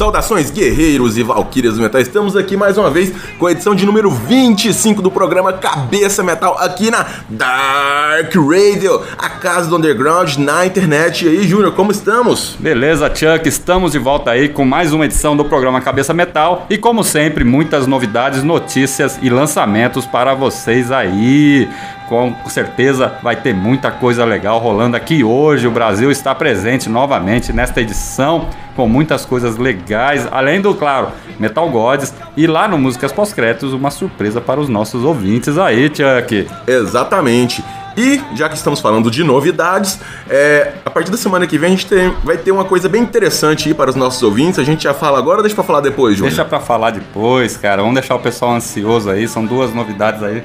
Saudações 0.00 0.50
guerreiros 0.50 1.18
e 1.18 1.22
valquírias 1.22 1.74
do 1.74 1.82
metal, 1.82 2.00
estamos 2.00 2.34
aqui 2.34 2.56
mais 2.56 2.78
uma 2.78 2.90
vez 2.90 3.12
com 3.38 3.46
a 3.46 3.52
edição 3.52 3.74
de 3.74 3.84
número 3.84 4.10
25 4.10 5.02
do 5.02 5.10
programa 5.10 5.52
Cabeça 5.52 6.22
Metal 6.22 6.56
aqui 6.58 6.90
na 6.90 7.06
Dark 7.28 8.34
Radio, 8.34 9.02
a 9.18 9.28
casa 9.28 9.68
do 9.68 9.76
underground 9.76 10.38
na 10.38 10.64
internet. 10.64 11.26
E 11.26 11.28
aí, 11.28 11.46
Júnior, 11.46 11.74
como 11.74 11.92
estamos? 11.92 12.56
Beleza, 12.58 13.14
Chuck, 13.14 13.46
estamos 13.46 13.92
de 13.92 13.98
volta 13.98 14.30
aí 14.30 14.48
com 14.48 14.64
mais 14.64 14.94
uma 14.94 15.04
edição 15.04 15.36
do 15.36 15.44
programa 15.44 15.82
Cabeça 15.82 16.14
Metal 16.14 16.64
e 16.70 16.78
como 16.78 17.04
sempre, 17.04 17.44
muitas 17.44 17.86
novidades, 17.86 18.42
notícias 18.42 19.18
e 19.20 19.28
lançamentos 19.28 20.06
para 20.06 20.32
vocês 20.32 20.90
aí. 20.90 21.68
Com 22.10 22.34
certeza 22.48 23.12
vai 23.22 23.36
ter 23.36 23.54
muita 23.54 23.88
coisa 23.92 24.24
legal 24.24 24.58
rolando 24.58 24.96
aqui 24.96 25.22
hoje. 25.22 25.68
O 25.68 25.70
Brasil 25.70 26.10
está 26.10 26.34
presente 26.34 26.88
novamente 26.90 27.52
nesta 27.52 27.80
edição 27.80 28.48
com 28.74 28.88
muitas 28.88 29.24
coisas 29.24 29.56
legais, 29.56 30.26
além 30.32 30.60
do, 30.60 30.74
claro, 30.74 31.10
Metal 31.38 31.68
Gods 31.70 32.12
e 32.36 32.48
lá 32.48 32.66
no 32.66 32.76
Músicas 32.76 33.12
Pós-Créditos 33.12 33.72
uma 33.72 33.92
surpresa 33.92 34.40
para 34.40 34.58
os 34.58 34.68
nossos 34.68 35.04
ouvintes 35.04 35.56
aí, 35.56 35.86
Chuck. 35.86 36.48
Exatamente. 36.66 37.62
E 37.96 38.20
já 38.34 38.48
que 38.48 38.56
estamos 38.56 38.80
falando 38.80 39.08
de 39.10 39.22
novidades, 39.22 40.00
é, 40.28 40.72
a 40.84 40.90
partir 40.90 41.10
da 41.12 41.16
semana 41.16 41.46
que 41.46 41.58
vem 41.58 41.68
a 41.68 41.70
gente 41.70 41.86
tem- 41.86 42.12
vai 42.24 42.36
ter 42.36 42.50
uma 42.50 42.64
coisa 42.64 42.88
bem 42.88 43.02
interessante 43.02 43.68
aí 43.68 43.74
para 43.74 43.90
os 43.90 43.96
nossos 43.96 44.20
ouvintes. 44.22 44.58
A 44.58 44.64
gente 44.64 44.82
já 44.84 44.94
fala 44.94 45.16
agora 45.18 45.38
ou 45.38 45.42
deixa 45.42 45.54
pra 45.54 45.64
falar 45.64 45.80
depois, 45.80 46.14
Júnior? 46.16 46.30
Deixa 46.30 46.44
pra 46.44 46.58
falar 46.60 46.90
depois, 46.90 47.56
cara. 47.56 47.82
Vamos 47.82 47.94
deixar 47.94 48.14
o 48.16 48.18
pessoal 48.20 48.52
ansioso 48.54 49.10
aí. 49.10 49.28
São 49.28 49.44
duas 49.44 49.72
novidades 49.74 50.22
aí. 50.22 50.42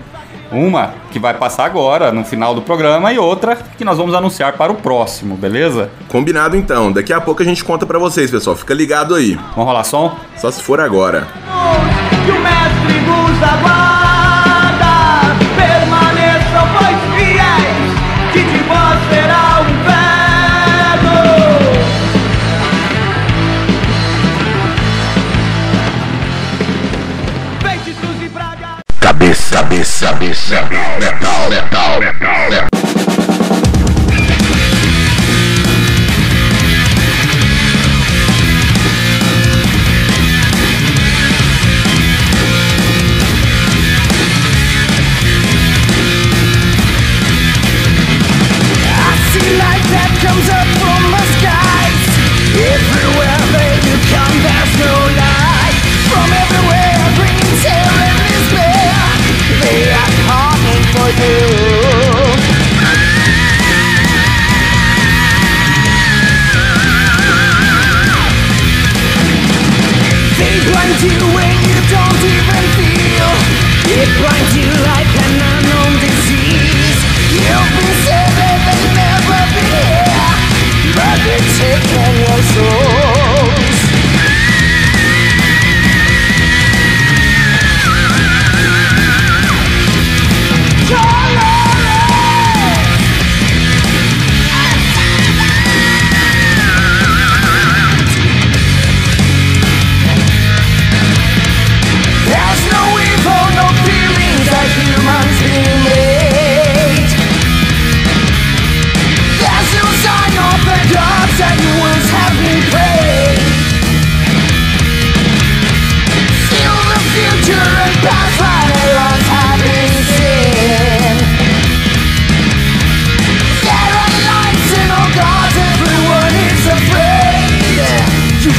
Uma 0.51 0.93
que 1.11 1.19
vai 1.19 1.33
passar 1.33 1.65
agora, 1.65 2.11
no 2.11 2.23
final 2.23 2.53
do 2.53 2.61
programa, 2.61 3.11
e 3.11 3.17
outra 3.17 3.55
que 3.55 3.83
nós 3.83 3.97
vamos 3.97 4.13
anunciar 4.13 4.53
para 4.53 4.71
o 4.71 4.75
próximo, 4.75 5.35
beleza? 5.35 5.89
Combinado 6.07 6.55
então. 6.55 6.91
Daqui 6.91 7.13
a 7.13 7.21
pouco 7.21 7.41
a 7.41 7.45
gente 7.45 7.63
conta 7.63 7.85
pra 7.85 7.99
vocês, 7.99 8.29
pessoal. 8.29 8.55
Fica 8.55 8.73
ligado 8.73 9.15
aí. 9.15 9.35
Vamos 9.55 9.65
rolar 9.65 9.83
som? 9.83 10.15
Só 10.37 10.51
se 10.51 10.61
for 10.61 10.79
agora. 10.79 11.27
que 12.25 12.31
o 12.31 12.39
mestre 12.39 12.99
vos 13.05 13.43
aguarda. 13.43 13.94
Cabeça, 29.65 30.05
cabeça, 30.05 30.55
cabeça, 30.55 30.99
letal, 30.99 31.49
letal, 31.49 31.99
letal, 31.99 32.84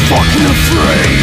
fucking 0.09 0.47
afraid. 0.47 1.16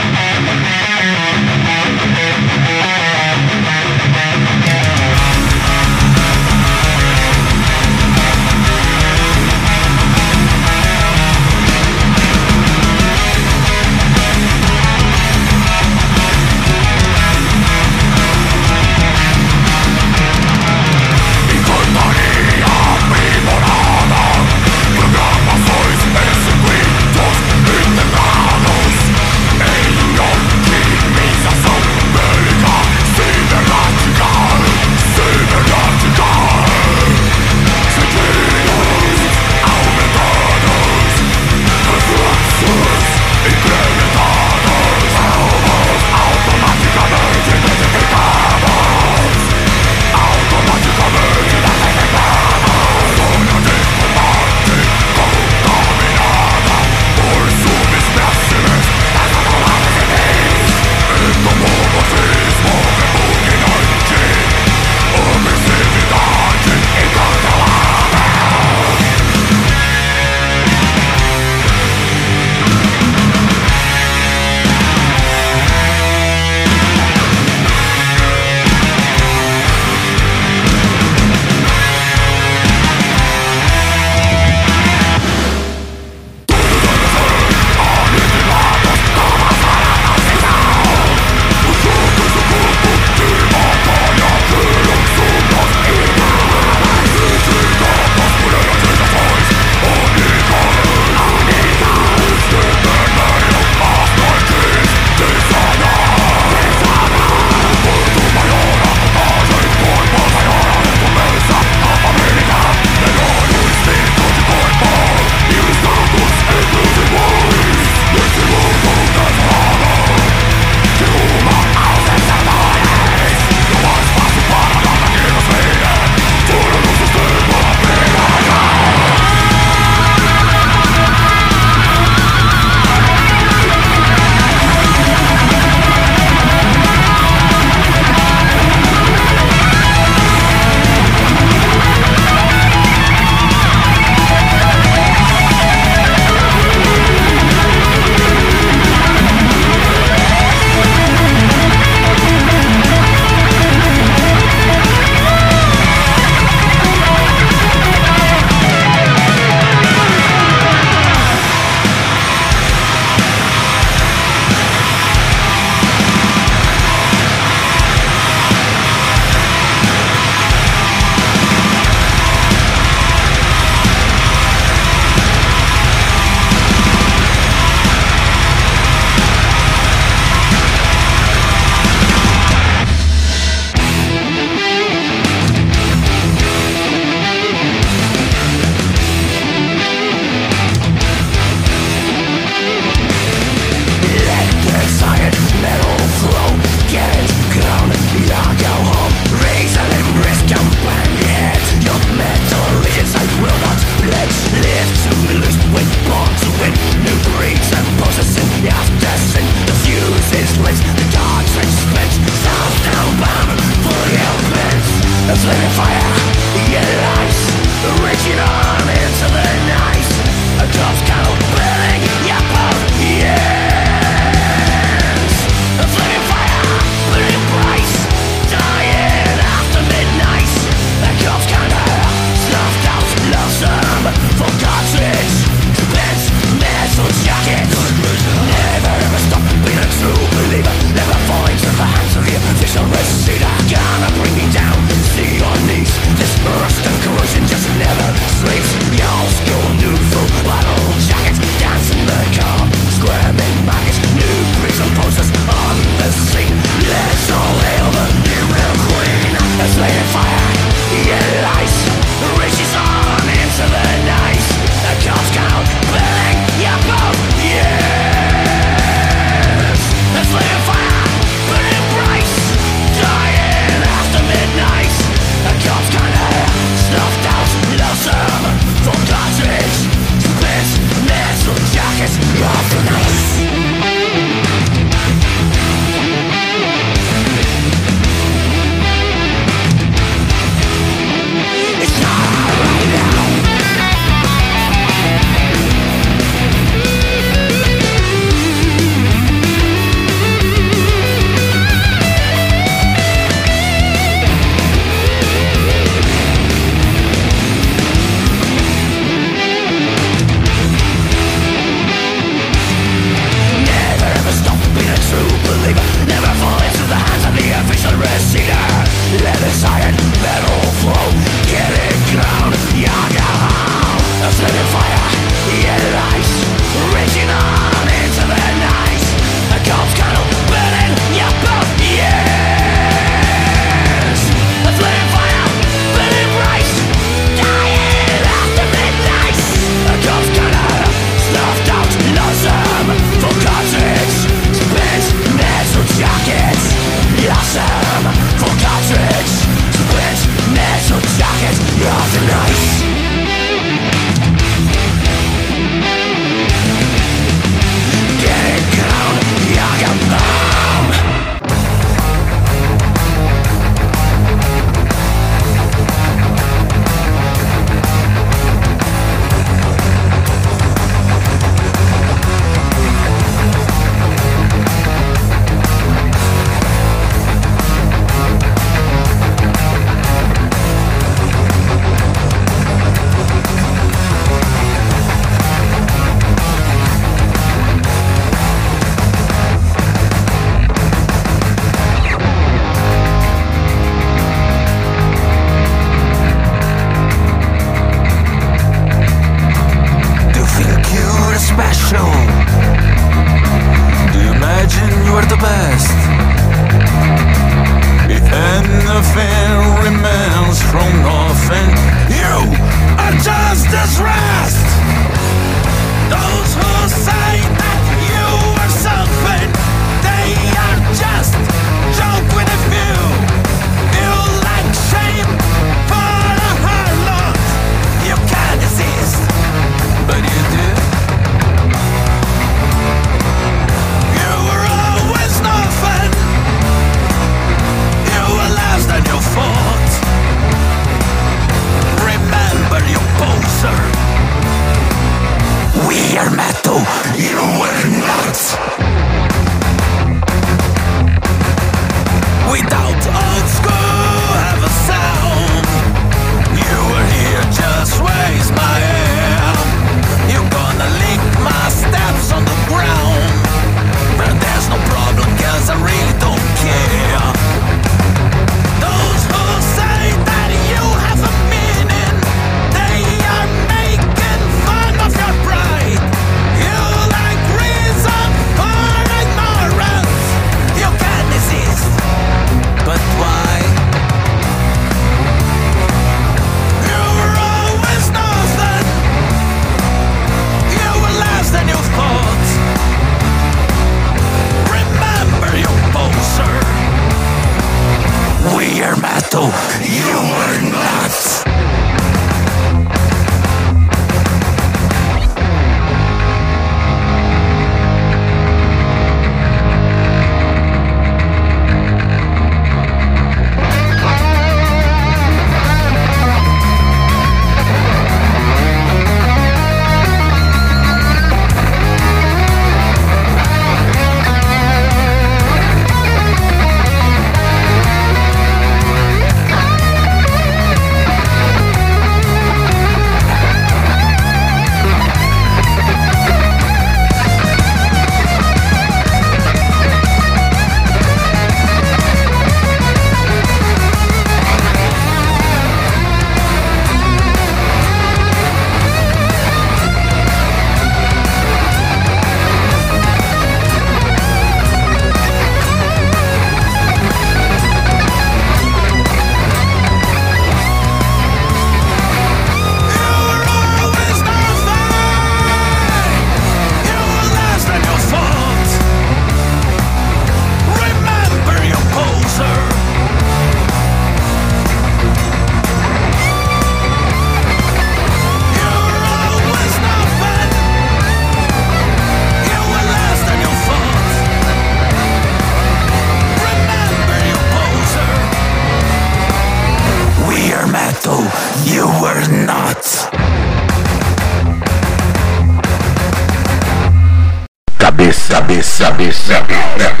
Cabeça, 599.11 600.00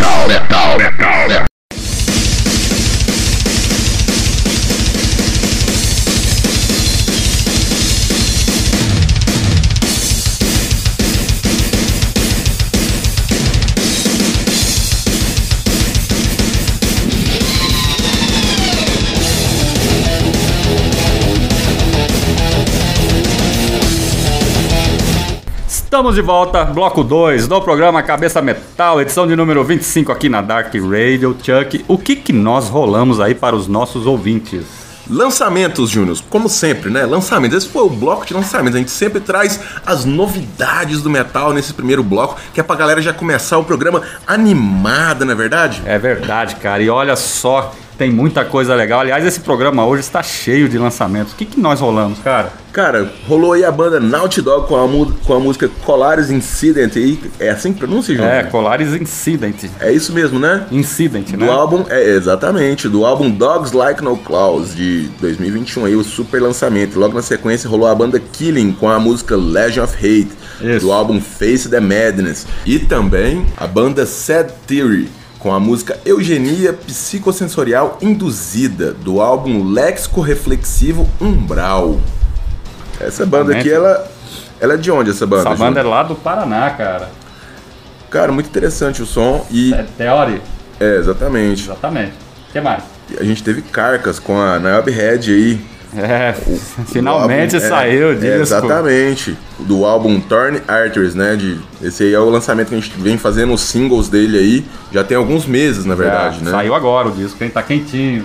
Estamos 26.01 26.15
de 26.15 26.21
volta, 26.23 26.65
bloco 26.65 27.03
2 27.03 27.47
do 27.47 27.61
programa 27.61 28.01
Cabeça 28.01 28.41
Metal, 28.41 28.99
edição 28.99 29.27
de 29.27 29.35
número 29.35 29.63
25 29.63 30.11
aqui 30.11 30.29
na 30.29 30.41
Dark 30.41 30.73
Radio. 30.73 31.37
Chuck, 31.43 31.85
o 31.87 31.95
que 31.95 32.15
que 32.15 32.33
nós 32.33 32.69
rolamos 32.69 33.19
aí 33.19 33.35
para 33.35 33.55
os 33.55 33.67
nossos 33.67 34.07
ouvintes? 34.07 34.65
Lançamentos, 35.07 35.91
Júnior, 35.91 36.17
como 36.27 36.49
sempre, 36.49 36.89
né? 36.89 37.05
Lançamentos. 37.05 37.55
Esse 37.55 37.67
foi 37.71 37.83
o 37.83 37.89
bloco 37.89 38.25
de 38.25 38.33
lançamentos. 38.33 38.77
A 38.77 38.79
gente 38.79 38.89
sempre 38.89 39.19
traz 39.19 39.59
as 39.85 40.03
novidades 40.03 41.03
do 41.03 41.09
metal 41.09 41.53
nesse 41.53 41.71
primeiro 41.71 42.01
bloco, 42.01 42.35
que 42.51 42.59
é 42.59 42.63
pra 42.63 42.75
galera 42.75 42.99
já 42.99 43.13
começar 43.13 43.59
o 43.59 43.63
programa 43.63 44.01
animada, 44.25 45.23
não 45.23 45.33
é 45.33 45.35
verdade? 45.35 45.83
É 45.85 45.99
verdade, 45.99 46.55
cara. 46.55 46.81
E 46.81 46.89
olha 46.89 47.15
só, 47.15 47.75
tem 48.01 48.09
muita 48.09 48.43
coisa 48.43 48.73
legal. 48.73 49.01
Aliás, 49.01 49.23
esse 49.23 49.41
programa 49.41 49.85
hoje 49.85 50.01
está 50.01 50.23
cheio 50.23 50.67
de 50.67 50.75
lançamentos. 50.75 51.33
O 51.33 51.35
que, 51.35 51.45
que 51.45 51.59
nós 51.59 51.79
rolamos, 51.79 52.17
cara? 52.17 52.51
Cara, 52.73 53.13
rolou 53.27 53.53
aí 53.53 53.63
a 53.63 53.71
banda 53.71 53.99
Naughty 53.99 54.41
Dog 54.41 54.67
com 54.67 54.75
a, 54.75 54.87
com 55.23 55.33
a 55.35 55.39
música 55.39 55.69
Colares 55.85 56.31
Incident. 56.31 56.95
aí. 56.95 57.19
É 57.39 57.51
assim 57.51 57.71
que 57.71 57.77
pronuncia, 57.77 58.15
Júnior? 58.15 58.33
É, 58.33 58.43
Colares 58.45 58.99
Incident. 58.99 59.65
É 59.79 59.91
isso 59.91 60.13
mesmo, 60.13 60.39
né? 60.39 60.65
Incident, 60.71 61.29
né? 61.33 61.45
Do 61.45 61.51
álbum, 61.51 61.85
é, 61.89 62.15
exatamente, 62.15 62.89
do 62.89 63.05
álbum 63.05 63.29
Dogs 63.29 63.75
Like 63.75 64.03
No 64.03 64.17
Claws 64.17 64.75
de 64.75 65.07
2021 65.19 65.85
aí, 65.85 65.95
o 65.95 66.03
super 66.03 66.41
lançamento. 66.41 66.97
Logo 66.97 67.13
na 67.13 67.21
sequência 67.21 67.69
rolou 67.69 67.87
a 67.87 67.93
banda 67.93 68.19
Killing 68.19 68.71
com 68.71 68.89
a 68.89 68.99
música 68.99 69.35
Legend 69.35 69.81
of 69.81 69.95
Hate, 69.95 70.31
Isso. 70.59 70.87
do 70.87 70.91
álbum 70.91 71.21
Face 71.21 71.69
the 71.69 71.79
Madness. 71.79 72.47
E 72.65 72.79
também 72.79 73.45
a 73.57 73.67
banda 73.67 74.07
Sad 74.07 74.51
Theory 74.65 75.20
com 75.41 75.51
a 75.51 75.59
música 75.59 75.99
Eugenia 76.05 76.71
Psicossensorial 76.71 77.97
Induzida, 77.99 78.93
do 78.93 79.19
álbum 79.19 79.71
Léxico 79.71 80.21
Reflexivo 80.21 81.09
Umbral. 81.19 81.99
Essa 82.99 83.25
banda 83.25 83.57
aqui, 83.57 83.69
ela, 83.69 84.07
ela 84.59 84.75
é 84.75 84.77
de 84.77 84.91
onde 84.91 85.09
essa 85.09 85.25
banda? 85.25 85.49
Essa 85.49 85.57
banda 85.57 85.79
é 85.79 85.83
lá 85.83 86.03
do 86.03 86.13
Paraná, 86.13 86.69
cara. 86.69 87.09
Cara, 88.11 88.31
muito 88.31 88.47
interessante 88.47 89.01
o 89.01 89.05
som 89.05 89.45
e... 89.49 89.73
É 89.73 89.83
Theory. 89.97 90.41
É, 90.79 90.97
exatamente. 90.97 91.63
Exatamente. 91.63 92.13
O 92.49 92.51
que 92.51 92.61
mais? 92.61 92.83
A 93.19 93.23
gente 93.23 93.41
teve 93.43 93.63
Carcas 93.63 94.19
com 94.19 94.39
a 94.39 94.59
Niobe 94.59 94.91
Head 94.91 95.31
aí. 95.31 95.65
É, 95.95 96.33
finalmente 96.87 97.51
Do 97.51 97.63
álbum- 97.63 97.69
saiu 97.69 98.07
o 98.07 98.11
é, 98.11 98.15
disco. 98.15 98.27
é, 98.27 98.39
Exatamente. 98.41 99.37
Do 99.59 99.85
álbum 99.85 100.19
Torn 100.21 100.61
Arteries, 100.67 101.15
né? 101.15 101.35
De, 101.35 101.59
esse 101.81 102.03
aí 102.03 102.13
é 102.13 102.19
o 102.19 102.29
lançamento 102.29 102.69
que 102.69 102.75
a 102.75 102.79
gente 102.79 102.91
vem 102.97 103.17
fazendo 103.17 103.53
os 103.53 103.61
singles 103.61 104.07
dele 104.09 104.37
aí. 104.37 104.65
Já 104.91 105.03
tem 105.03 105.17
alguns 105.17 105.45
meses, 105.45 105.83
na 105.85 105.95
verdade, 105.95 106.37
É, 106.41 106.45
né? 106.45 106.51
Saiu 106.51 106.73
agora 106.73 107.09
o 107.09 107.11
disco, 107.11 107.43
hein? 107.43 107.49
Tá 107.49 107.61
quentinho. 107.61 108.23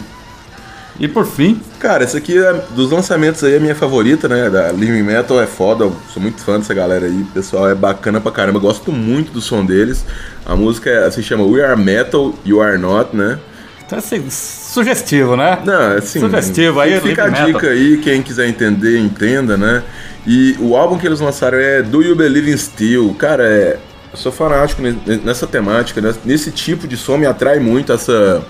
E 0.99 1.07
por 1.07 1.27
fim, 1.27 1.61
Cara, 1.79 2.05
esse 2.05 2.17
aqui 2.17 2.39
é, 2.39 2.55
dos 2.75 2.91
lançamentos 2.91 3.45
aí 3.45 3.53
é 3.53 3.57
a 3.59 3.61
minha 3.61 3.75
favorita, 3.75 4.27
né? 4.29 4.49
Da 4.49 4.73
Living 4.73 5.03
Metal 5.03 5.39
é 5.41 5.47
foda, 5.47 5.85
eu 5.85 5.95
sou 6.13 6.23
muito 6.23 6.41
fã 6.43 6.59
dessa 6.59 6.73
galera 6.73 7.05
aí. 7.05 7.21
O 7.21 7.27
pessoal 7.27 7.69
é 7.69 7.75
bacana 7.75 8.19
pra 8.21 8.33
caramba, 8.33 8.57
eu 8.59 8.63
gosto 8.63 8.91
muito 8.91 9.31
do 9.31 9.41
som 9.43 9.65
deles. 9.65 10.05
A 10.47 10.57
música 10.57 10.89
é- 10.89 11.11
se 11.11 11.23
chama 11.23 11.45
We 11.45 11.63
Are 11.63 11.79
Metal, 11.81 12.33
You 12.47 12.63
Are 12.63 12.79
Not, 12.79 13.15
né? 13.15 13.39
Tá 13.89 13.97
assim, 13.97 14.25
sugestivo, 14.31 15.37
né? 15.37 15.59
Não, 15.65 15.97
assim. 15.97 16.21
Sugestivo 16.21 16.81
aí, 16.81 17.01
Fica 17.01 17.25
a 17.25 17.27
Living 17.29 17.41
Metal. 17.45 17.61
dica 17.61 17.69
aí, 17.73 17.99
quem 17.99 18.23
quiser 18.23 18.49
entender, 18.49 18.99
entenda, 18.99 19.57
né? 19.57 19.83
E 20.27 20.57
o 20.61 20.77
álbum 20.77 20.99
que 20.99 21.07
eles 21.07 21.21
lançaram 21.21 21.59
é 21.59 21.83
Do 21.83 22.03
You 22.03 22.17
Believe 22.17 22.51
in 22.51 22.57
Steel? 22.57 23.15
Cara, 23.15 23.45
é, 23.47 23.79
eu 24.13 24.17
sou 24.19 24.33
fanático 24.33 24.83
ne- 24.83 24.97
nessa 25.25 25.47
temática, 25.47 26.01
né? 26.01 26.15
nesse 26.25 26.51
tipo 26.51 26.89
de 26.89 26.97
som 26.97 27.17
me 27.17 27.27
atrai 27.27 27.59
muito 27.61 27.93
essa. 27.93 28.43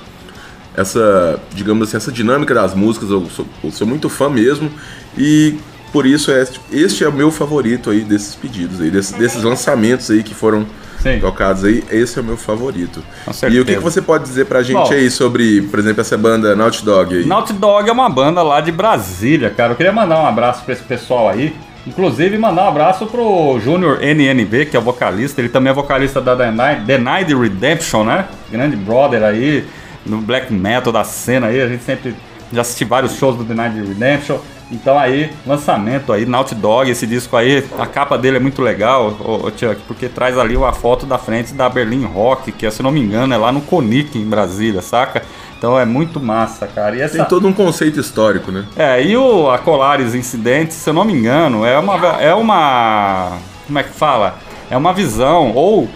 Essa, 0.77 1.41
digamos 1.55 1.89
assim, 1.89 1.97
essa 1.97 2.13
dinâmica 2.13 2.53
das 2.55 2.75
músicas, 2.75 3.09
eu 3.11 3.27
sou, 3.31 3.47
eu 3.65 3.71
sou 3.71 3.87
muito 3.87 4.11
fã 4.11 4.29
mesmo 4.29 4.71
e 5.17 5.57
por 5.93 6.07
isso 6.07 6.31
este, 6.31 6.61
este 6.73 7.05
é 7.05 7.09
o 7.09 7.13
meu 7.13 7.31
favorito 7.31 7.91
aí 7.91 8.01
desses 8.01 8.35
pedidos 8.35 8.81
aí, 8.81 8.91
desses, 8.91 9.13
desses 9.13 9.43
lançamentos 9.43 10.11
aí 10.11 10.23
que 10.23 10.35
foram 10.35 10.67
Sim. 11.01 11.21
tocados 11.21 11.65
aí, 11.65 11.85
esse 11.91 12.19
é 12.19 12.23
o 12.23 12.25
meu 12.25 12.37
favorito. 12.37 13.03
E 13.51 13.61
o 13.61 13.65
que, 13.65 13.75
que 13.75 13.81
você 13.81 14.03
pode 14.03 14.25
dizer 14.25 14.47
pra 14.47 14.63
gente 14.63 14.77
Bom. 14.77 14.93
aí 14.93 15.11
sobre, 15.11 15.63
por 15.63 15.79
exemplo, 15.79 16.01
essa 16.01 16.17
banda 16.19 16.57
Naughty 16.57 16.85
Dog 16.85 17.17
aí? 17.17 17.25
Naughty 17.25 17.53
Dog 17.53 17.89
é 17.89 17.93
uma 17.93 18.09
banda 18.09 18.43
lá 18.43 18.61
de 18.61 18.73
Brasília, 18.73 19.51
cara. 19.51 19.73
Eu 19.73 19.77
queria 19.77 19.93
mandar 19.93 20.21
um 20.21 20.27
abraço 20.27 20.65
pra 20.65 20.73
esse 20.73 20.83
pessoal 20.83 21.29
aí. 21.29 21.55
Inclusive, 21.87 22.37
mandar 22.37 22.65
um 22.65 22.69
abraço 22.69 23.07
pro 23.07 23.61
Júnior 23.61 24.03
NNB, 24.03 24.67
que 24.67 24.77
é 24.77 24.81
o 24.81 24.83
vocalista. 24.83 25.41
Ele 25.41 25.49
também 25.49 25.71
é 25.71 25.75
vocalista 25.75 26.21
da 26.21 26.35
Denied 26.35 27.33
Redemption, 27.33 28.03
né? 28.03 28.25
Grande 28.51 28.77
brother 28.77 29.23
aí, 29.23 29.65
no 30.05 30.21
black 30.21 30.53
metal 30.53 30.93
da 30.93 31.05
cena 31.05 31.47
aí. 31.47 31.63
A 31.63 31.69
gente 31.69 31.85
sempre 31.85 32.17
já 32.53 32.63
assisti 32.63 32.85
vários 32.85 33.17
shows 33.17 33.37
do 33.37 33.45
Denied 33.45 33.87
Redemption. 33.87 34.39
Então 34.71 34.99
aí, 34.99 35.31
lançamento 35.47 36.13
aí, 36.13 36.27
Naughty 36.27 36.55
Dog, 36.57 36.91
esse 36.91 37.07
disco 37.07 37.37
aí, 37.37 37.65
a 37.79 37.87
capa 37.87 38.19
dele 38.19 38.39
é 38.39 38.41
muito 38.41 38.61
legal, 38.61 39.17
ô, 39.21 39.47
ô 39.47 39.51
Chuck, 39.51 39.77
porque 39.87 40.09
traz 40.09 40.37
ali 40.37 40.57
uma 40.57 40.73
foto 40.73 41.07
da 41.07 41.19
frente 41.19 41.55
da 41.55 41.69
Berlin 41.69 42.05
Rock, 42.05 42.51
que 42.51 42.69
se 42.69 42.81
eu 42.81 42.85
não 42.85 42.91
me 42.91 43.01
engano 43.01 43.33
é 43.33 43.37
lá 43.37 43.53
no 43.53 43.61
Conic, 43.61 44.19
em 44.19 44.29
Brasília, 44.29 44.83
saca? 44.83 45.23
Então 45.57 45.79
é 45.79 45.85
muito 45.85 46.21
massa, 46.21 46.67
cara. 46.67 46.97
E 46.97 47.01
essa... 47.01 47.17
Tem 47.17 47.25
todo 47.25 47.47
um 47.47 47.53
conceito 47.53 48.01
histórico, 48.01 48.51
né? 48.51 48.67
É, 48.77 49.03
e 49.03 49.17
o 49.17 49.49
a 49.51 49.59
Colares 49.59 50.15
Incidente, 50.15 50.75
se 50.75 50.91
eu 50.91 50.95
não 50.95 51.05
me 51.05 51.13
engano, 51.13 51.65
é 51.65 51.79
uma 51.79 51.97
é 52.21 52.35
uma 52.35 53.39
como 53.67 53.79
é 53.79 53.83
que 53.83 53.91
fala? 53.91 54.37
É 54.69 54.77
uma 54.77 54.93
visão 54.93 55.53
ou 55.55 55.89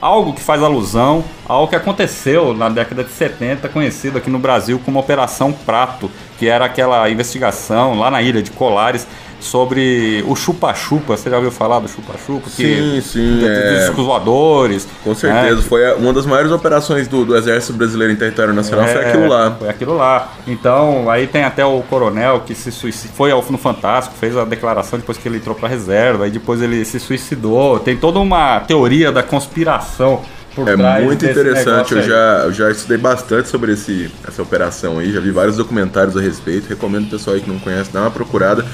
algo 0.00 0.32
que 0.32 0.40
faz 0.40 0.62
alusão 0.62 1.24
ao 1.48 1.68
que 1.68 1.76
aconteceu 1.76 2.52
na 2.52 2.68
década 2.68 3.04
de 3.04 3.10
70, 3.10 3.68
conhecido 3.68 4.18
aqui 4.18 4.30
no 4.30 4.38
Brasil 4.38 4.80
como 4.84 4.98
Operação 4.98 5.52
Prato, 5.52 6.10
que 6.38 6.48
era 6.48 6.64
aquela 6.64 7.08
investigação 7.08 7.98
lá 7.98 8.10
na 8.10 8.20
ilha 8.22 8.42
de 8.42 8.50
Colares 8.50 9.06
sobre 9.40 10.24
o 10.26 10.34
chupa-chupa. 10.34 11.16
Você 11.16 11.30
já 11.30 11.36
ouviu 11.36 11.50
falar 11.50 11.80
do 11.80 11.88
chupa-chupa? 11.88 12.48
Sim, 12.50 13.00
sim, 13.02 13.38
de- 13.38 13.46
é. 13.46 13.78
Discos 13.78 14.04
voadores. 14.04 14.86
Com 15.04 15.14
certeza. 15.14 15.56
né? 15.56 15.62
Foi 15.62 15.92
uma 15.94 16.12
das 16.12 16.26
maiores 16.26 16.50
operações 16.52 17.06
do, 17.08 17.24
do 17.24 17.36
Exército 17.36 17.72
Brasileiro 17.74 18.12
em 18.12 18.16
território 18.16 18.52
nacional, 18.54 18.86
foi 18.86 19.02
É, 19.02 19.08
aquilo 19.08 19.28
lá. 19.28 19.56
Foi 19.58 19.68
aquilo 19.68 19.96
lá. 19.96 20.32
Então, 20.46 21.10
aí 21.10 21.26
tem 21.26 21.44
até 21.44 21.64
o 21.64 21.80
coronel 21.82 22.40
que 22.46 22.54
se 22.54 22.70
suicidou, 22.72 23.16
foi 23.16 23.30
ao- 23.30 23.44
no 23.50 23.58
Fantástico, 23.58 24.16
fez 24.18 24.36
a 24.36 24.44
declaração 24.44 24.98
depois 24.98 25.16
que 25.18 25.28
ele 25.28 25.36
entrou 25.36 25.54
pra 25.54 25.68
reserva, 25.68 26.24
aí 26.24 26.30
depois 26.30 26.60
ele 26.60 26.84
se 26.84 26.98
suicidou. 26.98 27.78
Tem 27.78 27.96
toda 27.96 28.18
uma 28.18 28.60
teoria 28.60 29.12
da 29.12 29.22
conspiração 29.22 30.20
por 30.54 30.66
É 30.68 30.74
muito 31.02 31.22
interessante, 31.26 31.92
eu 31.94 32.02
já, 32.02 32.42
eu 32.44 32.52
já 32.52 32.70
estudei 32.70 32.96
bastante 32.96 33.46
sobre 33.48 33.72
esse, 33.72 34.10
essa 34.26 34.40
operação 34.42 34.98
aí, 34.98 35.12
já 35.12 35.20
vi 35.20 35.30
vários 35.30 35.58
documentários 35.58 36.16
a 36.16 36.20
respeito, 36.20 36.66
recomendo 36.66 37.04
o 37.08 37.10
pessoal 37.10 37.36
aí 37.36 37.42
que 37.42 37.48
não 37.50 37.58
conhece, 37.58 37.90
dar 37.92 38.00
uma 38.00 38.10
procurada. 38.10 38.64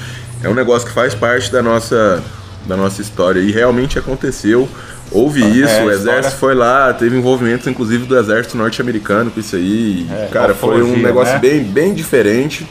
É 0.43 0.49
um 0.49 0.53
negócio 0.53 0.87
que 0.87 0.93
faz 0.93 1.15
parte 1.15 1.51
da 1.51 1.61
nossa, 1.61 2.21
da 2.65 2.75
nossa 2.75 3.01
história 3.01 3.39
e 3.39 3.51
realmente 3.51 3.97
aconteceu. 3.97 4.67
Houve 5.11 5.41
isso, 5.41 5.71
é, 5.73 5.83
o 5.83 5.89
exército 5.91 5.99
história- 6.19 6.31
foi 6.31 6.55
lá, 6.55 6.91
teve 6.93 7.15
envolvimento 7.17 7.69
inclusive 7.69 8.05
do 8.05 8.17
exército 8.17 8.57
norte-americano 8.57 9.29
com 9.31 9.39
isso 9.39 9.55
aí. 9.55 10.07
e, 10.09 10.11
É, 10.11 10.27
cara, 10.31 10.53
foi 10.55 10.81
um 10.81 10.97
negócio 10.97 11.33
né? 11.33 11.39
bem, 11.39 11.63
bem 11.63 11.93
diferente. 11.93 12.67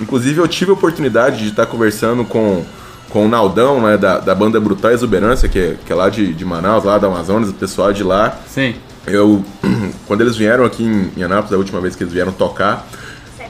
Inclusive 0.00 0.40
eu 0.40 0.48
tive 0.48 0.70
a 0.70 0.74
oportunidade 0.74 1.38
de 1.42 1.48
estar 1.48 1.66
conversando 1.66 2.24
com, 2.24 2.64
com 3.10 3.26
o 3.26 3.28
Naldão, 3.28 3.80
né, 3.80 3.96
da, 3.96 4.18
da 4.18 4.34
banda 4.34 4.60
Brutal 4.60 4.90
Exuberância, 4.92 5.48
que 5.48 5.58
é, 5.58 5.76
que 5.84 5.92
é 5.92 5.96
lá 5.96 6.08
de, 6.08 6.32
de 6.32 6.44
Manaus, 6.44 6.84
lá 6.84 6.98
da 6.98 7.06
Amazonas, 7.06 7.48
o 7.50 7.54
pessoal 7.54 7.92
de 7.92 8.02
lá. 8.02 8.36
Sim. 8.48 8.74
Eu, 9.06 9.44
quando 10.06 10.20
eles 10.20 10.36
vieram 10.36 10.64
aqui 10.64 10.84
em, 10.84 11.10
em 11.16 11.22
Anápolis, 11.22 11.52
a 11.52 11.56
última 11.56 11.80
vez 11.80 11.96
que 11.96 12.02
eles 12.02 12.12
vieram 12.12 12.32
tocar, 12.32 12.86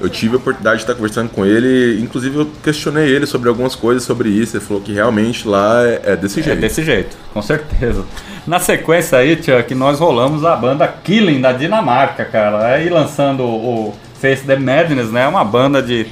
eu 0.00 0.08
tive 0.08 0.34
a 0.34 0.37
oportunidade 0.38 0.76
de 0.78 0.82
estar 0.82 0.94
conversando 0.94 1.28
com 1.30 1.44
ele. 1.44 2.00
Inclusive, 2.00 2.37
eu 2.37 2.50
questionei 2.62 3.08
ele 3.08 3.26
sobre 3.26 3.48
algumas 3.48 3.74
coisas 3.74 4.02
sobre 4.02 4.28
isso. 4.28 4.56
Ele 4.56 4.64
falou 4.64 4.82
que 4.82 4.92
realmente 4.92 5.46
lá 5.46 5.82
é, 5.87 6.00
é 6.04 6.16
desse 6.16 6.40
É 6.40 6.42
jeito. 6.44 6.61
desse 6.61 6.82
jeito, 6.82 7.16
com 7.32 7.42
certeza. 7.42 8.04
Na 8.46 8.58
sequência 8.58 9.18
aí, 9.18 9.37
Chuck, 9.42 9.74
nós 9.74 9.98
rolamos 10.00 10.44
a 10.44 10.56
banda 10.56 10.87
Killing 10.88 11.40
da 11.40 11.52
Dinamarca, 11.52 12.24
cara. 12.24 12.64
Aí 12.66 12.88
lançando 12.88 13.42
o 13.44 13.94
Face 14.20 14.44
the 14.44 14.56
Madness, 14.56 15.11
né? 15.11 15.26
Uma 15.28 15.44
banda 15.44 15.82
de 15.82 16.06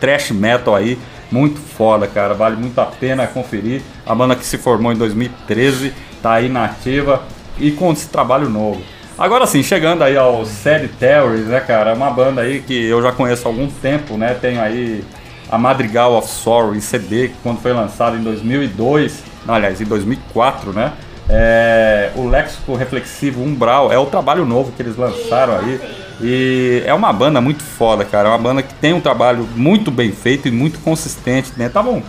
thrash 0.00 0.30
metal 0.30 0.74
aí, 0.76 0.98
muito 1.30 1.58
foda, 1.58 2.06
cara. 2.06 2.34
Vale 2.34 2.56
muito 2.56 2.78
a 2.78 2.84
pena 2.86 3.26
conferir. 3.26 3.82
A 4.06 4.14
banda 4.14 4.36
que 4.36 4.44
se 4.44 4.58
formou 4.58 4.92
em 4.92 4.96
2013, 4.96 5.92
tá 6.22 6.34
aí 6.34 6.48
na 6.48 6.64
ativa 6.66 7.22
e 7.58 7.70
com 7.72 7.90
esse 7.92 8.08
trabalho 8.08 8.48
novo. 8.48 8.80
Agora 9.22 9.46
sim, 9.46 9.62
chegando 9.62 10.02
aí 10.02 10.16
ao 10.16 10.44
Sad 10.44 10.88
Terrors, 10.98 11.46
né, 11.46 11.60
cara? 11.60 11.92
É 11.92 11.94
uma 11.94 12.10
banda 12.10 12.40
aí 12.40 12.60
que 12.60 12.74
eu 12.74 13.00
já 13.00 13.12
conheço 13.12 13.46
há 13.46 13.52
algum 13.52 13.68
tempo, 13.68 14.16
né? 14.16 14.34
Tenho 14.34 14.60
aí 14.60 15.04
a 15.48 15.56
Madrigal 15.56 16.16
of 16.16 16.28
Sorrow 16.28 16.74
em 16.74 16.80
CD, 16.80 17.28
que 17.28 17.36
quando 17.40 17.60
foi 17.60 17.72
lançado 17.72 18.16
em 18.16 18.20
2002, 18.20 19.22
não, 19.46 19.54
aliás, 19.54 19.80
em 19.80 19.84
2004, 19.84 20.72
né? 20.72 20.92
É, 21.28 22.10
o 22.16 22.26
Léxico 22.26 22.74
Reflexivo 22.74 23.44
Umbral 23.44 23.92
é 23.92 23.96
o 23.96 24.06
trabalho 24.06 24.44
novo 24.44 24.72
que 24.72 24.82
eles 24.82 24.96
lançaram 24.96 25.56
aí. 25.56 25.80
E 26.20 26.82
é 26.84 26.92
uma 26.92 27.12
banda 27.12 27.40
muito 27.40 27.62
foda, 27.62 28.04
cara. 28.04 28.28
É 28.28 28.32
uma 28.32 28.38
banda 28.38 28.60
que 28.60 28.74
tem 28.74 28.92
um 28.92 29.00
trabalho 29.00 29.48
muito 29.54 29.92
bem 29.92 30.10
feito 30.10 30.48
e 30.48 30.50
muito 30.50 30.80
consistente, 30.80 31.52
né? 31.56 31.66
Estavam 31.66 32.02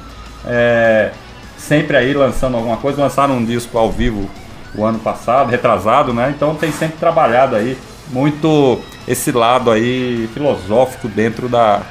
é, 0.47 1.12
sempre 1.60 1.95
aí 1.95 2.12
lançando 2.12 2.58
alguma 2.58 2.78
coisa. 2.78 2.99
Lançaram 2.99 3.38
um 3.38 3.45
disco 3.45 3.78
ao 3.78 3.91
vivo 3.91 4.28
o 4.75 4.86
ano 4.86 4.99
passado, 4.99 5.49
retrasado, 5.49 6.13
né? 6.13 6.33
Então 6.36 6.55
tem 6.55 6.71
sempre 6.71 6.97
trabalhado 6.97 7.55
aí 7.55 7.77
muito 8.09 8.79
esse 9.07 9.31
lado 9.31 9.71
aí 9.71 10.29
filosófico 10.33 11.07
dentro 11.07 11.47
da, 11.47 11.81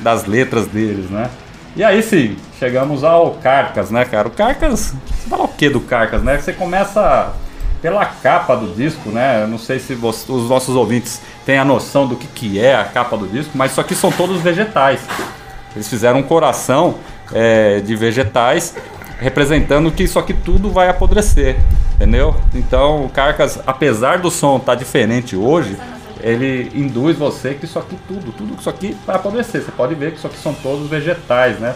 das 0.00 0.26
letras 0.26 0.66
deles, 0.66 1.10
né? 1.10 1.30
E 1.76 1.84
aí 1.84 2.02
sim, 2.02 2.36
chegamos 2.58 3.04
ao 3.04 3.32
Carcas, 3.32 3.90
né, 3.90 4.04
cara? 4.04 4.28
O 4.28 4.30
Carcas, 4.30 4.94
você 5.06 5.28
fala 5.28 5.44
o 5.44 5.48
que 5.48 5.68
do 5.68 5.80
Carcas, 5.80 6.22
né? 6.22 6.38
Você 6.38 6.52
começa 6.52 7.32
pela 7.80 8.04
capa 8.04 8.56
do 8.56 8.74
disco, 8.74 9.10
né? 9.10 9.42
Eu 9.42 9.48
não 9.48 9.58
sei 9.58 9.78
se 9.78 9.94
você, 9.94 10.30
os 10.30 10.48
nossos 10.48 10.74
ouvintes 10.74 11.20
têm 11.46 11.58
a 11.58 11.64
noção 11.64 12.06
do 12.06 12.16
que, 12.16 12.26
que 12.26 12.60
é 12.60 12.74
a 12.74 12.84
capa 12.84 13.16
do 13.16 13.26
disco, 13.26 13.52
mas 13.54 13.72
isso 13.72 13.80
aqui 13.80 13.94
são 13.94 14.10
todos 14.10 14.40
vegetais. 14.40 15.00
Eles 15.74 15.88
fizeram 15.88 16.18
um 16.18 16.22
coração 16.22 16.96
é, 17.32 17.80
de 17.80 17.94
vegetais 17.94 18.74
representando 19.18 19.90
que 19.90 20.04
isso 20.04 20.18
aqui 20.18 20.32
tudo 20.32 20.70
vai 20.70 20.88
apodrecer, 20.88 21.56
entendeu? 21.94 22.34
Então 22.54 23.04
o 23.04 23.08
Carcas, 23.08 23.58
apesar 23.66 24.18
do 24.18 24.30
som 24.30 24.56
estar 24.56 24.72
tá 24.72 24.74
diferente 24.74 25.36
hoje, 25.36 25.76
ele 26.20 26.70
induz 26.74 27.16
você 27.16 27.54
que 27.54 27.64
isso 27.64 27.78
aqui 27.78 27.96
tudo, 28.06 28.32
tudo 28.32 28.56
isso 28.58 28.68
aqui 28.68 28.96
vai 29.06 29.16
apodrecer. 29.16 29.62
Você 29.62 29.72
pode 29.72 29.94
ver 29.94 30.12
que 30.12 30.18
isso 30.18 30.26
aqui 30.26 30.38
são 30.38 30.54
todos 30.54 30.88
vegetais, 30.88 31.58
né? 31.58 31.74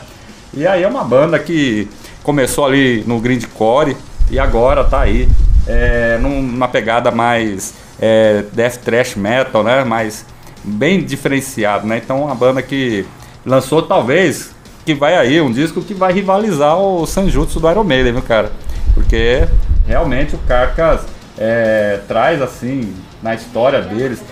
E 0.54 0.66
aí 0.66 0.82
é 0.82 0.88
uma 0.88 1.04
banda 1.04 1.38
que 1.38 1.88
começou 2.22 2.66
ali 2.66 3.02
no 3.06 3.20
grindcore 3.20 3.96
e 4.30 4.38
agora 4.38 4.84
tá 4.84 5.00
aí 5.00 5.28
é, 5.66 6.18
numa 6.18 6.68
pegada 6.68 7.10
mais 7.10 7.74
é, 8.00 8.44
death 8.52 8.78
thrash 8.84 9.14
metal, 9.16 9.62
né? 9.62 9.84
Mais 9.84 10.26
bem 10.62 11.02
diferenciado, 11.02 11.86
né? 11.86 12.00
Então 12.02 12.24
uma 12.24 12.34
banda 12.34 12.62
que 12.62 13.06
lançou 13.44 13.82
talvez 13.82 14.51
que 14.84 14.94
vai 14.94 15.16
aí 15.16 15.40
um 15.40 15.52
disco 15.52 15.82
que 15.82 15.94
vai 15.94 16.12
rivalizar 16.12 16.76
o 16.78 17.06
Sanjutsu 17.06 17.60
do 17.60 17.70
Iron 17.70 17.84
Maiden, 17.84 18.12
viu, 18.12 18.22
cara? 18.22 18.52
Porque 18.94 19.46
realmente 19.86 20.34
o 20.34 20.38
Carcas 20.38 21.02
é, 21.38 22.00
traz 22.08 22.42
assim 22.42 22.94
na 23.22 23.34
história 23.34 23.80
deles 23.80 24.22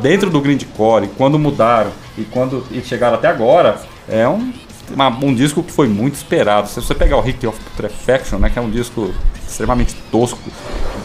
dentro 0.00 0.30
do 0.30 0.40
grindcore, 0.40 1.08
quando 1.16 1.38
mudaram 1.38 1.90
e 2.16 2.24
quando 2.24 2.64
e 2.70 2.80
chegaram 2.80 3.16
até 3.16 3.28
agora, 3.28 3.78
é 4.08 4.26
um, 4.26 4.52
uma, 4.90 5.08
um 5.08 5.34
disco 5.34 5.62
que 5.62 5.70
foi 5.70 5.86
muito 5.86 6.14
esperado. 6.14 6.68
Se 6.68 6.80
você 6.80 6.94
pegar 6.94 7.16
o 7.16 7.20
Rick 7.20 7.46
of 7.46 7.58
Putrefaction, 7.60 8.38
né, 8.38 8.50
que 8.50 8.58
é 8.58 8.62
um 8.62 8.70
disco 8.70 9.12
extremamente 9.46 9.94
tosco, 10.10 10.40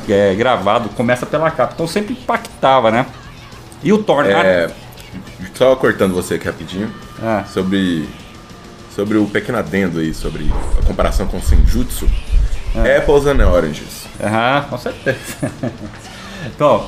é, 0.10 0.34
gravado, 0.36 0.90
começa 0.90 1.26
pela 1.26 1.52
capa, 1.52 1.74
então 1.74 1.88
sempre 1.88 2.14
impactava, 2.14 2.92
né? 2.92 3.06
E 3.84 3.92
o 3.94 3.98
Thorn. 3.98 4.30
É, 4.30 4.72
só 5.54 5.76
cortando 5.76 6.14
você 6.14 6.36
aqui 6.36 6.46
rapidinho, 6.46 6.90
é. 7.22 7.44
sobre 7.46 8.08
sobre 8.96 9.18
o 9.18 9.26
pequeno 9.26 9.58
adendo 9.58 10.00
aí, 10.00 10.14
sobre 10.14 10.52
a 10.80 10.86
comparação 10.86 11.28
com 11.28 11.38
o 11.38 11.42
Senjutsu. 11.42 12.08
É. 12.76 12.98
Apples 12.98 13.26
and 13.28 13.48
Oranges. 13.48 14.08
Aham, 14.22 14.66
com 14.70 14.78
certeza. 14.78 15.18
então, 16.46 16.88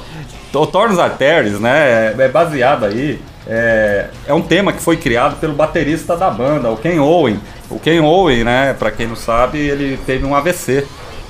o 0.53 0.67
Tornos 0.67 0.97
Arteries, 0.99 1.59
né, 1.59 2.13
é, 2.17 2.23
é 2.23 2.27
baseado 2.27 2.85
aí, 2.85 3.21
é, 3.47 4.07
é 4.27 4.33
um 4.33 4.41
tema 4.41 4.73
que 4.73 4.81
foi 4.81 4.97
criado 4.97 5.39
pelo 5.39 5.53
baterista 5.53 6.15
da 6.15 6.29
banda, 6.29 6.71
o 6.71 6.77
Ken 6.77 6.99
Owen. 6.99 7.39
O 7.69 7.79
Ken 7.79 8.01
Owen, 8.01 8.43
né, 8.43 8.73
pra 8.73 8.91
quem 8.91 9.07
não 9.07 9.15
sabe, 9.15 9.59
ele 9.59 9.97
teve 10.05 10.25
um 10.25 10.35
AVC 10.35 10.87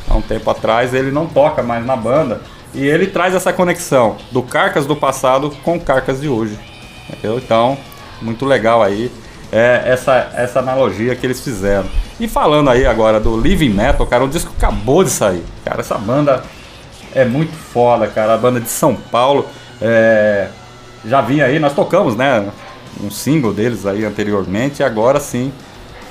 há 0.10 0.16
um 0.16 0.22
tempo 0.22 0.50
atrás, 0.50 0.94
ele 0.94 1.12
não 1.12 1.26
toca 1.28 1.62
mais 1.62 1.86
na 1.86 1.96
banda. 1.96 2.42
E 2.74 2.86
ele 2.86 3.08
traz 3.08 3.34
essa 3.34 3.54
conexão 3.54 4.18
do 4.32 4.44
Carcas 4.44 4.86
do 4.86 4.96
passado 4.96 5.50
com 5.64 5.80
Carcas 5.80 6.20
de 6.20 6.28
hoje. 6.28 6.60
Entendeu? 7.10 7.38
Então, 7.38 7.78
muito 8.22 8.46
legal 8.46 8.84
aí 8.84 9.10
é, 9.56 9.84
essa, 9.86 10.32
essa 10.36 10.60
analogia 10.60 11.16
que 11.16 11.26
eles 11.26 11.40
fizeram. 11.40 11.86
E 12.20 12.28
falando 12.28 12.70
aí 12.70 12.86
agora 12.86 13.22
do 13.22 13.40
Living 13.40 13.70
Metal, 13.70 14.06
cara, 14.06 14.26
o 14.26 14.28
disco 14.28 14.52
acabou 14.58 15.02
de 15.02 15.10
sair. 15.10 15.46
Cara, 15.64 15.80
essa 15.80 15.98
banda 15.98 16.44
é 17.14 17.24
muito 17.24 17.54
foda, 17.54 18.06
cara. 18.06 18.34
A 18.34 18.38
banda 18.38 18.60
de 18.60 18.70
São 18.70 18.94
Paulo. 18.94 19.48
É, 19.82 20.50
já 21.06 21.22
vinha 21.22 21.46
aí, 21.46 21.58
nós 21.58 21.74
tocamos, 21.74 22.18
né? 22.18 22.46
Um 23.02 23.10
single 23.10 23.54
deles 23.54 23.86
aí 23.86 24.04
anteriormente, 24.04 24.82
e 24.82 24.84
agora 24.84 25.22
sim. 25.22 25.54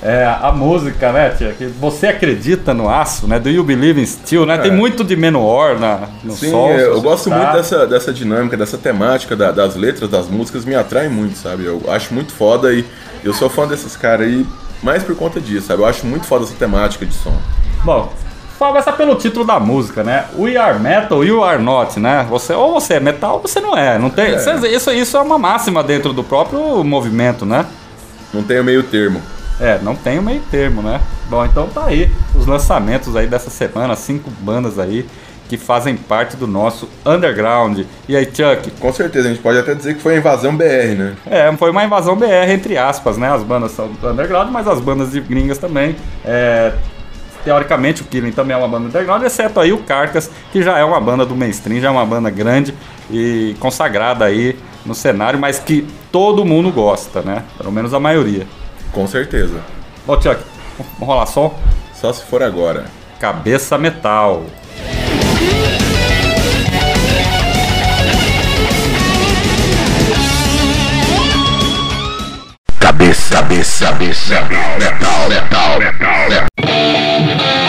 É, 0.05 0.27
a 0.27 0.53
música, 0.53 1.11
né, 1.13 1.31
tia? 1.31 1.55
Que 1.57 1.65
você 1.65 2.09
acredita 2.09 2.75
no 2.75 2.91
aço, 2.91 3.27
né? 3.27 3.39
Do 3.39 3.49
You 3.49 3.65
Believe 3.65 3.99
in 4.03 4.05
Steel, 4.05 4.45
né? 4.45 4.57
É. 4.57 4.59
Tem 4.59 4.71
muito 4.71 5.03
de 5.03 5.17
Menor 5.17 5.81
na, 5.81 6.09
no 6.23 6.35
Sim, 6.35 6.51
sol. 6.51 6.73
eu 6.73 7.01
gosto 7.01 7.31
muito 7.31 7.53
dessa, 7.55 7.87
dessa 7.87 8.13
dinâmica, 8.13 8.55
dessa 8.55 8.77
temática 8.77 9.35
da, 9.35 9.51
das 9.51 9.75
letras, 9.77 10.11
das 10.11 10.29
músicas, 10.29 10.67
me 10.67 10.75
atrai 10.75 11.09
muito, 11.09 11.39
sabe? 11.39 11.65
Eu 11.65 11.83
acho 11.89 12.13
muito 12.13 12.35
foda 12.35 12.71
e 12.71 12.85
eu 13.25 13.33
sou 13.33 13.49
fã 13.49 13.67
desses 13.67 13.97
caras 13.97 14.27
aí, 14.27 14.47
mais 14.83 15.03
por 15.03 15.17
conta 15.17 15.41
disso, 15.41 15.69
sabe? 15.69 15.81
Eu 15.81 15.87
acho 15.87 16.05
muito 16.05 16.27
foda 16.27 16.45
essa 16.45 16.55
temática 16.55 17.07
de 17.07 17.15
som. 17.15 17.35
Bom, 17.83 18.13
começar 18.59 18.93
pelo 18.93 19.15
título 19.15 19.47
da 19.47 19.59
música, 19.59 20.05
né? 20.05 20.27
We 20.39 20.59
are 20.59 20.79
metal, 20.79 21.25
you 21.25 21.43
are 21.43 21.63
not, 21.63 21.99
né? 21.99 22.27
Você, 22.29 22.53
ou 22.53 22.75
você 22.75 22.95
é 22.95 23.01
metal 23.01 23.37
ou 23.37 23.41
você 23.41 23.59
não 23.59 23.75
é. 23.75 23.99
Não 23.99 24.11
tem, 24.11 24.35
é. 24.35 24.69
Isso, 24.71 24.91
isso 24.91 25.17
é 25.17 25.21
uma 25.23 25.39
máxima 25.39 25.83
dentro 25.83 26.13
do 26.13 26.23
próprio 26.23 26.85
movimento, 26.85 27.47
né? 27.47 27.65
Não 28.35 28.43
tem 28.43 28.61
o 28.61 28.65
meio 28.65 28.83
termo. 28.83 29.23
É, 29.61 29.79
não 29.83 29.95
tem 29.95 30.19
o 30.19 30.23
meio 30.23 30.41
termo, 30.51 30.83
né? 30.83 31.01
Bom, 31.29 31.45
então 31.45 31.69
tá 31.69 31.87
aí 31.87 32.11
os 32.35 32.47
lançamentos 32.47 33.15
aí 33.15 33.27
dessa 33.27 33.51
semana, 33.51 33.95
cinco 33.95 34.31
bandas 34.41 34.79
aí 34.79 35.07
que 35.49 35.59
fazem 35.59 35.97
parte 35.97 36.37
do 36.37 36.47
nosso 36.47 36.89
underground. 37.05 37.81
E 38.09 38.17
aí, 38.17 38.25
Chuck? 38.25 38.71
Com 38.81 38.93
certeza, 38.93 39.29
a 39.29 39.31
gente 39.31 39.43
pode 39.43 39.59
até 39.59 39.75
dizer 39.75 39.95
que 39.95 40.01
foi 40.01 40.15
a 40.15 40.19
invasão 40.19 40.57
BR, 40.57 40.97
né? 40.97 41.15
É, 41.27 41.55
foi 41.57 41.71
uma 41.71 41.85
invasão 41.85 42.17
BR, 42.17 42.51
entre 42.51 42.79
aspas, 42.79 43.19
né? 43.19 43.31
As 43.31 43.43
bandas 43.43 43.73
são 43.73 43.89
do 43.89 44.09
underground, 44.09 44.51
mas 44.51 44.67
as 44.67 44.81
bandas 44.81 45.13
de 45.13 45.21
gringas 45.21 45.59
também. 45.59 45.97
É, 46.25 46.73
teoricamente, 47.45 48.03
o 48.03 48.07
Killing 48.07 48.33
também 48.33 48.55
é 48.55 48.59
uma 48.59 48.67
banda 48.67 48.87
underground, 48.89 49.23
exceto 49.23 49.61
aí 49.61 49.73
o 49.73 49.79
Carcas, 49.79 50.31
que 50.51 50.63
já 50.63 50.79
é 50.79 50.85
uma 50.85 51.01
banda 51.01 51.27
do 51.27 51.37
mainstream, 51.37 51.81
já 51.81 51.89
é 51.89 51.91
uma 51.91 52.07
banda 52.07 52.31
grande 52.31 52.75
e 53.11 53.55
consagrada 53.61 54.25
aí 54.25 54.57
no 54.85 54.95
cenário, 54.95 55.39
mas 55.39 55.59
que 55.59 55.87
todo 56.11 56.45
mundo 56.45 56.73
gosta, 56.73 57.21
né? 57.21 57.45
Pelo 57.59 57.71
menos 57.71 57.93
a 57.93 58.01
maioria. 58.01 58.47
Com 58.95 59.09
certeza. 59.09 59.61
Bom, 60.07 60.21
Chuck, 60.21 60.41
vamos 60.79 61.09
rolar 61.09 61.27
som? 61.27 61.59
Só 61.95 62.13
se 62.13 62.23
for 62.25 62.43
agora. 62.45 62.85
Cabeça 63.19 63.77
Metal. 63.77 64.45
Cabeça, 72.79 73.35
cabeça, 73.35 73.87
cabeça, 73.87 74.41
metal, 74.43 75.29
metal, 75.29 75.79
metal, 75.79 75.79
metal. 75.79 76.45
She 76.65 77.64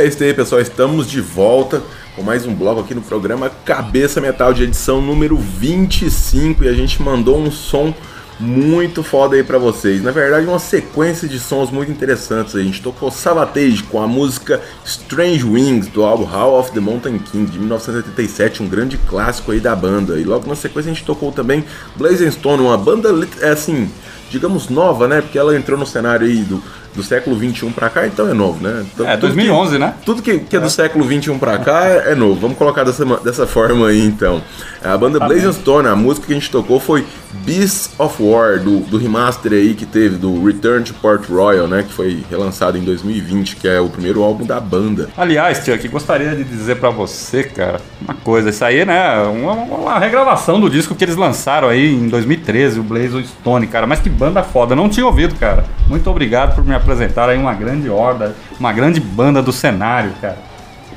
É 0.00 0.06
isso 0.06 0.24
aí, 0.24 0.32
pessoal. 0.32 0.62
Estamos 0.62 1.10
de 1.10 1.20
volta 1.20 1.82
com 2.16 2.22
mais 2.22 2.46
um 2.46 2.54
bloco 2.54 2.80
aqui 2.80 2.94
no 2.94 3.02
programa 3.02 3.50
Cabeça 3.66 4.18
Metal 4.18 4.50
de 4.54 4.62
edição 4.62 5.02
número 5.02 5.36
25 5.36 6.64
e 6.64 6.68
a 6.68 6.72
gente 6.72 7.02
mandou 7.02 7.38
um 7.38 7.50
som 7.50 7.92
muito 8.38 9.02
foda 9.02 9.36
aí 9.36 9.44
pra 9.44 9.58
vocês. 9.58 10.02
Na 10.02 10.10
verdade, 10.10 10.46
uma 10.46 10.58
sequência 10.58 11.28
de 11.28 11.38
sons 11.38 11.70
muito 11.70 11.92
interessantes. 11.92 12.56
A 12.56 12.62
gente 12.62 12.80
tocou 12.80 13.10
Savatage 13.10 13.82
com 13.82 14.02
a 14.02 14.08
música 14.08 14.62
Strange 14.86 15.44
Wings 15.44 15.88
do 15.88 16.02
álbum 16.02 16.24
How 16.24 16.58
of 16.58 16.72
the 16.72 16.80
Mountain 16.80 17.18
King 17.18 17.50
de 17.50 17.58
1987, 17.58 18.62
um 18.62 18.68
grande 18.68 18.96
clássico 18.96 19.52
aí 19.52 19.60
da 19.60 19.76
banda. 19.76 20.18
E 20.18 20.24
logo 20.24 20.48
na 20.48 20.54
sequência 20.54 20.90
a 20.90 20.94
gente 20.94 21.04
tocou 21.04 21.30
também 21.30 21.62
Blazing 21.96 22.30
Stone, 22.30 22.62
uma 22.62 22.78
banda 22.78 23.10
é 23.42 23.50
assim, 23.50 23.90
digamos 24.30 24.70
nova, 24.70 25.06
né? 25.06 25.20
Porque 25.20 25.38
ela 25.38 25.54
entrou 25.54 25.78
no 25.78 25.84
cenário 25.84 26.26
aí 26.26 26.38
do 26.38 26.62
do 26.94 27.02
século 27.02 27.36
21 27.36 27.72
pra 27.72 27.88
cá, 27.88 28.06
então 28.06 28.28
é 28.28 28.34
novo, 28.34 28.62
né? 28.62 28.84
Então, 28.94 29.06
É, 29.08 29.12
tudo 29.16 29.28
2011, 29.28 29.72
que- 29.72 29.78
né? 29.78 29.94
Tudo 30.04 30.22
que, 30.22 30.38
que 30.40 30.56
é 30.56 30.60
do 30.60 30.68
século 30.70 31.04
21 31.04 31.38
pra 31.38 31.58
cá 31.58 31.86
é, 31.86 32.12
é 32.12 32.14
novo. 32.14 32.40
Vamos 32.40 32.56
colocar 32.58 32.84
dessa, 32.84 33.04
dessa 33.18 33.46
forma 33.46 33.88
aí, 33.88 34.04
então. 34.04 34.42
A 34.82 34.96
banda 34.96 35.18
Blazing 35.20 35.52
Stone, 35.52 35.86
a 35.88 35.94
música 35.94 36.26
que 36.26 36.32
a 36.32 36.34
gente 36.36 36.50
tocou 36.50 36.80
foi 36.80 37.04
Beasts 37.44 37.90
of 37.98 38.20
War, 38.22 38.58
do, 38.58 38.80
do 38.80 38.96
remaster 38.98 39.52
aí 39.52 39.74
que 39.74 39.84
teve, 39.86 40.16
do 40.16 40.44
Return 40.44 40.82
to 40.84 40.94
Port 40.94 41.28
Royal, 41.28 41.68
né? 41.68 41.82
Que 41.86 41.92
foi 41.92 42.24
relançado 42.30 42.76
em 42.78 42.82
2020, 42.82 43.56
que 43.56 43.68
é 43.68 43.78
o 43.78 43.88
primeiro 43.88 44.22
álbum 44.22 44.44
da 44.44 44.58
banda. 44.58 45.08
Aliás, 45.16 45.58
Chuck, 45.64 45.86
gostaria 45.88 46.34
de 46.34 46.44
dizer 46.44 46.76
pra 46.76 46.90
você, 46.90 47.44
cara, 47.44 47.80
uma 48.00 48.14
coisa. 48.14 48.48
Isso 48.50 48.64
aí, 48.64 48.84
né, 48.84 49.18
uma, 49.22 49.52
uma 49.52 49.98
regravação 49.98 50.58
do 50.60 50.68
disco 50.70 50.94
que 50.94 51.04
eles 51.04 51.16
lançaram 51.16 51.68
aí 51.68 51.94
em 51.94 52.08
2013, 52.08 52.80
o 52.80 52.82
Blaze 52.82 53.22
Stone, 53.26 53.66
cara. 53.66 53.86
Mas 53.86 54.00
que 54.00 54.08
banda 54.08 54.42
foda, 54.42 54.74
não 54.74 54.88
tinha 54.88 55.04
ouvido, 55.06 55.34
cara. 55.36 55.64
Muito 55.88 56.08
obrigado 56.10 56.54
por 56.54 56.64
me 56.64 56.74
apresentar 56.80 57.28
aí 57.28 57.38
uma 57.38 57.54
grande 57.54 57.88
horda, 57.88 58.34
uma 58.58 58.72
grande 58.72 59.00
banda 59.00 59.42
do 59.42 59.52
cenário, 59.52 60.12
cara. 60.20 60.38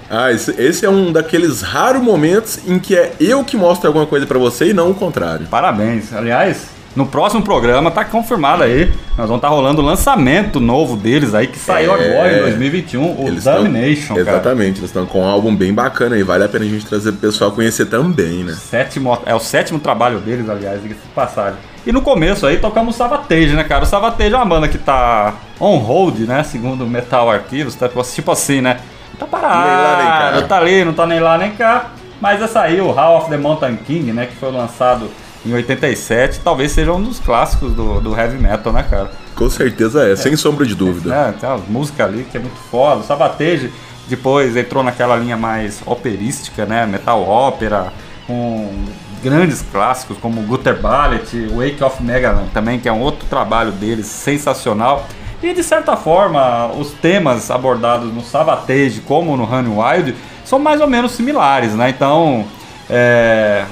Ah, 0.10 0.32
esse, 0.32 0.52
esse 0.62 0.86
é 0.86 0.90
um 0.90 1.12
daqueles 1.12 1.62
raros 1.62 2.02
momentos 2.02 2.60
em 2.68 2.78
que 2.78 2.96
é 2.96 3.14
eu 3.20 3.44
que 3.44 3.58
mostro 3.58 3.88
alguma 3.88 4.06
coisa 4.06 4.26
pra 4.28 4.38
você 4.38 4.70
e 4.70 4.74
não 4.74 4.92
o 4.92 4.94
contrário. 4.94 5.48
Parabéns. 5.48 6.14
Aliás, 6.14 6.68
no 6.96 7.08
próximo 7.08 7.42
programa 7.42 7.90
tá 7.90 8.06
confirmado 8.06 8.62
aí. 8.62 8.92
Nós 9.18 9.28
vamos 9.28 9.38
estar 9.38 9.48
rolando 9.48 9.82
o 9.82 9.86
lançamento 9.86 10.60
novo 10.60 10.96
deles 10.96 11.34
aí, 11.34 11.48
que 11.48 11.58
saiu 11.58 11.96
É. 11.96 12.10
agora 12.12 12.38
em 12.38 12.42
2021, 12.42 13.02
o 13.24 13.28
Eles 13.28 13.44
tão- 13.44 13.64
Domination, 13.64 14.16
cara. 14.16 14.22
Exatamente, 14.30 14.80
eles 14.80 14.90
estão 14.90 15.06
com 15.08 15.22
um 15.22 15.26
álbum 15.26 15.56
bem 15.56 15.74
bacana 15.74 16.16
aí. 16.16 16.22
Vale 16.22 16.44
a 16.44 16.50
pena 16.50 16.66
a 16.66 16.68
gente 16.68 16.86
trazer 16.86 17.12
pro 17.14 17.22
pessoal 17.22 17.52
conhecer 17.52 17.86
também, 17.88 18.44
né? 18.44 18.54
Sétimo, 18.54 19.18
é 19.26 19.34
o 19.34 19.40
sétimo 19.40 19.80
trabalho 19.80 20.20
deles, 20.20 20.48
aliás, 20.48 20.80
diga-se 20.82 21.02
de 21.02 21.08
passagem. 21.16 21.58
E 21.86 21.92
no 21.92 22.02
começo 22.02 22.48
aí 22.48 22.58
tocamos 22.58 22.96
o 22.96 22.98
Savatage, 22.98 23.54
né, 23.56 23.64
cara? 23.64 23.84
O 23.84 23.88
Savatage 23.88 24.34
é 24.34 24.38
uma 24.38 24.46
banda 24.46 24.68
que 24.68 24.78
tá 24.78 25.34
on 25.60 25.78
hold, 25.78 26.20
né? 26.20 26.42
Segundo 26.44 26.88
Metal 26.88 27.30
Archives, 27.30 27.76
tá 27.76 27.90
tipo 27.90 28.32
assim, 28.32 28.62
né? 28.62 28.80
Tá 29.20 29.26
parado, 29.26 30.42
cá. 30.42 30.48
tá 30.48 30.58
ali, 30.58 30.84
não 30.84 30.94
tá 30.94 31.06
nem 31.06 31.20
lá 31.20 31.38
nem 31.38 31.52
cá. 31.52 31.92
Mas 32.22 32.42
essa 32.42 32.62
aí, 32.62 32.80
o 32.80 32.90
How 32.90 33.18
of 33.18 33.30
the 33.30 33.38
Mountain 33.38 33.76
King, 33.76 34.14
né? 34.14 34.26
Que 34.26 34.36
foi 34.36 34.52
lançado 34.52 35.10
em 35.46 35.54
87, 35.54 36.40
talvez 36.40 36.72
seja 36.72 36.94
um 36.94 37.02
dos 37.02 37.20
clássicos 37.20 37.74
do, 37.74 38.00
do 38.00 38.18
heavy 38.18 38.38
metal, 38.38 38.72
né, 38.72 38.86
cara? 38.90 39.12
Com 39.36 39.50
certeza 39.50 40.08
é, 40.08 40.16
sem 40.16 40.36
sombra 40.38 40.66
de 40.66 40.74
dúvida. 40.74 41.14
É, 41.14 41.32
tem 41.34 41.50
umas 41.50 41.68
músicas 41.68 42.08
ali 42.08 42.24
que 42.24 42.38
é 42.38 42.40
muito 42.40 42.56
foda. 42.72 43.02
O 43.02 43.04
Savatage 43.04 43.72
depois 44.08 44.56
entrou 44.56 44.84
naquela 44.84 45.18
linha 45.18 45.36
mais 45.36 45.82
operística, 45.86 46.66
né? 46.66 46.86
Metal 46.86 47.22
ópera, 47.22 47.92
com 48.26 48.86
grandes 49.24 49.62
clássicos 49.62 50.18
como 50.18 50.42
Gutter 50.42 50.80
Ballet, 50.80 51.48
Wake 51.56 51.82
of 51.82 52.04
Megaland 52.04 52.50
também, 52.54 52.80
que 52.80 52.90
é 52.90 52.92
um 52.92 53.00
outro 53.00 53.26
trabalho 53.28 53.72
deles 53.72 54.06
sensacional. 54.06 55.08
E 55.42 55.54
de 55.54 55.64
certa 55.64 55.96
forma, 55.96 56.68
os 56.68 56.92
temas 56.92 57.50
abordados 57.50 58.14
no 58.14 58.22
Savatage 58.22 59.02
como 59.06 59.36
no 59.38 59.44
Honey 59.44 59.72
Wild 59.72 60.16
são 60.44 60.60
mais 60.60 60.82
ou 60.82 60.88
menos 60.88 61.14
similares, 61.14 61.74
né? 61.74 61.90
Então, 61.90 62.46
é, 62.90 63.66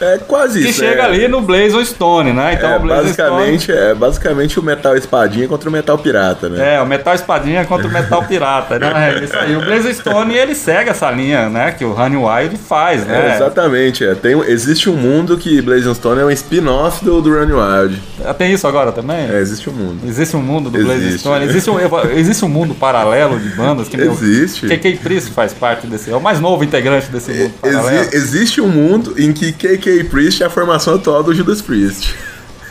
É 0.00 0.18
quase 0.18 0.62
que 0.62 0.68
isso. 0.68 0.80
chega 0.80 1.02
é, 1.02 1.04
ali 1.04 1.28
no 1.28 1.40
Blaze 1.40 1.84
Stone, 1.86 2.32
né? 2.32 2.54
Então, 2.54 2.70
é, 2.70 2.76
o 2.76 2.80
Blaze 2.80 3.12
Stone 3.12 3.30
basicamente, 3.30 3.72
é 3.72 3.94
basicamente 3.94 4.60
o 4.60 4.62
metal 4.62 4.96
espadinha 4.96 5.48
contra 5.48 5.68
o 5.68 5.72
metal 5.72 5.98
pirata, 5.98 6.48
né? 6.48 6.74
É, 6.76 6.80
o 6.80 6.86
Metal 6.86 7.14
Espadinha 7.14 7.64
contra 7.64 7.86
o 7.86 7.90
Metal 7.90 8.22
Pirata, 8.24 8.78
né? 8.78 9.14
É 9.18 9.24
isso 9.24 9.36
aí. 9.36 9.56
O 9.56 9.60
Blaze 9.60 9.92
Stone, 9.94 10.34
ele 10.34 10.54
segue 10.54 10.90
essa 10.90 11.10
linha, 11.10 11.48
né? 11.48 11.72
Que 11.72 11.84
o 11.84 11.92
Honey 11.98 12.16
Wild 12.16 12.56
faz, 12.58 13.02
É, 13.02 13.06
né? 13.06 13.34
exatamente. 13.36 14.04
É. 14.04 14.14
Tem, 14.14 14.38
existe 14.46 14.88
um 14.90 14.96
mundo 14.96 15.36
que 15.36 15.60
Blazing 15.60 15.94
Stone 15.94 16.20
é 16.20 16.24
um 16.24 16.30
spin-off 16.30 17.04
do, 17.04 17.20
do 17.20 17.30
Run 17.30 17.46
Wild. 17.56 18.00
Tem 18.36 18.52
isso 18.52 18.66
agora 18.66 18.92
também? 18.92 19.28
É, 19.30 19.38
existe 19.40 19.68
um 19.68 19.72
mundo. 19.72 20.00
Existe 20.06 20.36
um 20.36 20.42
mundo 20.42 20.70
do 20.70 20.78
Existe. 20.78 21.18
Stone? 21.20 21.44
Existe 21.44 21.70
um, 21.70 21.78
existe 22.16 22.44
um 22.44 22.48
mundo 22.48 22.74
paralelo 22.74 23.38
de 23.38 23.48
bandas? 23.50 23.88
Que 23.88 23.96
meu- 23.96 24.12
Existe. 24.12 24.66
KK 24.68 24.96
Priest 25.02 25.30
faz 25.32 25.52
parte 25.52 25.86
desse... 25.86 26.10
É 26.10 26.16
o 26.16 26.20
mais 26.20 26.40
novo 26.40 26.62
integrante 26.64 27.08
desse 27.10 27.32
mundo 27.32 27.52
paralelo. 27.60 28.08
existe 28.12 28.60
um 28.60 28.68
mundo 28.68 29.14
em 29.18 29.32
que 29.32 29.52
KK 29.52 29.87
Priest 30.04 30.42
é 30.42 30.46
a 30.46 30.50
formação 30.50 30.94
atual 30.94 31.22
do 31.22 31.34
Judas 31.34 31.62
Priest. 31.62 32.14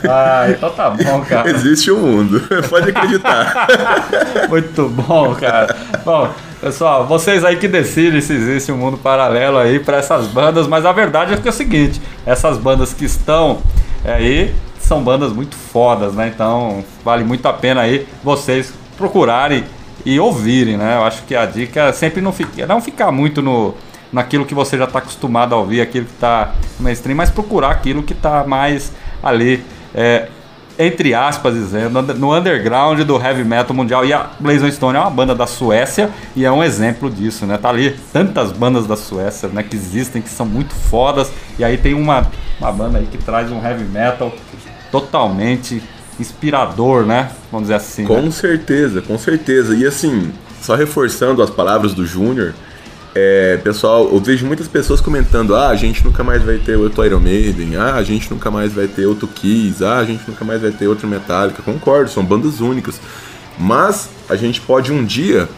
Ah, 0.06 0.46
então 0.48 0.70
tá 0.70 0.90
bom, 0.90 1.20
cara. 1.22 1.50
Existe 1.50 1.90
um 1.90 1.98
mundo. 1.98 2.40
Pode 2.68 2.90
acreditar. 2.90 3.66
Muito 4.48 4.88
bom, 4.88 5.34
cara. 5.34 5.74
Bom, 6.04 6.30
pessoal, 6.60 7.06
vocês 7.06 7.44
aí 7.44 7.56
que 7.56 7.66
decidem 7.66 8.20
se 8.20 8.32
existe 8.32 8.70
um 8.70 8.76
mundo 8.76 8.96
paralelo 8.96 9.58
aí 9.58 9.80
para 9.80 9.96
essas 9.96 10.26
bandas, 10.28 10.66
mas 10.66 10.84
a 10.84 10.92
verdade 10.92 11.34
é 11.34 11.36
que 11.36 11.48
é 11.48 11.50
o 11.50 11.54
seguinte: 11.54 12.00
essas 12.24 12.58
bandas 12.58 12.92
que 12.92 13.04
estão 13.04 13.58
aí 14.04 14.54
são 14.78 15.02
bandas 15.02 15.32
muito 15.32 15.56
fodas, 15.56 16.14
né? 16.14 16.30
Então 16.32 16.84
vale 17.04 17.24
muito 17.24 17.46
a 17.46 17.52
pena 17.52 17.80
aí 17.80 18.06
vocês 18.22 18.72
procurarem 18.96 19.64
e 20.04 20.18
ouvirem, 20.20 20.76
né? 20.76 20.96
Eu 20.96 21.04
acho 21.04 21.22
que 21.24 21.34
a 21.34 21.44
dica 21.44 21.82
é 21.82 21.92
sempre 21.92 22.20
não, 22.20 22.32
fica, 22.32 22.66
não 22.66 22.80
ficar 22.80 23.10
muito 23.10 23.42
no 23.42 23.74
naquilo 24.12 24.44
que 24.46 24.54
você 24.54 24.78
já 24.78 24.84
está 24.84 24.98
acostumado 24.98 25.54
a 25.54 25.58
ouvir, 25.58 25.80
aquilo 25.80 26.06
que 26.06 26.12
está 26.12 26.54
mainstream, 26.80 27.16
mas 27.16 27.30
procurar 27.30 27.70
aquilo 27.70 28.02
que 28.02 28.12
está 28.12 28.44
mais 28.44 28.92
ali 29.22 29.62
é, 29.94 30.28
entre 30.78 31.12
aspas 31.12 31.54
dizendo, 31.54 32.00
no 32.14 32.34
underground 32.34 33.00
do 33.00 33.20
heavy 33.20 33.42
metal 33.42 33.74
mundial. 33.74 34.04
E 34.04 34.12
a 34.12 34.30
Blazing 34.38 34.70
Stone 34.70 34.96
é 34.96 35.00
uma 35.00 35.10
banda 35.10 35.34
da 35.34 35.46
Suécia 35.46 36.08
e 36.36 36.44
é 36.44 36.52
um 36.52 36.62
exemplo 36.62 37.10
disso, 37.10 37.44
né? 37.46 37.58
Tá 37.58 37.70
ali 37.70 37.96
tantas 38.12 38.52
bandas 38.52 38.86
da 38.86 38.96
Suécia, 38.96 39.48
né, 39.48 39.64
que 39.64 39.74
existem, 39.74 40.22
que 40.22 40.28
são 40.28 40.46
muito 40.46 40.72
fodas. 40.72 41.32
E 41.58 41.64
aí 41.64 41.76
tem 41.76 41.94
uma, 41.94 42.28
uma 42.60 42.70
banda 42.70 42.98
aí 42.98 43.06
que 43.06 43.18
traz 43.18 43.50
um 43.50 43.60
heavy 43.60 43.84
metal 43.84 44.32
totalmente 44.92 45.82
inspirador, 46.20 47.04
né? 47.04 47.30
Vamos 47.50 47.66
dizer 47.68 47.74
assim. 47.74 48.02
né? 48.02 48.08
Com 48.08 48.30
certeza, 48.30 49.02
com 49.02 49.18
certeza. 49.18 49.74
E 49.74 49.84
assim, 49.84 50.32
só 50.60 50.76
reforçando 50.76 51.42
as 51.42 51.50
palavras 51.50 51.92
do 51.92 52.06
Júnior, 52.06 52.54
é, 53.20 53.56
pessoal, 53.56 54.08
eu 54.12 54.20
vejo 54.20 54.46
muitas 54.46 54.68
pessoas 54.68 55.00
comentando: 55.00 55.56
ah, 55.56 55.70
a 55.70 55.74
gente 55.74 56.04
nunca 56.04 56.22
mais 56.22 56.40
vai 56.42 56.58
ter 56.58 56.76
outro 56.76 57.04
Iron 57.04 57.18
Maiden, 57.18 57.74
ah, 57.74 57.94
a 57.94 58.02
gente 58.04 58.30
nunca 58.30 58.48
mais 58.48 58.72
vai 58.72 58.86
ter 58.86 59.06
outro 59.06 59.26
Kiss, 59.26 59.84
ah, 59.84 59.98
a 59.98 60.04
gente 60.04 60.22
nunca 60.28 60.44
mais 60.44 60.62
vai 60.62 60.70
ter 60.70 60.86
outro 60.86 61.08
Metallica. 61.08 61.60
Concordo, 61.62 62.10
são 62.10 62.24
bandas 62.24 62.60
únicas. 62.60 63.00
Mas 63.58 64.08
a 64.28 64.36
gente 64.36 64.60
pode 64.60 64.92
um 64.92 65.04
dia 65.04 65.48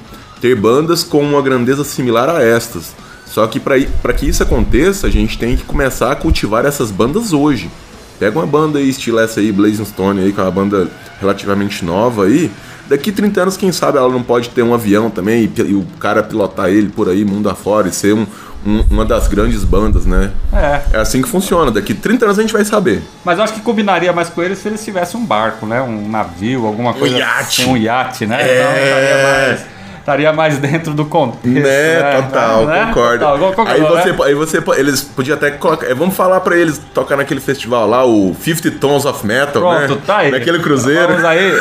ter 0.41 0.55
bandas 0.57 1.05
com 1.05 1.23
uma 1.23 1.43
grandeza 1.43 1.85
similar 1.85 2.31
a 2.31 2.43
estas. 2.43 2.95
Só 3.27 3.47
que 3.47 3.61
para 3.61 4.13
que 4.15 4.27
isso 4.27 4.43
aconteça, 4.43 5.07
a 5.07 5.11
gente 5.11 5.37
tem 5.37 5.55
que 5.55 5.63
começar 5.63 6.11
a 6.11 6.17
cultivar 6.17 6.65
essas 6.65 6.91
bandas 6.91 7.33
hoje. 7.33 7.71
Pega 8.19 8.39
uma 8.39 8.47
banda 8.47 8.79
aí, 8.79 8.89
estilo 8.89 9.19
essa 9.19 9.39
aí, 9.39 9.53
Blazing 9.53 9.85
Stone 9.85 10.21
aí, 10.21 10.33
que 10.33 10.41
é 10.41 10.43
uma 10.43 10.51
banda 10.51 10.89
relativamente 11.21 11.85
nova 11.85 12.25
aí. 12.25 12.51
Daqui 12.91 13.13
30 13.13 13.41
anos, 13.43 13.57
quem 13.57 13.71
sabe 13.71 13.97
ela 13.99 14.09
não 14.09 14.23
pode 14.23 14.51
ter 14.51 14.63
um 14.65 14.75
avião 14.75 15.09
também 15.09 15.45
e, 15.57 15.61
e 15.63 15.75
o 15.75 15.87
cara 16.01 16.23
pilotar 16.25 16.69
ele 16.69 16.89
por 16.89 17.09
aí, 17.09 17.25
mundo 17.25 17.49
afora, 17.49 17.87
e 17.89 17.93
ser 17.93 18.13
um- 18.15 18.27
um- 18.67 18.85
uma 18.91 19.05
das 19.05 19.29
grandes 19.29 19.63
bandas, 19.65 20.05
né? 20.05 20.33
É, 20.53 20.97
É 20.99 21.01
assim 21.01 21.23
que 21.23 21.29
funciona. 21.29 21.71
Daqui 21.71 21.95
30 21.95 22.25
anos 22.27 22.37
a 22.39 22.43
gente 22.43 22.53
vai 22.53 22.65
saber. 22.65 23.01
mas 23.25 23.39
eu 23.39 23.45
acho 23.45 23.55
que 23.55 23.61
combinaria 23.61 24.13
mais 24.13 24.29
com 24.29 24.43
eles 24.43 24.59
se 24.59 24.67
eles 24.69 24.85
tivessem 24.85 25.19
um 25.21 25.25
barco, 25.25 25.65
né? 25.67 25.81
Um 25.81 26.11
navio, 26.11 26.67
alguma 26.67 26.93
coisa 26.93 27.17
iate. 27.17 27.63
assim, 27.63 27.71
um 27.71 27.77
iate, 27.77 28.27
né? 28.27 28.37
É. 28.43 29.53
Então 29.55 29.80
estaria 30.11 30.33
mais, 30.33 30.59
dentro 30.59 30.93
do 30.93 31.05
contexto. 31.05 31.47
Né, 31.49 32.23
total, 32.23 32.67
Né? 32.67 32.87
concordo. 32.87 33.25
Total, 33.25 33.39
concordo, 33.53 33.71
aí, 33.71 33.81
você, 33.81 34.13
né? 34.13 34.19
aí 34.25 34.35
você, 34.35 34.63
eles 34.77 35.03
podiam 35.03 35.37
até 35.37 35.53
colocar, 35.53 35.87
é, 35.87 35.95
vamos 35.95 36.17
falar 36.17 36.41
pra 36.41 36.57
eles 36.57 36.81
tocar 36.93 37.17
naquele 37.17 37.41
festival 37.41 37.89
lá, 37.89 38.05
o 38.05 38.35
50 38.41 38.79
Tons 38.79 39.05
of 39.05 39.25
Metal, 39.27 39.63
Pronto, 39.63 39.95
né? 39.95 40.01
tá 40.07 40.19
aí. 40.19 40.31
Naquele 40.31 40.59
cruzeiro. 40.59 41.09
Vamos 41.09 41.25
aí, 41.25 41.53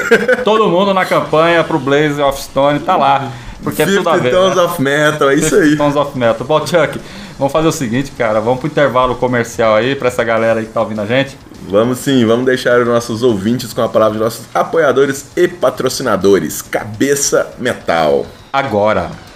todo 0.43 0.68
mundo 0.68 0.93
na 0.93 1.06
campanha 1.06 1.64
pro 1.64 1.80
Blaze 1.80 2.22
of 2.22 2.41
Stone, 2.41 2.80
tá 2.80 2.95
lá. 2.95 3.30
Porque 3.62 3.82
é 3.82 3.86
50 3.86 4.02
tudo 4.04 4.10
a 4.10 4.18
ver. 4.18 4.32
Tons 4.32 4.56
né? 4.56 4.62
of 4.64 4.82
Metal, 4.82 5.30
é 5.30 5.36
isso 5.36 5.56
aí. 5.56 5.76
Tons 5.76 5.95
of 5.95 6.18
Metal. 6.18 6.47
Bom, 6.47 6.60
Chuck, 6.66 7.00
vamos 7.38 7.52
fazer 7.52 7.68
o 7.68 7.72
seguinte, 7.72 8.12
cara. 8.18 8.39
Vamos 8.39 8.60
pro 8.60 8.68
intervalo 8.68 9.16
comercial 9.16 9.76
aí 9.76 9.95
pra 9.95 10.08
essa 10.08 10.24
galera 10.24 10.60
aí 10.60 10.66
que 10.66 10.72
tá 10.72 10.82
ouvindo 10.82 11.02
a 11.02 11.06
gente. 11.06 11.38
Vamos 11.68 12.00
sim, 12.00 12.26
vamos 12.26 12.45
deixar 12.45 12.80
os 12.80 12.88
nossos 12.88 13.22
ouvintes 13.22 13.74
com 13.74 13.82
a 13.82 13.89
palavra 13.89 14.18
de 14.18 14.24
nossos 14.24 14.45
apoiadores 14.54 15.26
e 15.36 15.47
patrocinadores. 15.47 16.62
Cabeça 16.62 17.52
Metal. 17.60 18.26
Agora. 18.52 19.30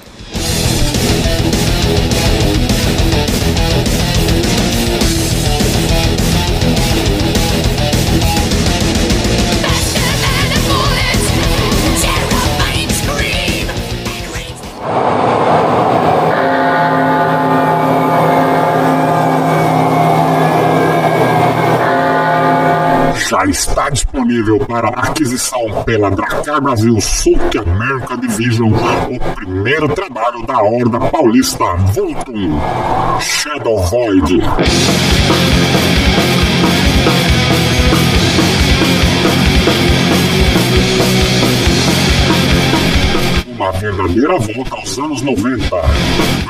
Disponível 23.93 24.59
para 24.59 24.89
aquisição 24.89 25.83
pela 25.85 26.09
Dracar 26.09 26.61
Brasil 26.61 26.99
Sulk 26.99 27.57
America 27.57 28.17
Division 28.17 28.71
o 28.73 29.35
primeiro 29.35 29.87
trabalho 29.89 30.45
da 30.45 30.61
Horda 30.61 30.99
Paulista 30.99 31.63
Vultum 31.93 32.59
Shadow 33.21 33.83
Void. 33.83 34.41
Uma 43.55 43.71
verdadeira 43.73 44.39
volta 44.39 44.75
aos 44.75 44.97
anos 44.97 45.21
90. 45.21 45.69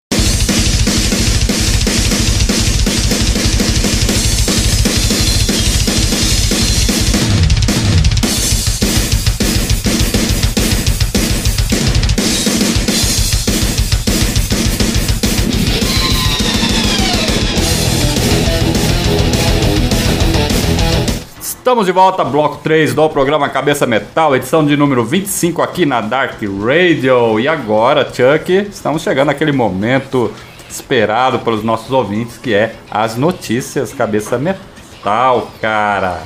Estamos 21.73 21.87
de 21.87 21.93
volta, 21.93 22.23
bloco 22.23 22.59
3 22.63 22.93
do 22.93 23.09
programa 23.09 23.49
Cabeça 23.49 23.87
Metal, 23.87 24.37
edição 24.37 24.63
de 24.63 24.77
número 24.77 25.03
25 25.03 25.63
aqui 25.63 25.87
na 25.87 26.03
Dark 26.03 26.39
Radio. 26.43 27.41
E 27.41 27.49
agora, 27.49 28.05
Chuck, 28.05 28.53
estamos 28.71 29.01
chegando 29.01 29.29
naquele 29.29 29.53
momento 29.53 30.31
esperado 30.69 31.39
pelos 31.39 31.65
nossos 31.65 31.91
ouvintes, 31.91 32.37
que 32.37 32.53
é 32.53 32.75
as 32.91 33.17
notícias 33.17 33.91
Cabeça 33.91 34.37
Metal, 34.37 35.51
cara. 35.63 36.21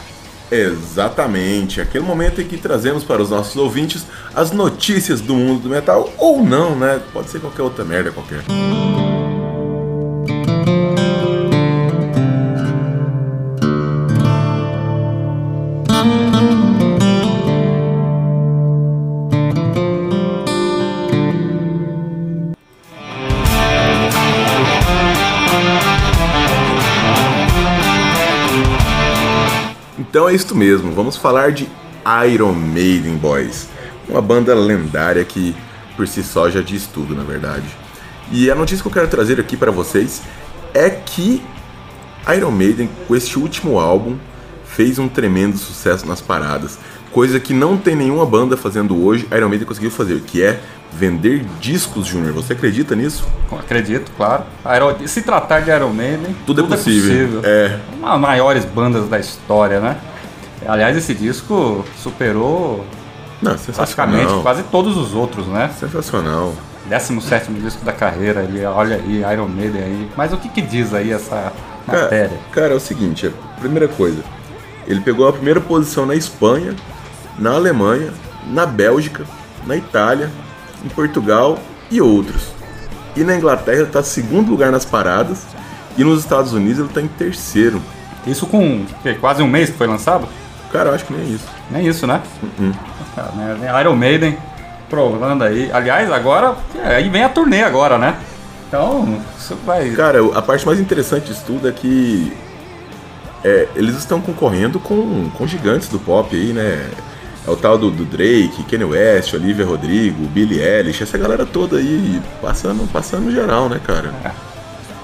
Exatamente, 0.50 1.80
aquele 1.80 2.02
momento 2.02 2.40
em 2.40 2.44
que 2.44 2.56
trazemos 2.56 3.04
para 3.04 3.22
os 3.22 3.30
nossos 3.30 3.54
ouvintes 3.54 4.04
as 4.34 4.50
notícias 4.50 5.20
do 5.20 5.34
mundo 5.34 5.62
do 5.62 5.68
metal, 5.68 6.12
ou 6.18 6.42
não, 6.42 6.74
né? 6.74 7.00
Pode 7.12 7.30
ser 7.30 7.38
qualquer 7.38 7.62
outra 7.62 7.84
merda 7.84 8.10
qualquer. 8.10 8.42
É 30.36 30.38
isso 30.38 30.54
mesmo, 30.54 30.92
vamos 30.92 31.16
falar 31.16 31.50
de 31.52 31.66
Iron 32.30 32.52
Maiden, 32.52 33.16
boys. 33.16 33.68
Uma 34.08 34.20
banda 34.20 34.54
lendária 34.54 35.24
que 35.24 35.56
por 35.96 36.06
si 36.06 36.22
só 36.22 36.50
já 36.50 36.60
diz 36.60 36.86
tudo, 36.86 37.14
na 37.14 37.22
verdade. 37.24 37.64
E 38.30 38.50
a 38.50 38.54
notícia 38.54 38.82
que 38.82 38.88
eu 38.88 38.92
quero 38.92 39.08
trazer 39.08 39.40
aqui 39.40 39.56
para 39.56 39.70
vocês 39.70 40.22
é 40.74 40.90
que 40.90 41.42
Iron 42.36 42.50
Maiden, 42.50 42.88
com 43.08 43.16
este 43.16 43.38
último 43.38 43.78
álbum, 43.80 44.16
fez 44.66 44.98
um 44.98 45.08
tremendo 45.08 45.56
sucesso 45.56 46.06
nas 46.06 46.20
paradas. 46.20 46.78
Coisa 47.12 47.40
que 47.40 47.54
não 47.54 47.78
tem 47.78 47.96
nenhuma 47.96 48.26
banda 48.26 48.56
fazendo 48.58 49.02
hoje, 49.02 49.26
Iron 49.34 49.48
Maiden 49.48 49.66
conseguiu 49.66 49.90
fazer, 49.90 50.20
que 50.20 50.42
é 50.42 50.60
vender 50.92 51.44
discos, 51.60 52.06
Júnior. 52.06 52.32
Você 52.34 52.52
acredita 52.52 52.94
nisso? 52.94 53.26
Acredito, 53.52 54.10
claro. 54.16 54.44
Iron- 54.76 55.06
Se 55.08 55.22
tratar 55.22 55.60
de 55.60 55.70
Iron 55.70 55.90
Maiden, 55.94 56.36
Tudo 56.44 56.60
é 56.62 56.66
possível. 56.66 57.40
É. 57.42 57.78
Uma 57.98 58.10
das 58.10 58.20
maiores 58.20 58.64
bandas 58.66 59.08
da 59.08 59.18
história, 59.18 59.80
né? 59.80 59.96
Aliás, 60.66 60.96
esse 60.96 61.14
disco 61.14 61.84
superou 62.02 62.84
Não, 63.40 63.56
praticamente 63.56 64.32
quase 64.42 64.62
todos 64.64 64.96
os 64.96 65.14
outros, 65.14 65.46
né? 65.46 65.70
Sensacional. 65.78 66.52
17 66.88 67.52
disco 67.54 67.84
da 67.84 67.92
carreira 67.92 68.40
ali, 68.40 68.64
olha 68.64 68.96
aí, 68.96 69.24
Iron 69.32 69.48
Maiden 69.48 69.82
aí. 69.82 70.10
Mas 70.16 70.32
o 70.32 70.36
que, 70.36 70.48
que 70.48 70.62
diz 70.62 70.94
aí 70.94 71.12
essa 71.12 71.52
Cara, 71.86 72.02
matéria? 72.02 72.38
cara, 72.52 72.72
é 72.72 72.76
o 72.76 72.80
seguinte, 72.80 73.26
a 73.26 73.60
primeira 73.60 73.88
coisa, 73.88 74.22
ele 74.86 75.00
pegou 75.00 75.28
a 75.28 75.32
primeira 75.32 75.60
posição 75.60 76.06
na 76.06 76.14
Espanha, 76.14 76.74
na 77.38 77.54
Alemanha, 77.54 78.12
na 78.46 78.64
Bélgica, 78.64 79.24
na 79.66 79.76
Itália, 79.76 80.30
em 80.84 80.88
Portugal 80.88 81.58
e 81.90 82.00
outros. 82.00 82.48
E 83.16 83.24
na 83.24 83.36
Inglaterra 83.36 83.78
ele 83.78 83.86
está 83.86 84.00
em 84.00 84.04
segundo 84.04 84.50
lugar 84.50 84.70
nas 84.70 84.84
paradas 84.84 85.44
e 85.96 86.04
nos 86.04 86.20
Estados 86.20 86.52
Unidos 86.52 86.78
ele 86.78 86.88
está 86.88 87.00
em 87.00 87.08
terceiro. 87.08 87.82
Isso 88.26 88.46
com 88.46 88.84
que, 89.02 89.14
quase 89.14 89.42
um 89.42 89.48
mês 89.48 89.70
que 89.70 89.76
foi 89.76 89.86
lançado? 89.86 90.28
Cara, 90.76 90.90
eu 90.90 90.94
acho 90.94 91.06
que 91.06 91.14
nem 91.14 91.32
isso. 91.32 91.48
Nem 91.70 91.86
isso, 91.86 92.06
né? 92.06 92.20
Uhum. 92.42 92.70
Cara, 93.14 93.32
né? 93.32 93.80
Iron 93.80 93.96
Maiden 93.96 94.36
provando 94.90 95.42
aí. 95.42 95.70
Aliás, 95.72 96.12
agora, 96.12 96.54
é, 96.84 96.96
aí 96.96 97.08
vem 97.08 97.24
a 97.24 97.30
turnê 97.30 97.62
agora, 97.62 97.96
né? 97.96 98.14
Então, 98.68 99.18
isso 99.38 99.56
vai... 99.64 99.88
Cara, 99.92 100.18
a 100.36 100.42
parte 100.42 100.66
mais 100.66 100.78
interessante 100.78 101.28
disso 101.28 101.44
tudo 101.46 101.66
é 101.66 101.72
que 101.72 102.30
é, 103.42 103.68
eles 103.74 103.96
estão 103.96 104.20
concorrendo 104.20 104.78
com, 104.78 105.30
com 105.30 105.46
gigantes 105.46 105.88
do 105.88 105.98
pop 105.98 106.36
aí, 106.36 106.52
né? 106.52 106.90
É 107.46 107.50
o 107.50 107.56
tal 107.56 107.78
do, 107.78 107.90
do 107.90 108.04
Drake, 108.04 108.64
Kanye 108.64 108.84
West, 108.84 109.32
Olivia 109.32 109.64
Rodrigo, 109.64 110.26
Billie 110.26 110.60
Eilish, 110.60 111.02
essa 111.02 111.16
galera 111.16 111.46
toda 111.46 111.78
aí 111.78 112.20
passando, 112.42 112.86
passando 112.92 113.32
geral, 113.32 113.70
né, 113.70 113.80
cara? 113.82 114.12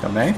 Também. 0.02 0.34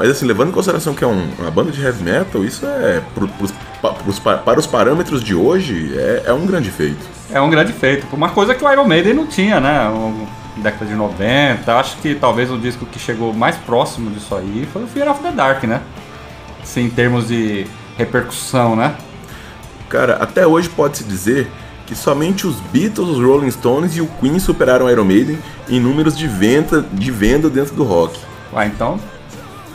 Mas 0.00 0.08
assim, 0.12 0.24
levando 0.24 0.48
em 0.48 0.52
consideração 0.52 0.94
que 0.94 1.04
é 1.04 1.06
um- 1.06 1.28
uma 1.38 1.50
banda 1.50 1.70
de 1.70 1.82
heavy 1.84 2.02
metal, 2.02 2.42
isso 2.42 2.64
é, 2.64 3.02
pro- 3.14 3.28
pros- 3.28 3.52
pa- 3.82 3.92
pros 3.92 4.18
pa- 4.18 4.38
para 4.38 4.58
os 4.58 4.66
parâmetros 4.66 5.22
de 5.22 5.34
hoje, 5.34 5.92
é, 5.94 6.22
é 6.28 6.32
um 6.32 6.46
grande 6.46 6.70
feito. 6.70 7.06
É 7.30 7.38
um 7.38 7.50
grande 7.50 7.74
feito. 7.74 8.06
Uma 8.16 8.30
coisa 8.30 8.54
que 8.54 8.64
o 8.64 8.72
Iron 8.72 8.86
Maiden 8.86 9.12
não 9.12 9.26
tinha, 9.26 9.60
né? 9.60 9.86
Um- 9.90 10.26
década 10.56 10.86
de 10.86 10.94
90. 10.94 11.74
Acho 11.78 11.98
que 11.98 12.14
talvez 12.14 12.50
o 12.50 12.56
disco 12.56 12.86
que 12.86 12.98
chegou 12.98 13.34
mais 13.34 13.56
próximo 13.56 14.10
disso 14.10 14.34
aí 14.34 14.66
foi 14.72 14.84
o 14.84 14.86
Fear 14.86 15.10
of 15.10 15.22
the 15.22 15.30
Dark, 15.32 15.64
né? 15.64 15.82
Assim, 16.62 16.84
em 16.86 16.90
termos 16.90 17.28
de 17.28 17.66
repercussão, 17.98 18.74
né? 18.74 18.94
Cara, 19.90 20.14
até 20.16 20.46
hoje 20.46 20.68
pode-se 20.70 21.04
dizer 21.04 21.46
que 21.86 21.94
somente 21.94 22.46
os 22.46 22.56
Beatles, 22.72 23.08
os 23.08 23.18
Rolling 23.22 23.50
Stones 23.50 23.96
e 23.96 24.00
o 24.00 24.06
Queen 24.20 24.38
superaram 24.38 24.86
o 24.86 24.90
Iron 24.90 25.04
Maiden 25.04 25.38
em 25.68 25.78
números 25.80 26.16
de 26.16 26.26
venda, 26.26 26.84
de 26.92 27.10
venda 27.10 27.50
dentro 27.50 27.74
do 27.74 27.82
rock. 27.84 28.18
Ué, 28.52 28.66
então. 28.66 28.98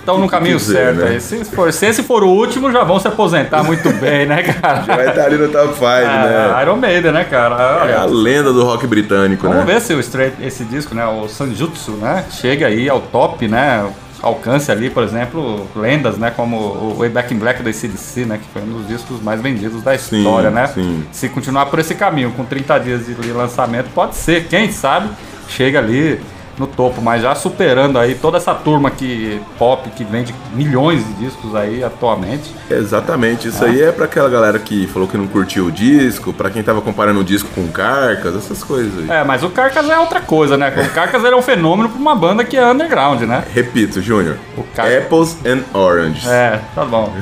Estão 0.05 0.19
no 0.19 0.27
caminho 0.29 0.57
dizer, 0.57 0.73
certo 0.75 0.97
né? 0.97 1.07
aí. 1.13 1.19
Se, 1.19 1.43
for, 1.45 1.73
se 1.73 1.85
esse 1.87 2.03
for 2.03 2.23
o 2.23 2.27
último, 2.29 2.71
já 2.71 2.83
vão 2.83 2.99
se 2.99 3.07
aposentar 3.07 3.63
muito 3.63 3.89
bem, 3.99 4.27
né, 4.27 4.43
cara? 4.43 4.83
Já 4.83 4.95
vai 4.95 5.09
estar 5.09 5.25
ali 5.25 5.35
no 5.37 5.49
top 5.49 5.73
5, 5.73 5.83
É, 5.83 6.03
né? 6.05 6.61
Iron 6.61 6.75
Maiden, 6.75 7.11
né, 7.11 7.23
cara? 7.23 7.55
É 7.89 7.95
a 7.95 8.03
Olha, 8.03 8.13
lenda 8.13 8.53
do 8.53 8.63
rock 8.63 8.85
britânico, 8.85 9.47
Vamos 9.47 9.65
né? 9.65 9.73
ver 9.73 9.81
se 9.81 9.95
o 9.95 9.99
Straight, 9.99 10.37
esse 10.45 10.63
disco, 10.63 10.93
né, 10.93 11.03
o 11.07 11.27
Sanjutsu, 11.27 11.93
né, 11.93 12.23
chega 12.29 12.67
aí 12.67 12.87
ao 12.87 12.99
top, 13.01 13.47
né, 13.47 13.83
alcance 14.21 14.71
ali, 14.71 14.91
por 14.91 15.01
exemplo, 15.03 15.67
lendas, 15.75 16.17
né, 16.17 16.31
como 16.35 16.55
o 16.57 16.95
Way 16.99 17.09
Back 17.09 17.33
in 17.33 17.37
Black 17.39 17.63
do 17.63 17.69
ACDC, 17.69 18.25
né, 18.25 18.37
que 18.37 18.47
foi 18.53 18.61
um 18.61 18.77
dos 18.77 18.87
discos 18.87 19.19
mais 19.23 19.41
vendidos 19.41 19.81
da 19.81 19.97
Sim, 19.97 20.17
história, 20.19 20.51
né? 20.51 20.67
sim. 20.67 21.03
Se 21.11 21.29
continuar 21.29 21.65
por 21.65 21.79
esse 21.79 21.95
caminho, 21.95 22.31
com 22.31 22.45
30 22.45 22.77
dias 22.79 23.05
de 23.07 23.31
lançamento, 23.31 23.87
pode 23.93 24.15
ser, 24.15 24.45
quem 24.47 24.71
sabe, 24.71 25.09
chega 25.49 25.79
ali 25.79 26.21
no 26.57 26.65
topo, 26.67 27.01
mas 27.01 27.21
já 27.21 27.35
superando 27.35 27.99
aí 27.99 28.15
toda 28.15 28.37
essa 28.37 28.53
turma 28.53 28.89
que 28.89 29.41
pop 29.57 29.89
que 29.89 30.03
vende 30.03 30.33
milhões 30.53 31.05
de 31.05 31.13
discos 31.25 31.53
aí 31.55 31.83
atualmente. 31.83 32.53
Exatamente, 32.69 33.47
isso 33.49 33.63
aí 33.65 33.81
é 33.81 33.91
pra 33.91 34.05
aquela 34.05 34.29
galera 34.29 34.57
que 34.59 34.87
falou 34.87 35.07
que 35.07 35.17
não 35.17 35.27
curtiu 35.27 35.65
o 35.65 35.71
disco, 35.71 36.31
pra 36.33 36.49
quem 36.49 36.63
tava 36.63 36.81
comparando 36.81 37.19
o 37.19 37.23
disco 37.23 37.49
com 37.53 37.67
Carcas, 37.67 38.35
essas 38.35 38.63
coisas 38.63 38.91
aí. 39.09 39.17
É, 39.17 39.23
mas 39.23 39.43
o 39.43 39.49
Carcas 39.49 39.89
é 39.89 39.97
outra 39.99 40.21
coisa, 40.21 40.55
né? 40.57 40.73
O 40.85 40.93
Carcas 40.93 41.23
é 41.25 41.35
um 41.35 41.41
fenômeno 41.41 41.89
pra 41.89 41.99
uma 41.99 42.15
banda 42.15 42.43
que 42.43 42.55
é 42.57 42.65
underground, 42.71 43.21
né? 43.23 43.43
Repito, 43.53 44.01
Júnior. 44.01 44.37
O 44.57 44.63
Car- 44.75 44.87
Apples 44.87 45.37
and 45.45 45.63
Oranges. 45.77 46.25
É, 46.27 46.61
tá 46.73 46.85
bom. 46.85 47.13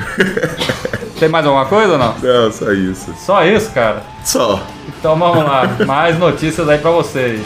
Tem 1.18 1.28
mais 1.28 1.46
alguma 1.46 1.64
coisa 1.66 1.92
ou 1.92 1.98
não? 1.98 2.14
Não, 2.22 2.52
só 2.52 2.72
isso. 2.72 3.14
Só 3.18 3.44
isso, 3.44 3.70
cara. 3.70 4.02
Só. 4.24 4.60
Então 4.88 5.16
vamos 5.16 5.44
lá, 5.44 5.68
mais 5.86 6.18
notícias 6.18 6.68
aí 6.68 6.78
pra 6.78 6.90
vocês. 6.90 7.40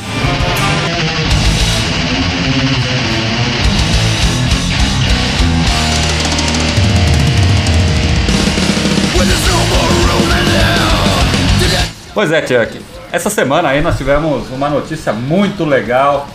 Pois 12.18 12.32
é, 12.32 12.40
Chuck. 12.44 12.84
Essa 13.12 13.30
semana 13.30 13.68
aí 13.68 13.80
nós 13.80 13.96
tivemos 13.96 14.50
uma 14.50 14.68
notícia 14.68 15.12
muito 15.12 15.64
legal 15.64 16.26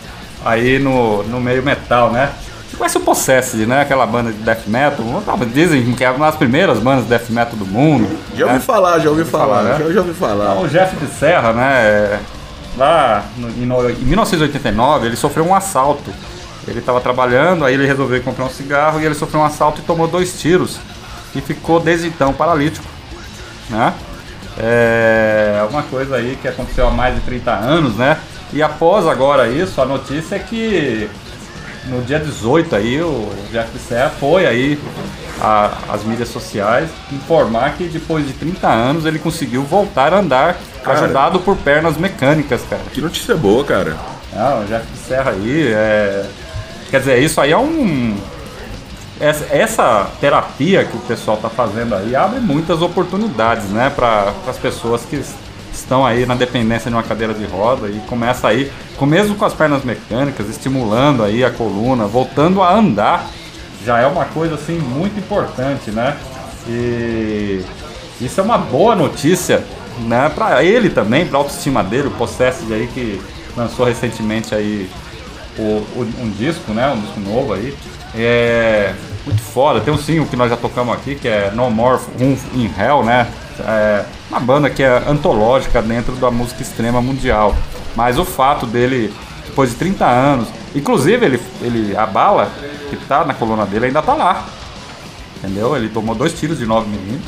aí 0.42 0.78
no, 0.78 1.22
no 1.24 1.38
meio 1.38 1.62
metal, 1.62 2.10
né? 2.10 2.32
Você 2.70 2.76
conhece 2.78 2.96
o 2.96 3.00
Possessed, 3.00 3.66
né? 3.66 3.82
Aquela 3.82 4.06
banda 4.06 4.32
de 4.32 4.38
death 4.38 4.66
metal. 4.66 5.04
Dizem 5.52 5.92
que 5.92 6.02
é 6.02 6.10
uma 6.10 6.24
das 6.24 6.36
primeiras 6.36 6.78
bandas 6.78 7.04
de 7.04 7.10
death 7.10 7.28
metal 7.28 7.54
do 7.58 7.66
mundo. 7.66 8.08
Já 8.34 8.46
né? 8.46 8.52
ouvi 8.54 8.64
falar, 8.64 8.98
já 8.98 9.10
ouvi 9.10 9.24
falar, 9.26 9.44
falar, 9.46 9.62
né? 9.78 9.92
já, 9.92 10.00
ouvi 10.00 10.14
falar. 10.14 10.58
O 10.58 10.68
Jeff 10.68 10.96
de 10.96 11.06
Serra, 11.06 11.52
né? 11.52 12.18
Lá 12.78 13.22
no- 13.36 13.50
em 13.90 14.04
1989 14.06 15.08
ele 15.08 15.16
sofreu 15.16 15.46
um 15.46 15.54
assalto. 15.54 16.10
Ele 16.66 16.78
estava 16.78 16.98
trabalhando, 16.98 17.62
aí 17.62 17.74
ele 17.74 17.86
resolveu 17.86 18.22
comprar 18.22 18.46
um 18.46 18.50
cigarro 18.50 19.02
e 19.02 19.04
ele 19.04 19.14
sofreu 19.14 19.42
um 19.42 19.44
assalto 19.44 19.82
e 19.82 19.84
tomou 19.84 20.08
dois 20.08 20.40
tiros. 20.40 20.78
E 21.36 21.42
ficou 21.42 21.78
desde 21.78 22.06
então 22.06 22.32
paralítico. 22.32 22.86
Né? 23.68 23.92
É 24.58 25.66
uma 25.68 25.82
coisa 25.82 26.16
aí 26.16 26.38
que 26.40 26.46
aconteceu 26.46 26.86
há 26.86 26.90
mais 26.90 27.14
de 27.14 27.20
30 27.22 27.50
anos, 27.50 27.96
né? 27.96 28.18
E 28.52 28.62
após 28.62 29.06
agora 29.06 29.48
isso, 29.48 29.80
a 29.80 29.84
notícia 29.84 30.36
é 30.36 30.38
que 30.38 31.08
no 31.86 32.02
dia 32.02 32.18
18 32.18 32.76
aí 32.76 33.02
o 33.02 33.28
Jeff 33.50 33.78
Serra 33.78 34.10
foi 34.10 34.46
aí 34.46 34.78
às 35.88 36.04
mídias 36.04 36.28
sociais 36.28 36.88
informar 37.12 37.74
que 37.76 37.84
depois 37.84 38.26
de 38.26 38.32
30 38.32 38.66
anos 38.66 39.04
ele 39.04 39.18
conseguiu 39.18 39.62
voltar 39.62 40.14
a 40.14 40.18
andar 40.18 40.56
Cara. 40.82 41.00
ajudado 41.00 41.40
por 41.40 41.56
pernas 41.56 41.96
mecânicas, 41.96 42.62
cara. 42.68 42.82
Que 42.92 43.00
notícia 43.00 43.34
boa, 43.36 43.64
cara. 43.64 43.96
Não, 44.32 44.62
o 44.62 44.64
Jeff 44.66 44.86
Serra 45.06 45.32
aí 45.32 45.72
é... 45.72 46.26
Quer 46.90 47.00
dizer, 47.00 47.18
isso 47.18 47.40
aí 47.40 47.52
é 47.52 47.58
um... 47.58 48.16
Essa, 49.20 49.44
essa 49.54 50.10
terapia 50.20 50.84
que 50.84 50.96
o 50.96 51.00
pessoal 51.00 51.36
tá 51.36 51.48
fazendo 51.48 51.94
aí 51.94 52.16
abre 52.16 52.40
muitas 52.40 52.82
oportunidades, 52.82 53.66
né, 53.70 53.90
para 53.94 54.32
as 54.48 54.58
pessoas 54.58 55.02
que 55.02 55.16
es- 55.16 55.34
estão 55.72 56.04
aí 56.04 56.26
na 56.26 56.34
dependência 56.34 56.90
de 56.90 56.96
uma 56.96 57.02
cadeira 57.02 57.32
de 57.32 57.44
roda 57.44 57.88
e 57.88 58.00
começa 58.08 58.48
aí, 58.48 58.70
com, 58.96 59.06
mesmo 59.06 59.36
com 59.36 59.44
as 59.44 59.52
pernas 59.54 59.84
mecânicas, 59.84 60.48
estimulando 60.48 61.22
aí 61.22 61.44
a 61.44 61.50
coluna, 61.50 62.06
voltando 62.06 62.60
a 62.62 62.74
andar, 62.74 63.26
já 63.84 63.98
é 64.00 64.06
uma 64.06 64.24
coisa 64.24 64.54
assim 64.56 64.78
muito 64.78 65.18
importante, 65.18 65.90
né? 65.90 66.16
E 66.68 67.62
isso 68.20 68.40
é 68.40 68.42
uma 68.42 68.58
boa 68.58 68.96
notícia, 68.96 69.62
né, 70.00 70.28
para 70.34 70.64
ele 70.64 70.90
também, 70.90 71.26
para 71.26 71.38
autoestima 71.38 71.84
dele, 71.84 72.08
o 72.08 72.12
Possessed 72.12 72.72
aí 72.72 72.88
que 72.92 73.20
lançou 73.56 73.84
recentemente 73.86 74.54
aí 74.54 74.88
o, 75.58 75.62
o- 75.62 76.12
um 76.20 76.30
disco, 76.30 76.72
né? 76.72 76.88
Um 76.90 77.00
disco 77.00 77.20
novo 77.20 77.52
aí. 77.52 77.74
É 78.16 78.94
muito 79.24 79.42
foda. 79.42 79.80
Tem 79.80 79.92
um 79.92 79.98
single 79.98 80.26
que 80.26 80.36
nós 80.36 80.50
já 80.50 80.56
tocamos 80.56 80.94
aqui, 80.94 81.14
que 81.14 81.28
é 81.28 81.50
No 81.52 81.70
More 81.70 82.00
Room 82.18 82.36
in 82.54 82.70
Hell, 82.78 83.02
né? 83.02 83.26
É 83.60 84.04
uma 84.30 84.40
banda 84.40 84.68
que 84.68 84.82
é 84.82 85.02
antológica 85.08 85.80
dentro 85.80 86.14
da 86.16 86.30
música 86.30 86.62
extrema 86.62 87.00
mundial. 87.00 87.54
Mas 87.94 88.18
o 88.18 88.24
fato 88.24 88.66
dele, 88.66 89.12
depois 89.46 89.70
de 89.70 89.76
30 89.76 90.04
anos, 90.04 90.48
inclusive 90.74 91.24
ele, 91.24 91.40
ele 91.60 91.96
a 91.96 92.06
bala 92.06 92.50
que 92.90 92.96
tá 92.96 93.24
na 93.24 93.34
coluna 93.34 93.64
dele 93.64 93.86
ainda 93.86 94.02
tá 94.02 94.14
lá. 94.14 94.46
Entendeu? 95.36 95.76
Ele 95.76 95.88
tomou 95.88 96.14
dois 96.14 96.32
tiros 96.38 96.58
de 96.58 96.66
9mm, 96.66 97.20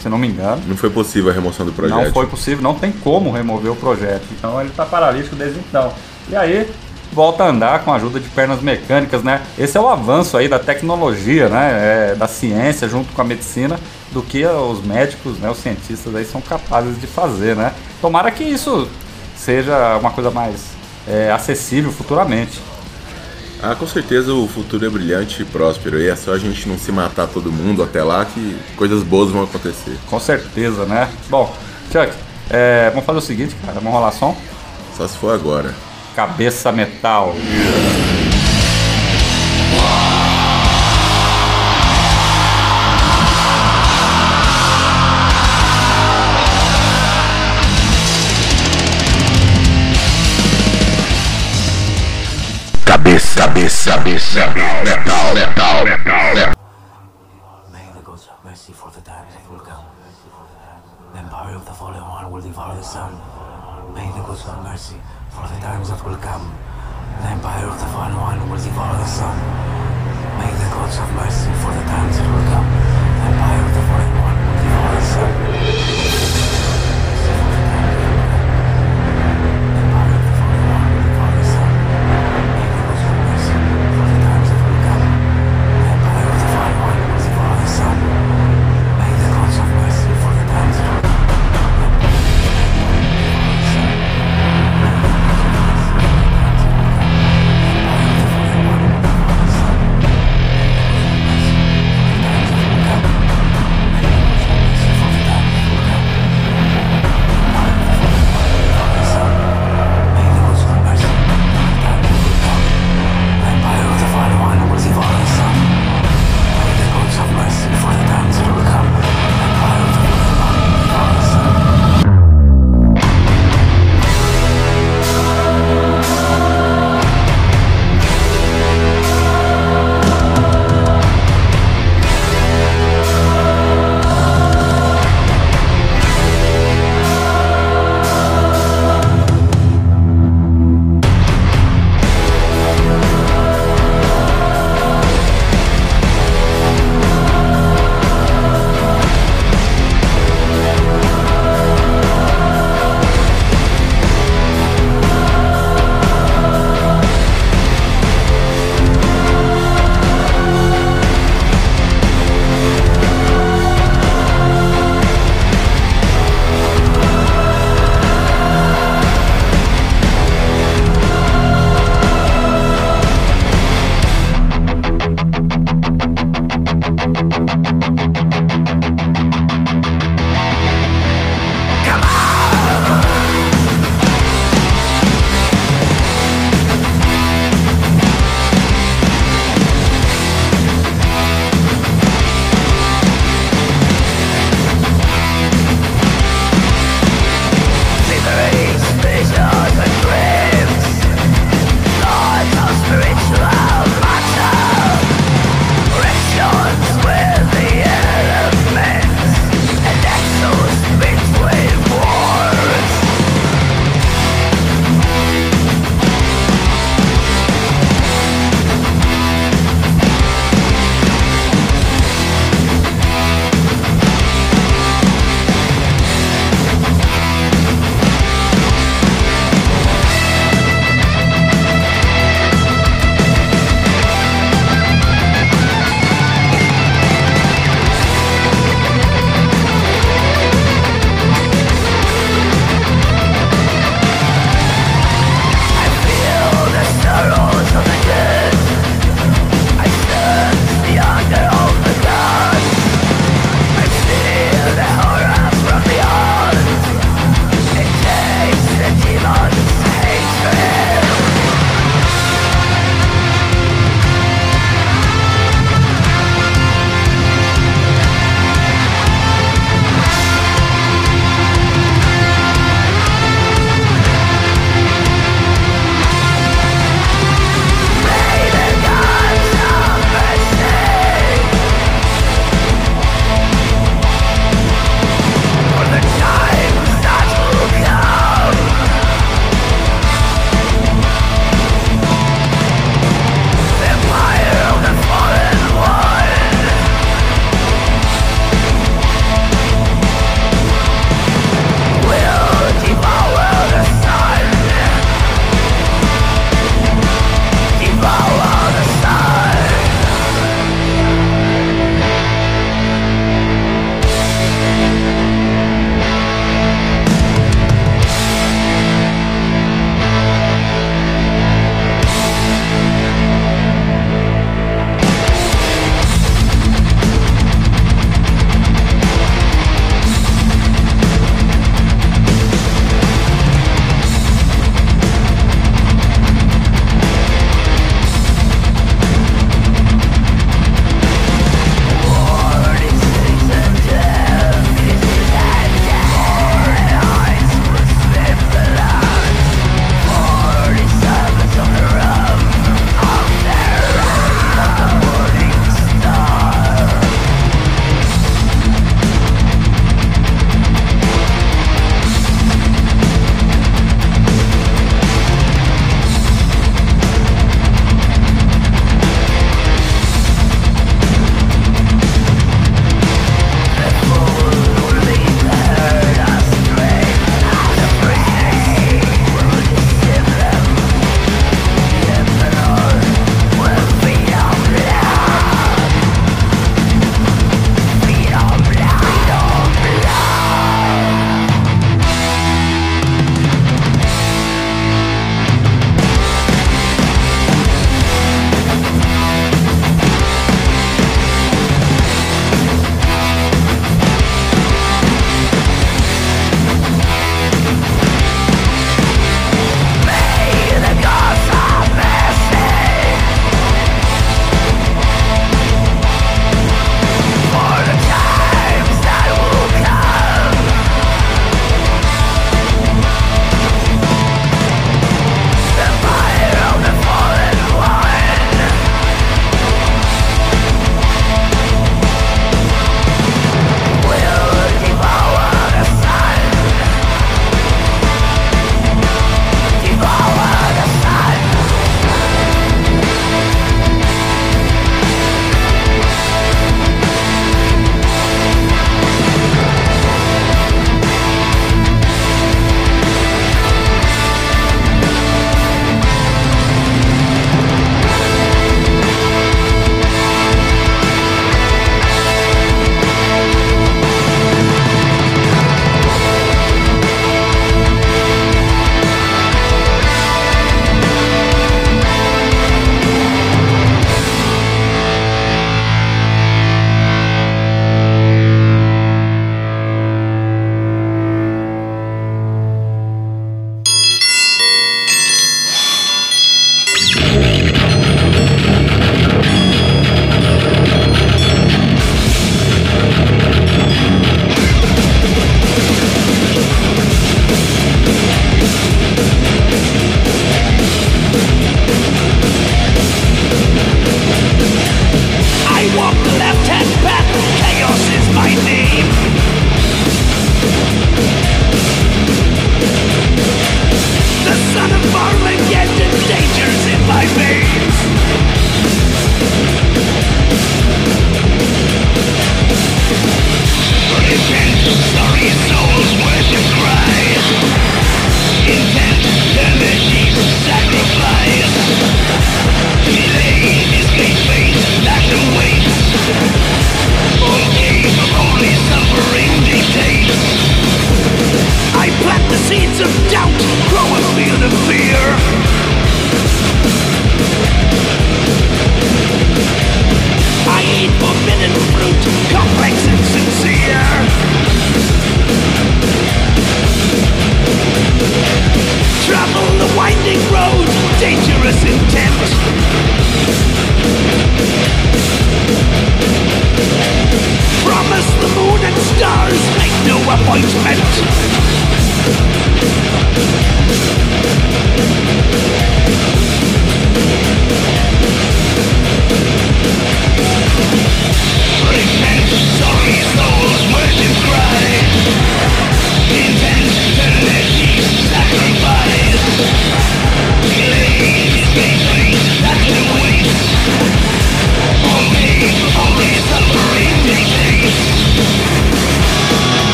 se 0.00 0.08
não 0.08 0.18
me 0.18 0.28
engano. 0.28 0.62
Não 0.66 0.76
foi 0.76 0.90
possível 0.90 1.30
a 1.30 1.34
remoção 1.34 1.64
do 1.64 1.72
projeto. 1.72 1.96
Não 1.96 2.12
foi 2.12 2.26
possível, 2.26 2.62
não 2.62 2.74
tem 2.74 2.92
como 2.92 3.30
remover 3.30 3.72
o 3.72 3.76
projeto. 3.76 4.24
Então 4.32 4.60
ele 4.60 4.70
está 4.70 4.84
paralítico 4.84 5.36
desde 5.36 5.58
então. 5.60 5.92
E 6.28 6.36
aí 6.36 6.68
volta 7.12 7.44
a 7.44 7.48
andar 7.48 7.84
com 7.84 7.92
a 7.92 7.96
ajuda 7.96 8.18
de 8.18 8.28
pernas 8.30 8.60
mecânicas, 8.62 9.22
né? 9.22 9.42
Esse 9.58 9.76
é 9.76 9.80
o 9.80 9.88
avanço 9.88 10.36
aí 10.36 10.48
da 10.48 10.58
tecnologia, 10.58 11.48
né? 11.48 12.12
É, 12.12 12.14
da 12.14 12.26
ciência 12.26 12.88
junto 12.88 13.12
com 13.12 13.20
a 13.20 13.24
medicina 13.24 13.78
do 14.10 14.22
que 14.22 14.44
os 14.44 14.84
médicos, 14.84 15.38
né? 15.38 15.50
Os 15.50 15.58
cientistas 15.58 16.14
aí 16.14 16.24
são 16.24 16.40
capazes 16.40 17.00
de 17.00 17.06
fazer, 17.06 17.54
né? 17.54 17.72
Tomara 18.00 18.30
que 18.30 18.42
isso 18.42 18.88
seja 19.36 19.96
uma 19.98 20.10
coisa 20.10 20.30
mais 20.30 20.72
é, 21.06 21.30
acessível 21.30 21.92
futuramente. 21.92 22.60
Ah, 23.62 23.76
com 23.76 23.86
certeza 23.86 24.32
o 24.34 24.48
futuro 24.48 24.84
é 24.84 24.88
brilhante 24.88 25.42
e 25.42 25.44
próspero. 25.44 26.00
E 26.00 26.08
é 26.08 26.16
só 26.16 26.32
a 26.32 26.38
gente 26.38 26.68
não 26.68 26.76
se 26.76 26.90
matar 26.90 27.28
todo 27.28 27.52
mundo 27.52 27.82
até 27.82 28.02
lá 28.02 28.24
que 28.24 28.56
coisas 28.76 29.04
boas 29.04 29.30
vão 29.30 29.44
acontecer. 29.44 29.96
Com 30.10 30.18
certeza, 30.18 30.84
né? 30.84 31.08
Bom, 31.28 31.54
Chuck, 31.92 32.12
é, 32.50 32.90
vamos 32.90 33.04
fazer 33.04 33.18
o 33.18 33.22
seguinte, 33.22 33.54
cara. 33.64 33.74
Vamos 33.74 33.92
rolar 33.92 34.10
som? 34.10 34.36
Só 34.96 35.06
se 35.06 35.16
for 35.16 35.32
agora. 35.32 35.72
Cabeça 36.14 36.70
metal. 36.70 37.34
Cabeça, 52.84 53.40
cabeça, 53.40 53.90
cabeça, 53.90 54.46
metal, 54.48 55.34
metal, 55.34 55.84
metal, 55.84 55.84
metal. 55.84 56.54
May 57.72 57.86
the 57.94 58.02
gods 58.02 58.26
have 58.26 58.44
mercy 58.44 58.72
for 58.74 58.90
the 58.90 59.00
times 59.00 59.32
that 59.32 59.50
will 59.50 59.60
come. 59.60 59.86
The 61.14 61.18
empire 61.20 61.54
of 61.56 61.64
the 61.64 61.72
fallen 61.72 62.02
one 62.02 62.30
will 62.30 62.42
devour 62.42 62.76
the 62.76 62.82
sun. 62.82 63.18
May 63.94 64.06
the 64.12 64.22
gods 64.26 64.42
have 64.42 64.62
mercy 64.62 64.94
for 64.94 65.00
the 65.00 65.11
times 65.62 65.90
that 65.90 66.04
will 66.04 66.16
come. 66.16 66.50
The 67.22 67.28
empire 67.30 67.66
of 67.66 67.78
the 67.78 67.86
fallen 67.94 68.16
one 68.18 68.50
will 68.50 68.58
devour 68.58 68.98
the 68.98 69.06
sun. 69.06 69.36
May 70.38 70.50
the 70.58 70.68
gods 70.74 70.96
have 70.98 71.14
mercy 71.14 71.54
for 71.62 71.70
the 71.70 71.84
times 71.86 72.18
that 72.18 72.26
will 72.26 72.46
come. 72.50 72.66
The 72.66 73.26
empire 73.30 73.62
of 73.62 73.72
the 73.78 73.82
fallen 73.86 74.12
one 74.26 74.38
will 74.42 74.58
devour 74.58 74.94
the 74.98 75.06
sun. 75.14 76.01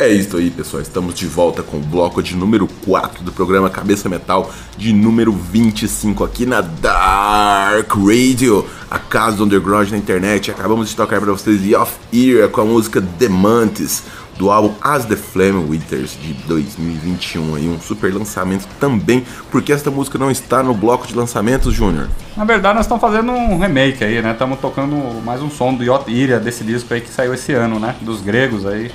É 0.00 0.08
isso 0.08 0.38
aí, 0.38 0.50
pessoal. 0.50 0.82
Estamos 0.82 1.14
de 1.14 1.26
volta 1.26 1.62
com 1.62 1.76
o 1.76 1.80
bloco 1.80 2.22
de 2.22 2.34
número 2.34 2.66
4 2.86 3.22
do 3.22 3.30
programa 3.30 3.68
Cabeça 3.68 4.08
Metal, 4.08 4.50
de 4.76 4.94
número 4.94 5.30
25 5.30 6.24
aqui 6.24 6.46
na 6.46 6.62
Dark 6.62 7.94
Radio, 7.94 8.66
a 9.10 9.12
casa 9.12 9.36
do 9.36 9.44
underground 9.44 9.90
na 9.90 9.98
internet. 9.98 10.52
Acabamos 10.52 10.88
de 10.88 10.94
tocar 10.94 11.20
para 11.20 11.32
vocês 11.32 11.60
The 11.60 11.76
Off 11.76 11.98
Ear 12.12 12.48
com 12.48 12.60
a 12.60 12.64
música 12.64 13.00
Demantes, 13.00 14.04
do 14.38 14.50
álbum 14.50 14.72
As 14.80 15.04
the 15.04 15.16
Flame 15.16 15.68
Withers 15.68 16.16
de 16.22 16.32
2021. 16.44 17.56
Aí, 17.56 17.68
um 17.68 17.80
super 17.80 18.14
lançamento 18.14 18.68
também, 18.78 19.26
porque 19.50 19.72
esta 19.72 19.90
música 19.90 20.16
não 20.16 20.30
está 20.30 20.62
no 20.62 20.72
bloco 20.72 21.08
de 21.08 21.14
lançamentos, 21.14 21.74
Júnior. 21.74 22.08
Na 22.36 22.44
verdade, 22.44 22.76
nós 22.76 22.86
estamos 22.86 23.00
fazendo 23.00 23.32
um 23.32 23.58
remake 23.58 24.04
aí, 24.04 24.22
né? 24.22 24.30
Estamos 24.30 24.60
tocando 24.60 24.94
mais 25.24 25.42
um 25.42 25.50
som 25.50 25.74
do 25.74 25.82
Yot 25.82 26.08
Iria, 26.08 26.38
desse 26.38 26.62
disco 26.62 26.94
aí 26.94 27.00
que 27.00 27.10
saiu 27.10 27.34
esse 27.34 27.52
ano, 27.52 27.80
né? 27.80 27.96
Dos 28.00 28.20
gregos 28.22 28.64
aí. 28.64 28.92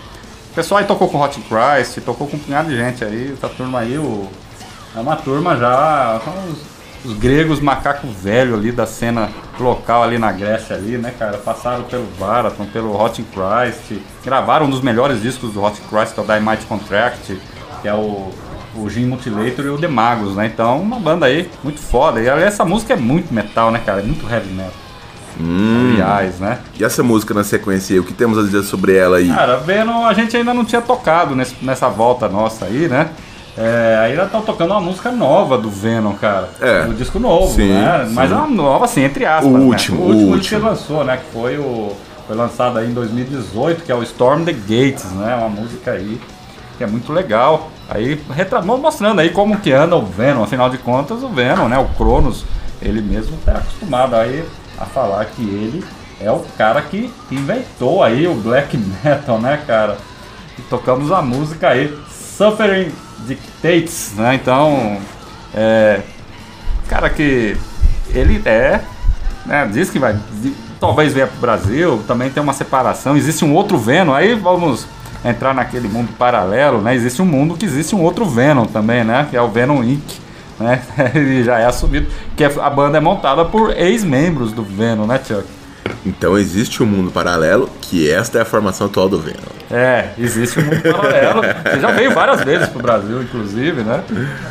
O 0.51 0.55
pessoal 0.55 0.79
aí 0.79 0.87
tocou 0.87 1.09
com 1.09 1.21
Hot 1.21 1.37
Christ, 1.41 1.99
tocou 2.05 2.25
com 2.25 2.37
um 2.37 2.39
punhado 2.39 2.69
de 2.69 2.77
gente 2.77 3.03
aí. 3.03 3.33
Essa 3.33 3.49
turma 3.49 3.79
aí, 3.79 3.97
o... 3.97 4.29
é 4.95 4.99
uma 4.99 5.17
turma 5.17 5.57
já. 5.57 6.21
Os, 7.05 7.11
os 7.11 7.17
gregos 7.17 7.59
macaco 7.59 8.07
velho 8.07 8.55
ali 8.55 8.71
da 8.71 8.85
cena 8.85 9.29
local 9.59 10.03
ali 10.03 10.17
na 10.17 10.31
Grécia 10.31 10.75
ali, 10.75 10.97
né, 10.97 11.13
cara? 11.17 11.37
Passaram 11.37 11.83
pelo 11.83 12.05
Baraton, 12.19 12.65
pelo 12.65 12.99
Hot 12.99 13.23
Christ, 13.23 14.01
gravaram 14.23 14.65
um 14.65 14.69
dos 14.69 14.81
melhores 14.81 15.21
discos 15.21 15.53
do 15.53 15.63
Hot 15.63 15.79
Christ, 15.89 16.13
que 16.13 16.19
é 16.19 16.23
o 16.23 16.25
Dynamite 16.25 16.65
Contract, 16.65 17.37
que 17.81 17.87
é 17.87 17.93
o, 17.93 18.31
o 18.75 18.89
Jim 18.89 19.05
Mutilator 19.05 19.65
e 19.65 19.69
o 19.69 19.77
Demagos, 19.77 20.35
né? 20.35 20.47
Então, 20.47 20.81
uma 20.81 20.99
banda 20.99 21.25
aí 21.27 21.49
muito 21.63 21.79
foda. 21.79 22.19
E 22.21 22.27
essa 22.27 22.65
música 22.65 22.93
é 22.93 22.97
muito 22.97 23.33
metal, 23.33 23.71
né, 23.71 23.81
cara? 23.85 23.99
É 24.01 24.03
muito 24.03 24.27
heavy 24.29 24.51
metal. 24.53 24.71
Aliás, 25.37 26.39
né? 26.39 26.59
E 26.79 26.83
essa 26.83 27.03
música 27.03 27.33
na 27.33 27.43
sequência 27.43 27.93
aí, 27.93 27.99
o 27.99 28.03
que 28.05 28.13
temos 28.13 28.37
a 28.37 28.41
dizer 28.41 28.63
sobre 28.63 28.95
ela 28.95 29.17
aí? 29.17 29.27
Cara, 29.27 29.57
Venom 29.57 30.05
a 30.05 30.13
gente 30.13 30.35
ainda 30.35 30.53
não 30.53 30.63
tinha 30.63 30.81
tocado 30.81 31.35
nesse- 31.35 31.55
nessa 31.61 31.89
volta 31.89 32.29
nossa 32.29 32.65
aí, 32.65 32.87
né? 32.87 33.09
É, 33.57 33.97
ainda 34.03 34.23
estão 34.23 34.41
tocando 34.41 34.71
uma 34.71 34.81
música 34.81 35.11
nova 35.11 35.57
do 35.57 35.69
Venom, 35.69 36.13
cara. 36.13 36.49
É. 36.59 36.83
Do 36.83 36.93
disco 36.93 37.19
novo, 37.19 37.53
Sim, 37.53 37.69
né? 37.73 38.07
Mas 38.11 38.31
é 38.31 38.35
uma 38.35 38.47
nova, 38.47 38.85
assim, 38.85 39.03
entre 39.03 39.25
aspas. 39.25 39.45
O 39.45 39.57
né? 39.57 39.63
último, 39.63 40.01
o 40.01 40.05
último 40.07 40.33
o 40.33 40.37
disco 40.37 40.49
que 40.49 40.55
último. 40.55 40.69
lançou, 40.69 41.03
né? 41.03 41.17
Que 41.17 41.31
foi 41.31 41.57
o. 41.57 41.95
Foi 42.27 42.35
lançado 42.35 42.79
aí 42.79 42.89
em 42.89 42.93
2018, 42.93 43.83
que 43.83 43.91
é 43.91 43.95
o 43.95 44.01
Storm 44.03 44.43
the 44.43 44.51
Gates, 44.51 45.05
né? 45.11 45.35
Uma 45.35 45.47
música 45.49 45.91
aí 45.91 46.19
que 46.77 46.83
é 46.83 46.87
muito 46.87 47.13
legal. 47.13 47.69
Aí 47.87 48.19
retramou 48.31 48.77
mostrando 48.77 49.19
aí 49.19 49.29
como 49.29 49.57
que 49.59 49.71
anda 49.71 49.95
o 49.95 50.05
Venom, 50.05 50.43
afinal 50.43 50.69
de 50.69 50.77
contas, 50.79 51.23
o 51.23 51.29
Venom, 51.29 51.67
né? 51.69 51.77
O 51.77 51.85
Cronos, 51.95 52.43
ele 52.81 53.01
mesmo 53.01 53.37
tá 53.45 53.53
acostumado 53.53 54.15
aí 54.15 54.43
a 54.77 54.85
falar 54.85 55.23
que 55.25 55.43
ele 55.43 55.83
é 56.19 56.31
o 56.31 56.39
cara 56.57 56.81
que 56.81 57.11
inventou 57.31 58.03
aí 58.03 58.27
o 58.27 58.33
black 58.33 58.75
metal, 59.03 59.39
né, 59.39 59.61
cara? 59.65 59.97
E 60.57 60.61
tocamos 60.63 61.11
a 61.11 61.21
música 61.21 61.69
aí, 61.69 61.95
Suffering 62.09 62.91
Dictates, 63.27 64.13
né? 64.15 64.35
Então, 64.35 64.97
é. 65.53 66.01
Cara 66.87 67.09
que 67.09 67.57
ele 68.13 68.41
é, 68.45 68.79
né? 69.45 69.69
Diz 69.71 69.89
que 69.89 69.99
vai. 69.99 70.15
Talvez 70.79 71.13
venha 71.13 71.27
pro 71.27 71.39
Brasil, 71.39 72.03
também 72.07 72.29
tem 72.29 72.41
uma 72.43 72.53
separação. 72.53 73.17
Existe 73.17 73.43
um 73.43 73.53
outro 73.53 73.77
Venom, 73.77 74.13
aí 74.13 74.35
vamos 74.35 74.85
entrar 75.23 75.53
naquele 75.53 75.87
mundo 75.87 76.09
paralelo, 76.17 76.81
né? 76.81 76.93
Existe 76.93 77.21
um 77.21 77.25
mundo 77.25 77.55
que 77.55 77.65
existe 77.65 77.95
um 77.95 78.01
outro 78.01 78.25
Venom 78.25 78.65
também, 78.65 79.03
né? 79.03 79.25
Que 79.29 79.35
é 79.35 79.41
o 79.41 79.47
Venom 79.47 79.83
Inc. 79.83 80.03
Né? 80.59 80.81
Ele 81.15 81.43
já 81.43 81.59
é 81.59 81.65
assumido. 81.65 82.07
Que 82.35 82.43
é- 82.43 82.53
a 82.61 82.69
banda 82.69 82.97
é 82.97 83.01
montada 83.01 83.43
por 83.45 83.75
ex-membros 83.75 84.51
do 84.53 84.63
Venom, 84.63 85.05
né, 85.05 85.19
Chuck? 85.25 85.45
Então 86.05 86.37
existe 86.37 86.83
um 86.83 86.85
mundo 86.85 87.09
paralelo, 87.11 87.69
que 87.81 88.09
esta 88.11 88.37
é 88.37 88.41
a 88.41 88.45
formação 88.45 88.85
atual 88.87 89.09
do 89.09 89.19
Venom. 89.19 89.55
É, 89.71 90.09
existe 90.19 90.59
um 90.59 90.63
mundo 90.63 90.81
paralelo. 90.81 91.41
Você 91.41 91.79
já 91.79 91.91
veio 91.91 92.11
várias 92.11 92.43
vezes 92.43 92.69
pro 92.69 92.81
Brasil, 92.81 93.23
inclusive, 93.23 93.81
né? 93.81 94.03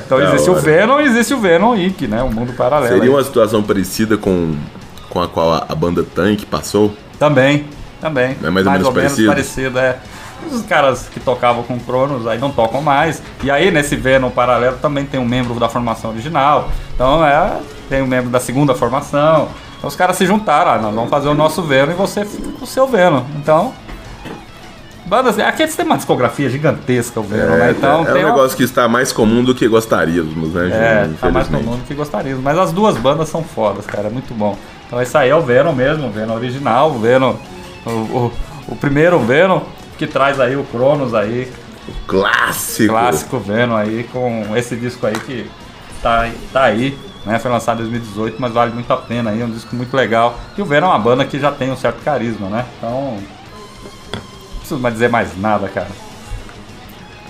Então 0.05 0.19
Da 0.19 0.25
existe 0.25 0.51
o 0.51 0.55
hora. 0.55 0.63
Venom 0.63 1.01
e 1.01 1.05
existe 1.05 1.33
o 1.33 1.39
Venom 1.39 1.77
Inc., 1.77 2.09
né? 2.09 2.23
Um 2.23 2.33
mundo 2.33 2.53
paralelo. 2.55 2.93
Seria 2.93 3.05
aí. 3.05 3.09
uma 3.09 3.23
situação 3.23 3.63
parecida 3.63 4.17
com, 4.17 4.57
com 5.09 5.23
a 5.23 5.29
qual 5.29 5.53
a, 5.55 5.67
a 5.69 5.75
banda 5.75 6.03
Tank 6.03 6.45
passou? 6.47 6.93
Também, 7.19 7.67
também. 8.01 8.37
É 8.43 8.51
mais 8.51 8.67
ou 8.67 8.73
menos 8.73 8.89
parecido? 8.89 9.29
parecido, 9.29 9.79
é. 9.79 9.97
Os 10.51 10.63
caras 10.63 11.09
que 11.09 11.21
tocavam 11.21 11.63
com 11.63 11.79
Cronos 11.79 12.27
aí 12.27 12.39
não 12.39 12.51
tocam 12.51 12.83
mais. 12.83 13.23
E 13.43 13.51
aí 13.51 13.71
nesse 13.71 13.95
Venom 13.97 14.29
paralelo 14.31 14.77
também 14.83 15.07
tem 15.07 15.19
um 15.21 15.25
membro 15.25 15.55
da 15.55 15.69
formação 15.69 16.11
original. 16.11 16.69
Então 16.95 17.25
é, 17.25 17.61
tem 17.89 18.03
um 18.03 18.07
membro 18.07 18.29
da 18.31 18.41
segunda 18.41 18.75
formação. 18.75 19.49
Então 19.85 19.91
os 19.91 19.97
caras 19.97 20.17
se 20.17 20.25
juntaram, 20.25 20.71
ah, 20.71 20.79
nós 20.79 20.95
vamos 20.95 21.11
fazer 21.11 21.29
o 21.29 21.35
nosso 21.35 21.61
Venom 21.61 21.93
e 21.93 21.95
você 21.95 22.25
fica 22.25 22.51
com 22.53 22.65
o 22.65 22.67
seu 22.67 22.87
Venom. 22.87 23.23
Então. 23.37 23.75
Bandas. 25.05 25.39
Aqui 25.39 25.63
eles 25.63 25.77
têm 25.77 25.85
uma 25.85 25.97
discografia 25.99 26.49
gigantesca, 26.49 27.21
o 27.21 27.23
Venom, 27.23 27.57
né? 27.57 27.73
Então 27.77 27.91
é, 28.07 28.09
é 28.09 28.15
um 28.15 28.17
uma- 28.17 28.29
negócio 28.31 28.57
que 28.57 28.63
está 28.63 28.89
mais 28.89 29.13
comum 29.13 29.45
do 29.45 29.55
que 29.55 29.69
gostaríamos, 29.69 30.35
né, 30.55 30.63
Júnior? 30.63 30.73
É, 30.73 31.11
tá 31.21 31.31
mais 31.31 31.49
comum 31.49 31.77
do 31.77 31.85
que 31.85 31.93
gostaríamos. 31.93 32.43
Mas 32.43 32.57
as 32.57 32.73
duas 32.73 32.97
bandas 32.97 33.29
são 33.29 33.45
fodas, 33.45 33.85
cara. 33.85 34.07
É 34.07 34.11
muito 34.11 34.33
bom. 34.33 34.57
Então 34.87 35.03
esse 35.03 35.15
aí 35.19 35.29
é 35.29 35.37
o 35.37 35.43
Venom 35.43 35.75
mesmo, 35.75 36.07
o 36.07 36.11
Venom 36.11 36.35
original, 36.35 36.91
o 36.93 36.99
Venom. 36.99 37.35
O, 37.85 37.91
o, 37.91 38.33
o 38.69 38.77
primeiro 38.77 39.19
Venom 39.19 39.61
que 39.99 40.07
traz 40.07 40.41
aí 40.41 40.57
o 40.57 40.65
Cronos 40.65 41.13
aí, 41.13 41.53
Clássico. 42.07 42.89
clássico 42.95 43.39
Venom 43.39 43.77
aí, 43.77 44.09
com 44.11 44.57
esse 44.57 44.77
disco 44.77 45.07
aí 45.07 45.13
que 45.15 45.51
tá, 46.03 46.31
tá 46.55 46.63
aí. 46.63 46.97
Né, 47.25 47.39
foi 47.39 47.51
lançado 47.51 47.79
em 47.79 47.89
2018, 47.89 48.37
mas 48.39 48.53
vale 48.53 48.73
muito 48.73 48.93
a 48.93 48.99
pena 48.99 49.31
aí, 49.31 49.41
é 49.41 49.45
um 49.45 49.51
disco 49.51 49.75
muito 49.75 49.97
legal. 49.97 50.39
E 50.59 50.61
o 50.61 50.65
Venom 50.65 50.89
é 50.89 50.91
uma 50.91 50.99
banda 50.99 51.25
que 51.25 51.39
já 51.39 51.51
tem 51.51 51.73
um 51.73 51.77
certo 51.77 52.03
carisma, 52.05 52.49
né? 52.49 52.67
Então. 52.77 53.19
Não 54.13 54.59
preciso 54.59 54.81
mais 54.81 54.95
dizer 54.95 55.09
mais 55.09 55.39
nada, 55.41 55.69
cara. 55.69 55.89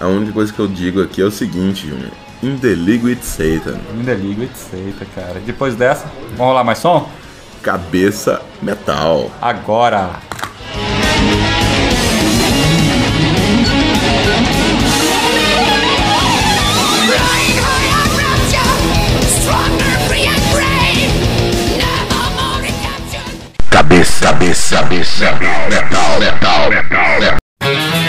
A 0.01 0.07
única 0.07 0.33
coisa 0.33 0.53
que 0.53 0.59
eu 0.59 0.67
digo 0.67 1.01
aqui 1.01 1.23
é 1.23 1.25
o 1.25 1.31
seguinte, 1.31 1.89
Júnior. 1.89 2.11
In 2.43 2.59
the 2.59 2.75
League 2.75 3.05
with 3.05 3.23
Satan. 3.23 3.79
In 3.95 4.05
the 4.05 4.15
League 4.15 4.41
with 4.41 4.55
Satan, 4.55 5.07
cara. 5.15 5.41
Depois 5.41 5.77
dessa, 5.77 6.07
vamos 6.31 6.47
rolar 6.47 6.65
mais 6.65 6.79
som? 6.79 7.09
Cabeça 7.63 8.43
metal. 8.61 9.31
Agora! 9.41 10.21
Cabeça, 24.25 24.77
cabeça, 24.77 25.27
cabeça, 25.27 25.69
metal, 25.69 26.19
metal, 26.19 26.71
metal, 26.71 27.21
metal. 27.21 28.04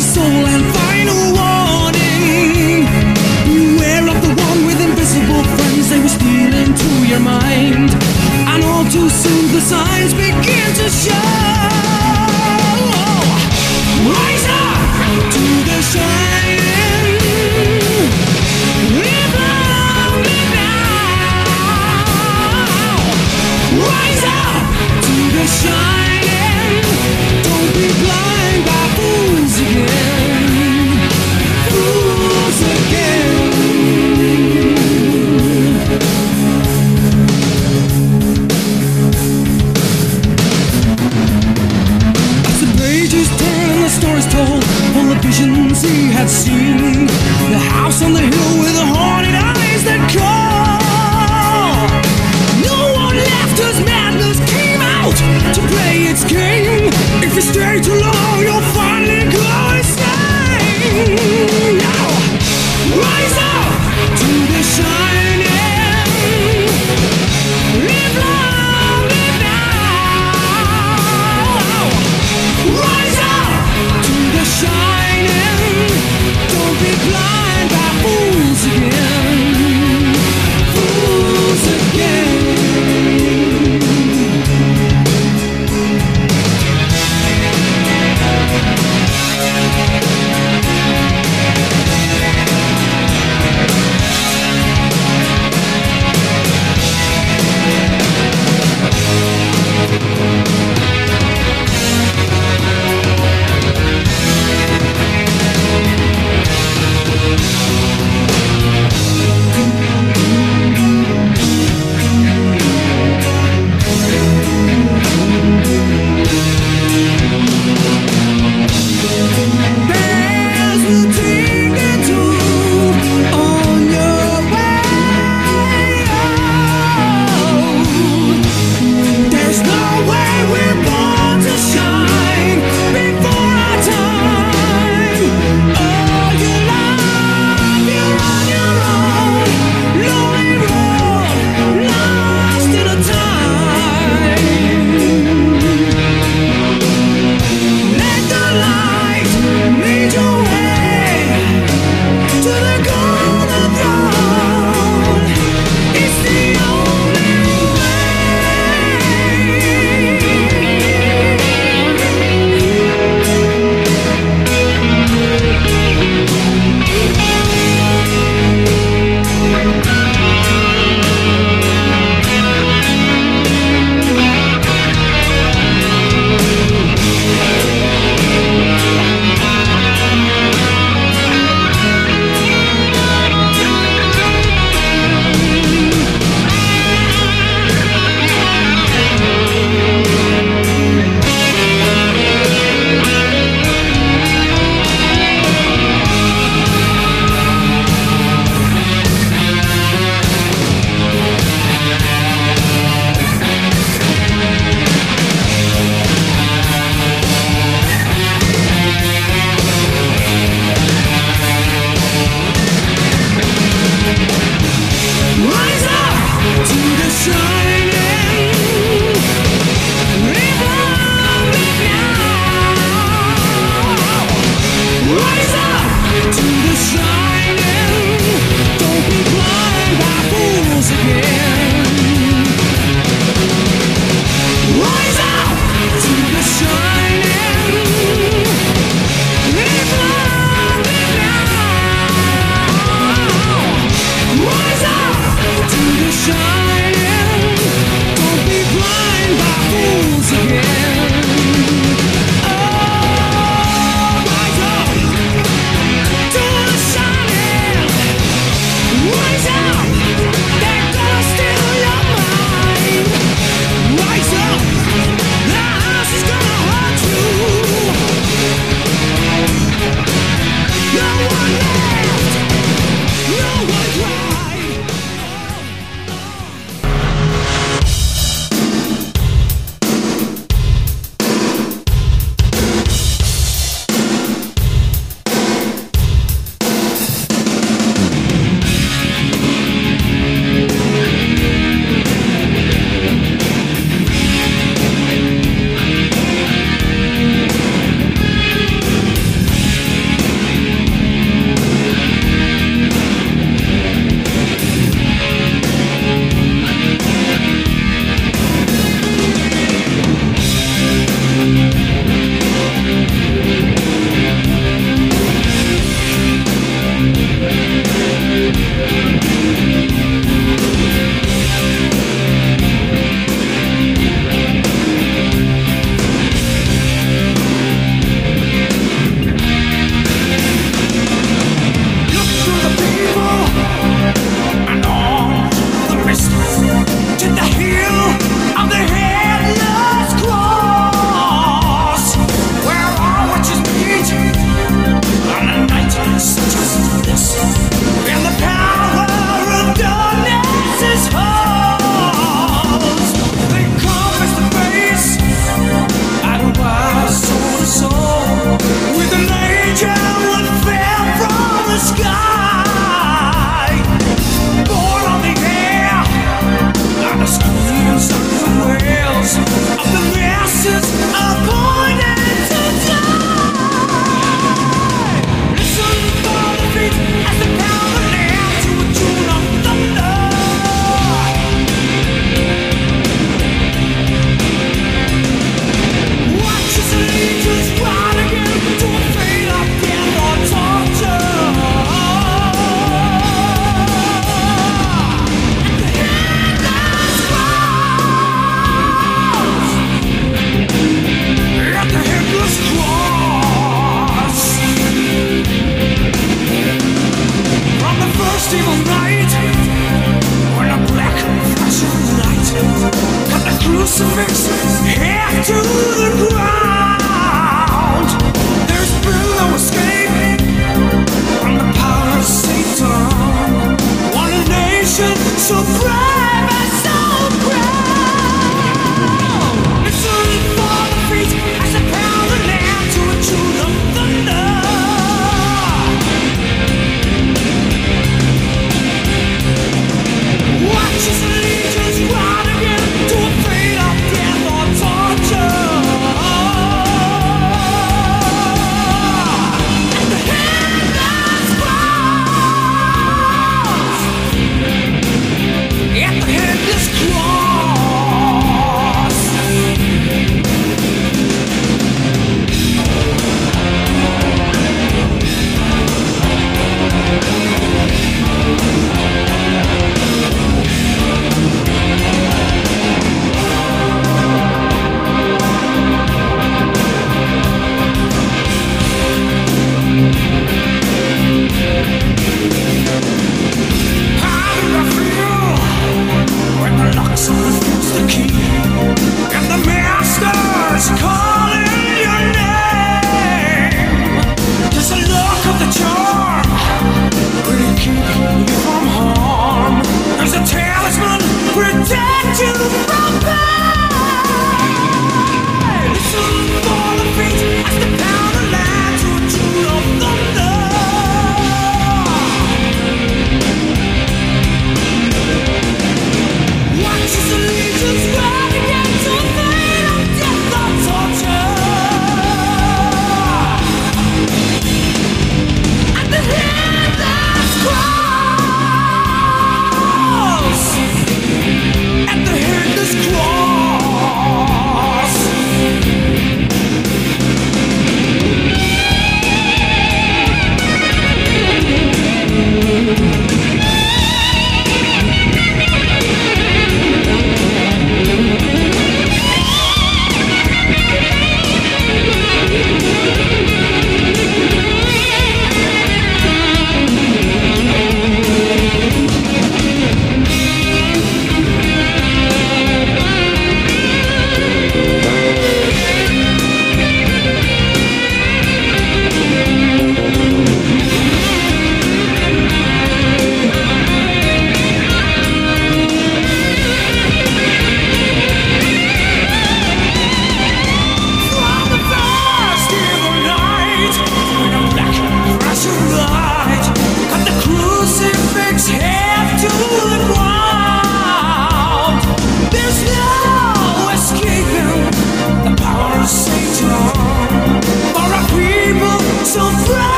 Soul 0.00 0.46
and 0.46 0.77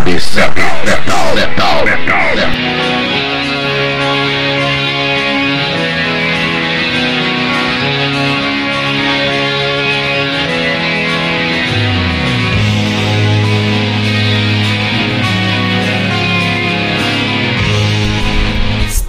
cabeça, 0.00 0.40
cabeça, 0.40 0.84
metal, 0.84 1.34
metal, 1.34 1.84
metal, 1.84 2.36
metal. 2.36 2.70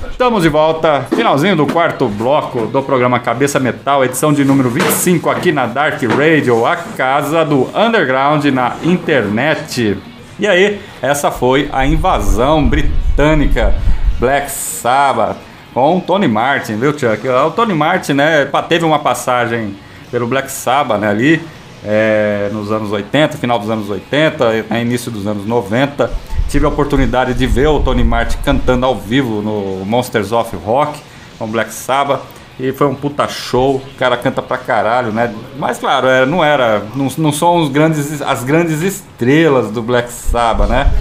Estamos 0.09 0.43
de 0.43 0.49
volta, 0.49 1.07
finalzinho 1.15 1.55
do 1.55 1.65
quarto 1.65 2.07
bloco 2.07 2.67
do 2.67 2.83
programa 2.83 3.19
Cabeça 3.19 3.59
Metal, 3.59 4.05
edição 4.05 4.31
de 4.31 4.45
número 4.45 4.69
25 4.69 5.29
aqui 5.29 5.51
na 5.51 5.65
Dark 5.65 5.99
Radio, 6.03 6.63
a 6.65 6.75
casa 6.75 7.43
do 7.43 7.67
underground 7.75 8.45
na 8.45 8.75
internet. 8.83 10.10
E 10.41 10.47
aí, 10.47 10.81
essa 11.03 11.29
foi 11.29 11.69
a 11.71 11.85
invasão 11.85 12.67
britânica 12.67 13.75
Black 14.19 14.49
Sabbath 14.49 15.37
com 15.71 15.97
o 15.97 16.01
Tony 16.01 16.27
Martin, 16.27 16.77
viu, 16.77 16.97
Chuck? 16.97 17.29
O 17.29 17.51
Tony 17.51 17.75
Martin, 17.75 18.13
né, 18.13 18.49
teve 18.67 18.83
uma 18.83 18.97
passagem 18.97 19.75
pelo 20.09 20.25
Black 20.25 20.51
Sabbath, 20.51 20.99
né, 20.99 21.09
ali, 21.09 21.47
é, 21.85 22.49
nos 22.51 22.71
anos 22.71 22.91
80, 22.91 23.37
final 23.37 23.59
dos 23.59 23.69
anos 23.69 23.87
80, 23.87 24.65
né, 24.67 24.81
início 24.81 25.11
dos 25.11 25.27
anos 25.27 25.45
90. 25.45 26.11
Tive 26.49 26.65
a 26.65 26.69
oportunidade 26.69 27.35
de 27.35 27.45
ver 27.45 27.67
o 27.67 27.79
Tony 27.79 28.03
Martin 28.03 28.39
cantando 28.43 28.83
ao 28.87 28.95
vivo 28.95 29.43
no 29.43 29.85
Monsters 29.85 30.31
of 30.31 30.55
Rock 30.65 30.99
com 31.37 31.45
Black 31.45 31.71
Sabbath. 31.71 32.21
E 32.59 32.71
foi 32.71 32.87
um 32.87 32.95
puta 32.95 33.27
show, 33.27 33.77
o 33.77 33.97
cara 33.97 34.15
canta 34.17 34.41
pra 34.41 34.57
caralho, 34.57 35.11
né? 35.11 35.33
Mas 35.57 35.79
claro, 35.79 36.07
é, 36.07 36.25
não 36.25 36.43
era. 36.43 36.83
Não, 36.95 37.07
não 37.17 37.31
são 37.31 37.57
os 37.57 37.69
grandes, 37.69 38.21
as 38.21 38.43
grandes 38.43 38.81
estrelas 38.81 39.71
do 39.71 39.81
Black 39.81 40.11
Sabbath, 40.11 40.69
né? 40.69 40.91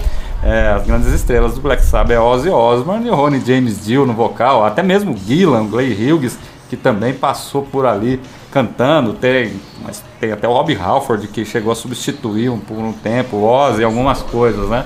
É, 0.43 0.69
as 0.69 0.87
grandes 0.87 1.07
estrelas 1.13 1.53
do 1.53 1.61
Black 1.61 1.83
Sabbath 1.83 2.11
é 2.11 2.19
Ozzy 2.19 2.49
Osbourne 2.49 3.07
e 3.07 3.11
Ronnie 3.11 3.43
James 3.45 3.85
Dio 3.85 4.07
no 4.07 4.13
vocal, 4.13 4.65
até 4.65 4.81
mesmo 4.81 5.15
Gillan, 5.15 5.67
Clay 5.67 5.91
Hughes, 5.93 6.37
que 6.67 6.75
também 6.75 7.13
passou 7.13 7.61
por 7.61 7.85
ali 7.85 8.19
cantando. 8.49 9.13
Tem, 9.13 9.53
mas 9.83 10.03
tem 10.19 10.31
até 10.31 10.47
o 10.47 10.53
Rob 10.53 10.75
Halford 10.75 11.27
que 11.27 11.45
chegou 11.45 11.71
a 11.71 11.75
substituir 11.75 12.49
um, 12.49 12.57
por 12.57 12.77
um 12.77 12.91
tempo 12.91 13.37
o 13.37 13.43
Ozzy, 13.43 13.83
algumas 13.83 14.23
coisas, 14.23 14.67
né? 14.67 14.85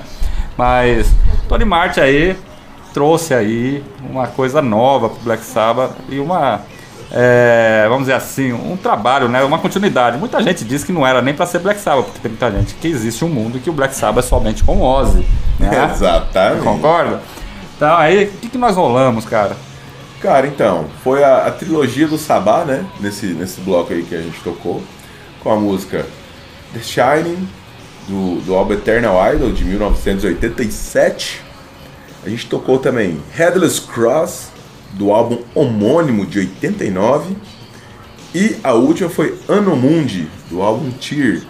Mas 0.58 1.10
Tony 1.48 1.64
Martin 1.64 2.00
aí 2.00 2.36
trouxe 2.96 3.34
aí 3.34 3.84
uma 4.08 4.26
coisa 4.26 4.62
nova 4.62 5.10
pro 5.10 5.20
Black 5.20 5.44
Sabbath 5.44 5.92
e 6.08 6.18
uma 6.18 6.62
é, 7.12 7.84
vamos 7.90 8.04
dizer 8.04 8.14
assim, 8.14 8.54
um 8.54 8.74
trabalho, 8.74 9.28
né, 9.28 9.44
uma 9.44 9.58
continuidade. 9.58 10.16
Muita 10.16 10.42
gente 10.42 10.64
diz 10.64 10.82
que 10.82 10.92
não 10.92 11.06
era 11.06 11.20
nem 11.20 11.34
para 11.34 11.44
ser 11.44 11.58
Black 11.58 11.78
Sabbath, 11.78 12.06
porque 12.06 12.20
tem 12.20 12.30
muita 12.30 12.50
gente 12.50 12.74
que 12.74 12.88
existe 12.88 13.22
um 13.22 13.28
mundo 13.28 13.60
que 13.60 13.68
o 13.68 13.72
Black 13.74 13.94
Sabbath 13.94 14.24
é 14.24 14.28
somente 14.28 14.64
com 14.64 14.80
Ozzy, 14.80 15.26
né? 15.60 15.90
Exatamente. 15.92 16.64
Concorda? 16.64 17.20
Então 17.76 17.94
aí, 17.94 18.24
o 18.24 18.38
que, 18.38 18.48
que 18.48 18.56
nós 18.56 18.74
rolamos, 18.74 19.26
cara? 19.26 19.54
Cara, 20.22 20.46
então, 20.46 20.86
foi 21.04 21.22
a, 21.22 21.48
a 21.48 21.50
trilogia 21.50 22.08
do 22.08 22.16
Sabá, 22.16 22.64
né? 22.64 22.82
Nesse, 22.98 23.26
nesse 23.26 23.60
bloco 23.60 23.92
aí 23.92 24.04
que 24.04 24.14
a 24.14 24.22
gente 24.22 24.40
tocou. 24.40 24.82
Com 25.42 25.52
a 25.52 25.56
música 25.56 26.06
The 26.72 26.80
Shining, 26.80 27.46
do, 28.08 28.40
do 28.40 28.54
álbum 28.54 28.72
Eternal 28.72 29.34
Idol, 29.34 29.52
de 29.52 29.66
1987. 29.66 31.44
A 32.26 32.28
gente 32.28 32.46
tocou 32.46 32.78
também 32.80 33.22
Headless 33.32 33.80
Cross, 33.80 34.48
do 34.94 35.12
álbum 35.12 35.38
homônimo, 35.54 36.26
de 36.26 36.40
89. 36.40 37.36
E 38.34 38.56
a 38.64 38.72
última 38.72 39.08
foi 39.08 39.38
Anomundi, 39.48 40.26
do 40.50 40.60
álbum 40.60 40.90
Tear, 40.90 41.42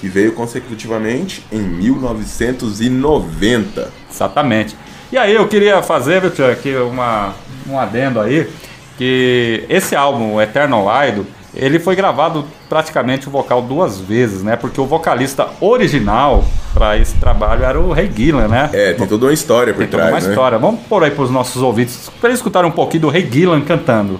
que 0.00 0.08
veio 0.08 0.32
consecutivamente 0.32 1.46
em 1.52 1.60
1990. 1.60 3.92
Exatamente. 4.10 4.76
E 5.12 5.16
aí 5.16 5.32
eu 5.32 5.46
queria 5.46 5.80
fazer, 5.84 6.20
viu, 6.20 6.34
Chuck, 6.34 6.68
uma, 6.78 7.36
um 7.68 7.78
adendo 7.78 8.20
aí, 8.20 8.50
que 8.98 9.64
esse 9.68 9.94
álbum, 9.94 10.40
Eternal 10.40 10.88
Idol, 11.08 11.26
ele 11.56 11.78
foi 11.78 11.94
gravado 11.94 12.44
praticamente 12.68 13.28
o 13.28 13.30
vocal 13.30 13.62
duas 13.62 14.00
vezes, 14.00 14.42
né? 14.42 14.56
Porque 14.56 14.80
o 14.80 14.84
vocalista 14.86 15.48
original 15.60 16.44
para 16.72 16.98
esse 16.98 17.14
trabalho 17.16 17.64
era 17.64 17.80
o 17.80 17.92
Ray 17.92 18.10
Gillan, 18.14 18.48
né? 18.48 18.70
É, 18.72 18.92
tem 18.92 19.06
toda 19.06 19.26
uma 19.26 19.32
história 19.32 19.72
por 19.72 19.80
Tem 19.80 19.88
toda 19.88 20.02
trás, 20.04 20.14
uma 20.14 20.28
né? 20.28 20.34
história. 20.34 20.58
Vamos 20.58 20.80
pôr 20.88 21.04
aí 21.04 21.10
para 21.10 21.24
os 21.24 21.30
nossos 21.30 21.62
ouvintes, 21.62 22.10
para 22.20 22.30
eles 22.30 22.38
escutarem 22.40 22.68
um 22.68 22.72
pouquinho 22.72 23.02
do 23.02 23.08
Ray 23.08 23.28
Gillan 23.30 23.60
cantando. 23.60 24.18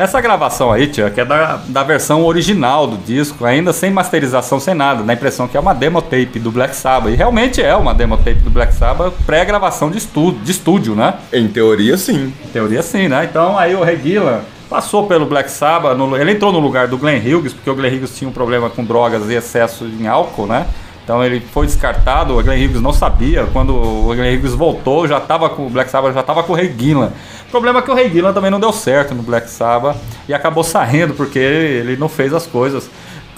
Essa 0.00 0.20
gravação 0.20 0.70
aí, 0.70 0.86
tia, 0.86 1.10
que 1.10 1.20
é 1.20 1.24
da, 1.24 1.56
da 1.66 1.82
versão 1.82 2.24
original 2.24 2.86
do 2.86 2.96
disco, 2.98 3.44
ainda 3.44 3.72
sem 3.72 3.90
masterização, 3.90 4.60
sem 4.60 4.72
nada, 4.72 5.02
dá 5.02 5.12
a 5.12 5.16
impressão 5.16 5.48
que 5.48 5.56
é 5.56 5.60
uma 5.60 5.74
demo 5.74 6.00
tape 6.00 6.38
do 6.38 6.52
Black 6.52 6.76
Sabbath. 6.76 7.12
E 7.12 7.16
realmente 7.16 7.60
é 7.60 7.74
uma 7.74 7.92
demo 7.92 8.16
tape 8.16 8.34
do 8.38 8.48
Black 8.48 8.72
Sabbath 8.74 9.12
pré-gravação 9.26 9.90
de 9.90 9.98
estúdio, 9.98 10.40
de 10.44 10.52
estúdio, 10.52 10.94
né? 10.94 11.14
Em 11.32 11.48
teoria, 11.48 11.96
sim. 11.96 12.32
Em 12.44 12.48
teoria 12.52 12.80
sim, 12.80 13.08
né? 13.08 13.26
Então 13.28 13.58
aí 13.58 13.74
o 13.74 13.82
Reguila 13.82 14.44
passou 14.70 15.08
pelo 15.08 15.26
Black 15.26 15.50
Sabbath, 15.50 15.96
no- 15.98 16.16
ele 16.16 16.30
entrou 16.30 16.52
no 16.52 16.60
lugar 16.60 16.86
do 16.86 16.96
Glenn 16.96 17.18
Hughes, 17.18 17.52
porque 17.52 17.68
o 17.68 17.74
Glenn 17.74 17.96
Hughes 17.98 18.16
tinha 18.16 18.28
um 18.30 18.32
problema 18.32 18.70
com 18.70 18.84
drogas 18.84 19.28
e 19.28 19.34
excesso 19.34 19.84
em 19.84 20.06
álcool, 20.06 20.46
né? 20.46 20.64
Então 21.08 21.24
ele 21.24 21.40
foi 21.40 21.64
descartado, 21.64 22.38
o 22.38 22.42
Glenn 22.42 22.66
Hughes 22.66 22.82
não 22.82 22.92
sabia, 22.92 23.46
quando 23.50 23.74
o 23.74 24.14
Glenn 24.14 24.38
Hughes 24.38 24.52
voltou, 24.52 25.08
já 25.08 25.16
estava 25.16 25.48
com 25.48 25.66
o 25.66 25.70
Black 25.70 25.90
Sabbath, 25.90 26.12
já 26.12 26.20
estava 26.20 26.42
com 26.42 26.52
o 26.52 26.54
Ray 26.54 26.70
Gillan. 26.78 27.10
O 27.46 27.50
problema 27.50 27.78
é 27.78 27.82
que 27.82 27.90
o 27.90 27.94
Ray 27.94 28.10
Gillan 28.10 28.34
também 28.34 28.50
não 28.50 28.60
deu 28.60 28.70
certo 28.72 29.14
no 29.14 29.22
Black 29.22 29.48
Sabbath 29.48 29.96
e 30.28 30.34
acabou 30.34 30.62
saindo 30.62 31.14
porque 31.14 31.38
ele 31.38 31.96
não 31.96 32.10
fez 32.10 32.34
as 32.34 32.46
coisas 32.46 32.90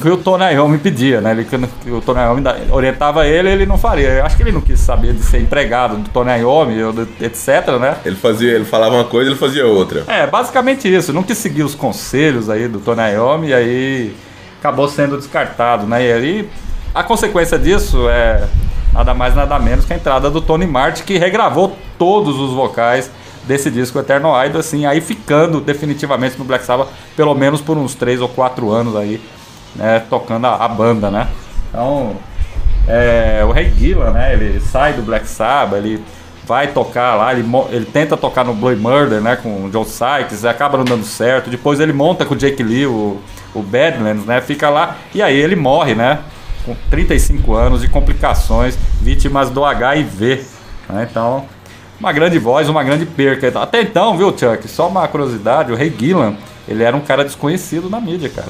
que 0.03 0.09
o 0.09 0.17
Tony 0.17 0.53
Iommi 0.53 0.79
pedia, 0.79 1.21
né? 1.21 1.31
Ele, 1.31 1.45
que 1.45 1.91
o 1.93 2.01
Tony 2.01 2.19
Iommi 2.19 2.43
orientava 2.73 3.25
ele, 3.25 3.49
ele 3.49 3.67
não 3.67 3.79
faria. 3.79 4.09
Eu 4.09 4.27
acho 4.27 4.37
que 4.37 4.43
ele 4.43 4.51
não 4.51 4.63
quis 4.63 4.81
saber 4.81 5.13
de 5.13 5.23
ser 5.23 5.41
empregado 5.41 5.97
do 5.97 6.09
Tony 6.09 6.41
Iommi, 6.41 6.75
etc, 7.21 7.79
né? 7.81 7.99
Ele 8.05 8.17
fazia, 8.17 8.53
ele 8.53 8.65
falava 8.65 8.97
uma 8.97 9.05
coisa, 9.05 9.31
ele 9.31 9.39
fazia 9.39 9.65
outra. 9.65 10.03
É, 10.09 10.27
basicamente 10.27 10.93
isso. 10.93 11.13
Não 11.13 11.23
quis 11.23 11.39
seguir 11.39 11.63
os 11.63 11.77
conselhos 11.77 12.51
aí 12.51 12.67
do 12.67 12.81
Tony 12.81 13.13
Iommi 13.13 13.49
e 13.51 13.55
aí 13.55 14.17
acabou 14.59 14.89
sendo 14.89 15.17
descartado, 15.17 15.87
né? 15.87 16.05
E 16.05 16.13
aí 16.13 16.51
a 16.95 17.03
consequência 17.03 17.59
disso 17.59 18.09
é 18.09 18.47
nada 18.93 19.15
mais 19.15 19.35
nada 19.35 19.59
menos 19.59 19.85
que 19.85 19.93
a 19.93 19.97
entrada 19.97 20.31
do 20.31 20.41
Tony 20.41 20.67
Martin, 20.67 21.05
que 21.05 21.19
regravou 21.19 21.77
todos 21.99 22.39
os 22.39 22.53
vocais 22.53 23.11
desse 23.45 23.71
disco 23.71 23.99
Eternal 23.99 24.45
Idol, 24.47 24.61
assim, 24.61 24.85
aí 24.87 25.01
ficando 25.01 25.61
definitivamente 25.61 26.39
no 26.39 26.45
Black 26.45 26.65
Sabbath, 26.65 26.89
pelo 27.17 27.35
menos 27.35 27.61
por 27.61 27.79
uns 27.79 27.95
3 27.95 28.21
ou 28.21 28.29
4 28.29 28.71
anos 28.71 28.97
aí, 28.97 29.21
né, 29.75 30.03
tocando 30.11 30.47
a, 30.47 30.65
a 30.65 30.69
banda, 30.69 31.11
né? 31.11 31.29
Então, 31.69 32.17
é, 32.87 33.45
o 33.45 33.53
Ray 33.53 33.71
Gillan, 33.71 34.11
né? 34.11 34.33
Ele 34.33 34.61
sai 34.61 34.93
do 34.93 35.03
Black 35.03 35.29
Sabbath, 35.29 35.79
ele 35.79 36.03
vai 36.45 36.69
tocar 36.69 37.15
lá, 37.15 37.33
ele, 37.33 37.47
ele 37.71 37.85
tenta 37.85 38.17
tocar 38.17 38.45
no 38.45 38.53
Blood 38.53 38.81
Murder, 38.81 39.21
né? 39.21 39.37
Com 39.37 39.67
o 39.67 39.71
John 39.71 39.85
Sykes, 39.85 40.45
acaba 40.45 40.77
não 40.77 40.85
dando 40.85 41.05
certo. 41.05 41.49
Depois 41.49 41.79
ele 41.79 41.93
monta 41.93 42.25
com 42.25 42.35
o 42.35 42.37
Jake 42.37 42.63
Lee, 42.63 42.87
o, 42.87 43.21
o 43.55 43.63
Badlands, 43.63 44.25
né? 44.27 44.41
Fica 44.41 44.69
lá 44.69 44.97
e 45.15 45.23
aí 45.23 45.37
ele 45.37 45.55
morre, 45.55 45.95
né? 45.95 46.19
Com 46.71 46.77
35 46.91 47.55
anos 47.55 47.81
de 47.81 47.89
complicações, 47.89 48.79
vítimas 49.01 49.51
do 49.51 49.65
HIV. 49.65 50.45
né? 50.89 51.09
Então, 51.11 51.45
uma 51.99 52.13
grande 52.13 52.39
voz, 52.39 52.69
uma 52.69 52.85
grande 52.85 53.05
perca. 53.07 53.53
Até 53.61 53.83
então, 53.83 54.17
viu, 54.17 54.29
Chuck? 54.37 54.69
Só 54.69 54.89
uma 54.89 55.07
curiosidade: 55.09 55.73
o 55.73 55.77
Ray 55.77 55.93
Gillan, 55.99 56.35
ele 56.69 56.83
era 56.83 56.97
um 56.97 57.01
cara 57.01 57.25
desconhecido 57.25 57.91
na 57.91 58.01
mídia, 58.01 58.29
cara. 58.29 58.49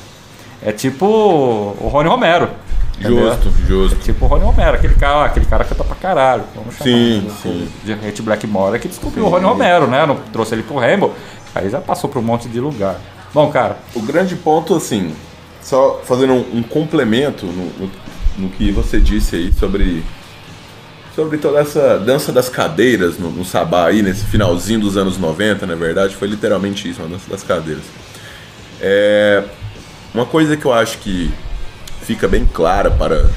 É 0.63 0.71
tipo 0.73 1.07
o 1.07 1.89
Rony 1.91 2.09
Romero. 2.11 2.51
entendeu? 2.99 3.31
Justo, 3.31 3.51
justo. 3.67 3.99
Tipo 4.01 4.27
o 4.27 4.29
Rony 4.29 4.45
Romero, 4.45 4.77
aquele 4.77 4.95
cara, 4.95 5.25
aquele 5.25 5.47
cara 5.47 5.65
canta 5.65 5.83
pra 5.83 5.97
caralho. 5.97 6.43
Vamos 6.55 6.75
chamar 6.75 6.85
Sim, 6.91 7.21
de- 7.27 7.33
sim. 7.41 7.69
De 7.85 7.93
Hate 7.95 8.21
Blackmore 8.21 8.79
que 8.79 8.89
descobriu 8.89 9.25
o 9.25 9.29
Rony 9.31 9.47
Romero, 9.47 9.87
né? 9.87 10.05
Não, 10.05 10.17
trouxe 10.33 10.55
ele 10.55 10.63
pro 10.63 10.79
Rainbow. 10.79 11.15
Aí 11.55 11.71
já 11.71 11.81
passou 11.81 12.11
por 12.11 12.19
um 12.19 12.23
monte 12.23 12.47
de 12.49 12.61
lugar. 12.61 12.97
Bom, 13.33 13.49
cara, 13.51 13.79
O 13.95 14.03
grande 14.03 14.37
ponto, 14.37 14.75
assim, 14.75 15.15
só 15.63 16.03
fazendo 16.05 16.33
um, 16.33 16.59
um 16.59 16.63
complemento 16.63 17.47
no, 17.47 17.67
no, 17.79 17.91
no 18.39 18.49
que 18.51 18.71
você 18.71 18.99
disse 18.99 19.37
aí 19.37 19.53
sobre 19.53 20.03
sobre 21.15 21.39
toda 21.39 21.59
essa 21.59 21.99
dança 21.99 22.33
das 22.33 22.49
cadeiras 22.49 23.19
no, 23.19 23.31
no 23.31 23.45
Sabá 23.45 23.89
aí, 23.89 24.01
nesse 24.01 24.25
finalzinho 24.25 24.81
dos 24.81 24.97
anos 24.97 25.19
90, 25.19 25.67
na 25.67 25.75
verdade, 25.75 26.15
foi 26.15 26.29
literalmente 26.29 26.89
isso, 26.89 27.03
uma 27.03 27.09
dança 27.09 27.29
das 27.29 27.43
cadeiras. 27.43 27.83
É, 28.81 29.45
uma 30.15 30.25
coisa 30.25 30.57
que 30.57 30.65
eu 30.65 30.73
acho 30.73 30.99
que 30.99 31.31
fica 32.03 32.27
bem 32.27 32.47
clara 32.47 32.91
para 32.91 33.29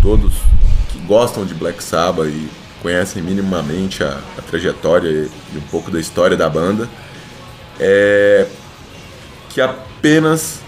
todos 0.00 0.32
que 0.90 0.98
gostam 1.00 1.44
de 1.44 1.52
Black 1.52 1.82
Sabbath 1.82 2.28
e 2.28 2.48
conhecem 2.80 3.22
minimamente 3.22 4.02
a, 4.02 4.20
a 4.38 4.42
trajetória 4.42 5.08
e 5.08 5.58
um 5.58 5.60
pouco 5.70 5.90
da 5.90 6.00
história 6.00 6.36
da 6.36 6.48
banda 6.48 6.88
é 7.78 8.46
que 9.50 9.60
apenas 9.60 10.60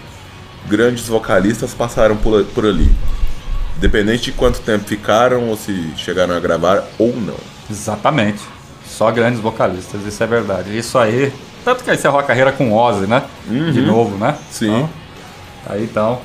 grandes 0.67 1.07
vocalistas 1.07 1.73
passaram 1.73 2.17
por, 2.17 2.43
por 2.45 2.65
ali. 2.65 2.91
Independente 3.77 4.25
de 4.25 4.31
quanto 4.33 4.59
tempo 4.59 4.85
ficaram 4.85 5.47
ou 5.49 5.55
se 5.55 5.93
chegaram 5.95 6.35
a 6.35 6.39
gravar 6.39 6.83
ou 6.97 7.15
não. 7.15 7.37
Exatamente. 7.69 8.41
Só 8.85 9.09
grandes 9.11 9.39
vocalistas, 9.39 10.05
isso 10.05 10.21
é 10.21 10.27
verdade. 10.27 10.77
Isso 10.77 10.97
aí. 10.97 11.31
Tanto 11.63 11.83
que 11.83 11.91
encerrou 11.91 12.19
a 12.19 12.23
carreira 12.23 12.51
com 12.51 12.73
Ozzy, 12.73 13.07
né? 13.07 13.23
De 13.45 13.81
novo, 13.81 14.17
né? 14.17 14.35
Sim. 14.49 14.67
Então, 14.67 14.89
aí 15.67 15.83
então. 15.83 16.21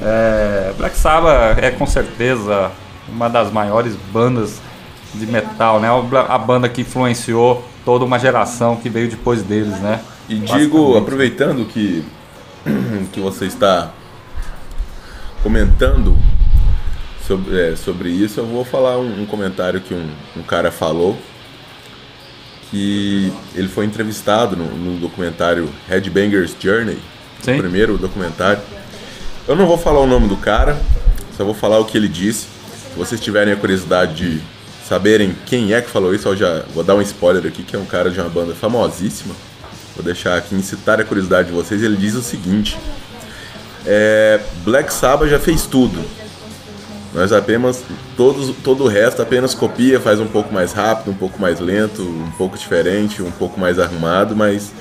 é, 0.00 0.72
Black 0.76 0.96
Sabbath 0.96 1.58
é 1.62 1.70
com 1.70 1.86
certeza 1.86 2.70
uma 3.08 3.28
das 3.28 3.52
maiores 3.52 3.94
bandas 4.12 4.60
de 5.14 5.26
metal, 5.26 5.80
né? 5.80 5.88
A 6.28 6.38
banda 6.38 6.68
que 6.68 6.82
influenciou 6.82 7.64
toda 7.84 8.04
uma 8.04 8.18
geração 8.18 8.76
que 8.76 8.88
veio 8.88 9.08
depois 9.08 9.42
deles, 9.42 9.78
né? 9.80 10.00
E 10.28 10.36
digo, 10.36 10.96
aproveitando 10.96 11.64
que, 11.64 12.04
que 13.12 13.20
você 13.20 13.46
está 13.46 13.92
comentando 15.42 16.16
sobre, 17.26 17.60
é, 17.60 17.76
sobre 17.76 18.08
isso, 18.08 18.40
eu 18.40 18.46
vou 18.46 18.64
falar 18.64 18.98
um, 18.98 19.22
um 19.22 19.26
comentário 19.26 19.80
que 19.80 19.92
um, 19.92 20.08
um 20.36 20.42
cara 20.42 20.70
falou. 20.70 21.16
Que 22.70 23.32
ele 23.54 23.68
foi 23.68 23.86
entrevistado 23.86 24.54
no, 24.54 24.64
no 24.64 25.00
documentário 25.00 25.70
Headbangers 25.88 26.54
Journey, 26.60 26.98
Sim. 27.42 27.54
o 27.54 27.58
primeiro 27.58 27.96
documentário. 27.96 28.60
Eu 29.46 29.56
não 29.56 29.66
vou 29.66 29.78
falar 29.78 30.00
o 30.00 30.06
nome 30.06 30.28
do 30.28 30.36
cara, 30.36 30.78
só 31.34 31.44
vou 31.44 31.54
falar 31.54 31.78
o 31.78 31.86
que 31.86 31.96
ele 31.96 32.08
disse. 32.08 32.46
Se 32.92 32.98
vocês 32.98 33.20
tiverem 33.20 33.54
a 33.54 33.56
curiosidade 33.56 34.14
de 34.14 34.42
saberem 34.86 35.34
quem 35.46 35.72
é 35.72 35.80
que 35.80 35.88
falou 35.88 36.14
isso, 36.14 36.28
eu 36.28 36.36
já 36.36 36.64
vou 36.74 36.84
dar 36.84 36.94
um 36.94 37.00
spoiler 37.00 37.46
aqui, 37.46 37.62
que 37.62 37.74
é 37.74 37.78
um 37.78 37.86
cara 37.86 38.10
de 38.10 38.20
uma 38.20 38.28
banda 38.28 38.54
famosíssima. 38.54 39.34
Vou 39.98 40.04
deixar 40.04 40.38
aqui 40.38 40.54
incitar 40.54 41.00
a 41.00 41.04
curiosidade 41.04 41.48
de 41.48 41.54
vocês. 41.54 41.82
Ele 41.82 41.96
diz 41.96 42.14
o 42.14 42.22
seguinte: 42.22 42.78
é, 43.84 44.38
Black 44.62 44.92
Sabbath 44.92 45.28
já 45.28 45.40
fez 45.40 45.66
tudo. 45.66 46.00
Nós 47.12 47.32
apenas 47.32 47.82
todos, 48.16 48.54
todo 48.62 48.84
o 48.84 48.86
resto 48.86 49.20
apenas 49.20 49.54
copia, 49.54 49.98
faz 49.98 50.20
um 50.20 50.26
pouco 50.28 50.54
mais 50.54 50.72
rápido, 50.72 51.10
um 51.10 51.14
pouco 51.14 51.40
mais 51.40 51.58
lento, 51.58 52.02
um 52.02 52.30
pouco 52.38 52.56
diferente, 52.56 53.20
um 53.22 53.30
pouco 53.32 53.58
mais 53.58 53.76
arrumado, 53.80 54.36
mas 54.36 54.72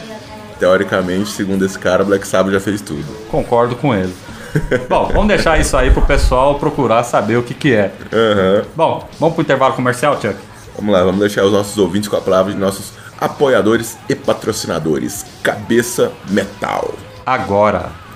teoricamente, 0.59 1.29
segundo 1.29 1.65
esse 1.65 1.79
cara, 1.79 2.03
Black 2.03 2.27
Sabbath 2.27 2.53
já 2.53 2.59
fez 2.59 2.79
tudo. 2.79 3.05
Concordo 3.27 3.75
com 3.75 3.95
ele. 3.95 4.13
Bom, 4.87 5.07
vamos 5.07 5.29
deixar 5.29 5.59
isso 5.59 5.75
aí 5.75 5.89
pro 5.89 6.03
pessoal 6.03 6.59
procurar 6.59 7.03
saber 7.03 7.37
o 7.37 7.43
que, 7.43 7.55
que 7.55 7.73
é. 7.73 7.91
Aham. 8.13 8.65
Bom, 8.75 9.09
vamos 9.19 9.33
pro 9.33 9.41
intervalo 9.41 9.73
comercial, 9.73 10.21
Chuck? 10.21 10.35
Vamos 10.75 10.93
lá, 10.93 11.03
vamos 11.03 11.21
deixar 11.21 11.43
os 11.43 11.51
nossos 11.51 11.75
ouvintes 11.79 12.07
com 12.07 12.17
a 12.17 12.21
palavra 12.21 12.53
de 12.53 12.59
nossos 12.59 12.91
apoiadores 13.19 13.97
e 14.07 14.15
patrocinadores. 14.15 15.25
Cabeça 15.43 16.11
Metal. 16.29 16.93
Agora. 17.25 18.07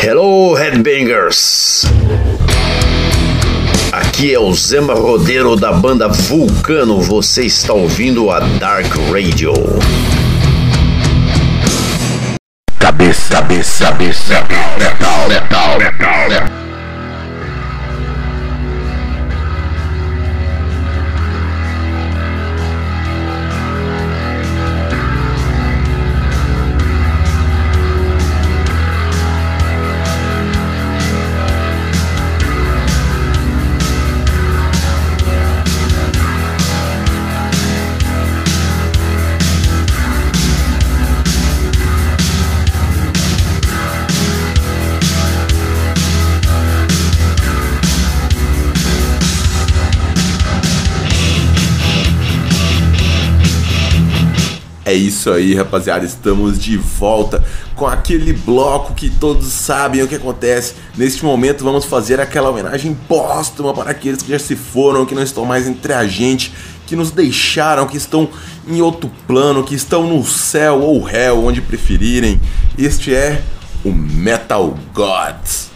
Hello, 0.01 0.55
Headbangers! 0.55 1.68
Aqui 4.19 4.35
é 4.35 4.39
o 4.41 4.53
Zema 4.53 4.95
Rodeiro 4.95 5.55
da 5.55 5.71
banda 5.71 6.09
Vulcano. 6.09 7.01
Você 7.01 7.45
está 7.45 7.73
ouvindo 7.73 8.33
a 8.33 8.41
Dark 8.41 8.93
Radio. 9.13 9.53
Cabeça, 12.81 13.31
cabeça, 13.31 13.85
cabeça, 13.85 14.35
metal, 14.77 15.29
metal, 15.29 15.79
metal, 15.79 16.29
metal. 16.29 16.48
É 54.89 54.95
isso 54.95 55.31
aí, 55.31 55.55
rapaziada. 55.55 56.07
Estamos 56.07 56.59
de 56.59 56.79
volta 56.79 57.45
com 57.77 57.87
aquele 57.87 58.33
bloco 58.33 58.95
que 58.95 59.11
todos 59.11 59.47
sabem 59.53 60.03
o 60.03 60.09
que 60.09 60.15
acontece. 60.15 60.77
Neste 60.97 61.23
momento, 61.27 61.63
vamos 61.63 61.85
fazer 61.85 62.19
aquela 62.19 62.49
homenagem 62.49 62.97
póstuma 63.07 63.75
para 63.75 63.91
aqueles 63.91 64.23
que 64.23 64.33
já 64.33 64.39
se 64.39 64.57
foram, 64.57 65.05
que 65.05 65.15
não 65.15 65.23
estão 65.23 65.45
mais 65.45 65.69
entre 65.69 65.93
a 65.93 66.07
gente, 66.07 66.55
que 66.87 66.97
nos 66.97 67.11
deixaram, 67.11 67.87
que 67.87 67.99
estão 67.99 68.31
em 68.67 68.81
outro 68.81 69.11
plano, 69.27 69.63
que 69.63 69.75
estão 69.75 70.07
no 70.07 70.25
céu 70.25 70.81
ou 70.81 71.03
réu, 71.03 71.45
onde 71.45 71.61
preferirem. 71.61 72.41
Este 72.79 73.15
é 73.15 73.43
o 73.85 73.93
Metal 73.93 74.75
Gods. 74.95 75.68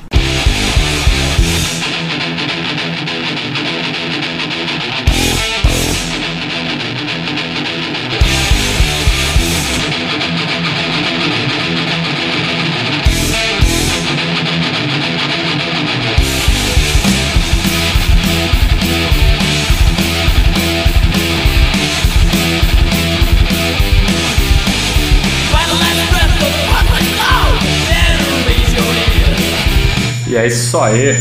E 30.33 30.37
é 30.37 30.47
isso 30.47 30.81
aí. 30.81 31.15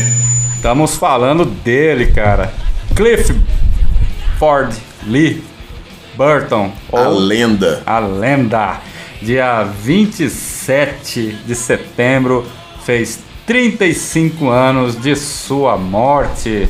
Estamos 0.56 0.96
falando 0.96 1.44
dele, 1.44 2.06
cara. 2.12 2.50
Cliff 2.96 3.38
Ford 4.38 4.74
Lee 5.06 5.44
Burton. 6.16 6.72
A 6.90 7.08
lenda. 7.08 7.82
a 7.84 7.98
lenda. 7.98 8.80
Dia 9.20 9.64
27 9.64 11.40
de 11.46 11.54
setembro 11.54 12.46
fez 12.86 13.20
35 13.44 14.48
anos 14.48 14.98
de 14.98 15.14
sua 15.14 15.76
morte. 15.76 16.66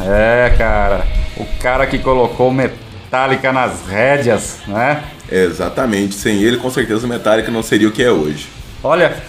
É, 0.00 0.54
cara. 0.56 1.06
O 1.36 1.44
cara 1.60 1.86
que 1.86 1.98
colocou 1.98 2.50
Metallica 2.50 3.52
nas 3.52 3.86
rédeas, 3.86 4.60
né? 4.66 5.04
Exatamente. 5.30 6.14
Sem 6.14 6.42
ele, 6.42 6.56
com 6.56 6.70
certeza, 6.70 7.04
o 7.04 7.10
Metallica 7.10 7.50
não 7.50 7.62
seria 7.62 7.88
o 7.88 7.92
que 7.92 8.02
é 8.02 8.10
hoje. 8.10 8.48
Olha, 8.82 9.22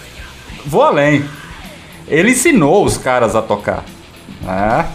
vou 0.66 0.84
além. 0.84 1.26
Ele 2.08 2.32
ensinou 2.32 2.86
os 2.86 2.98
caras 2.98 3.36
a 3.36 3.42
tocar. 3.42 3.84
Né? 4.42 4.86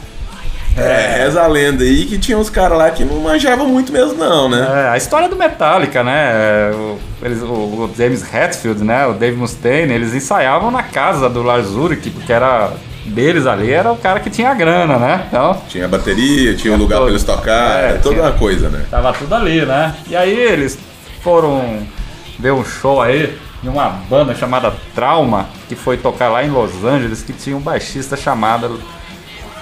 É, 0.77 1.17
reza 1.25 1.43
a 1.43 1.47
lenda 1.49 1.83
aí 1.83 2.07
que 2.07 2.17
tinha 2.17 2.39
uns 2.39 2.49
caras 2.49 2.79
lá 2.79 2.91
que 2.91 3.05
não 3.05 3.17
manjavam 3.21 3.67
muito 3.69 3.93
mesmo, 3.93 4.15
não, 4.15 4.49
né? 4.49 4.85
É, 4.87 4.89
a 4.91 4.97
história 4.97 5.29
do 5.29 5.35
Metallica, 5.37 6.03
né? 6.05 6.71
O, 6.73 6.99
eles, 7.23 7.43
o, 7.43 7.47
o 7.47 7.91
James 7.99 8.23
Hetfield, 8.33 8.85
né? 8.85 9.05
O 9.07 9.13
Dave 9.13 9.37
Mustaine, 9.37 9.93
eles 9.93 10.15
ensaiavam 10.15 10.71
na 10.71 10.83
casa 10.85 11.29
do 11.29 11.43
Lars 11.43 11.71
Ulrich, 11.71 12.09
porque 12.11 12.33
era 12.33 12.71
deles 13.05 13.47
ali, 13.47 13.71
era 13.73 13.91
o 13.91 13.97
cara 13.97 14.21
que 14.21 14.31
tinha 14.31 14.55
grana, 14.55 14.97
né? 14.97 15.25
Então, 15.29 15.61
Tinha 15.69 15.89
bateria, 15.89 16.55
tinha 16.55 16.73
um 16.73 16.77
lugar 16.77 16.97
todo. 16.99 17.05
pra 17.07 17.11
eles 17.15 17.25
tocar, 17.25 17.81
É, 17.81 17.89
era 17.89 17.99
toda 17.99 18.15
tinha- 18.15 18.27
uma 18.29 18.33
coisa, 18.39 18.69
né? 18.71 18.85
tava 18.89 19.13
tudo 19.13 19.35
ali, 19.35 19.67
né? 19.67 19.95
E 20.09 20.15
aí 20.15 20.33
eles 20.39 20.79
foram 21.23 21.81
ver 22.39 22.53
um 22.53 22.65
show 22.65 23.03
aí 23.03 23.37
de 23.63 23.69
uma 23.69 23.89
banda 23.89 24.35
chamada 24.35 24.73
Trauma, 24.95 25.49
que 25.69 25.75
foi 25.75 25.97
tocar 25.97 26.29
lá 26.29 26.45
em 26.45 26.51
Los 26.51 26.85
Angeles, 26.85 27.23
que 27.23 27.33
tinha 27.33 27.57
um 27.57 27.61
baixista 27.61 28.17
chamado 28.17 28.81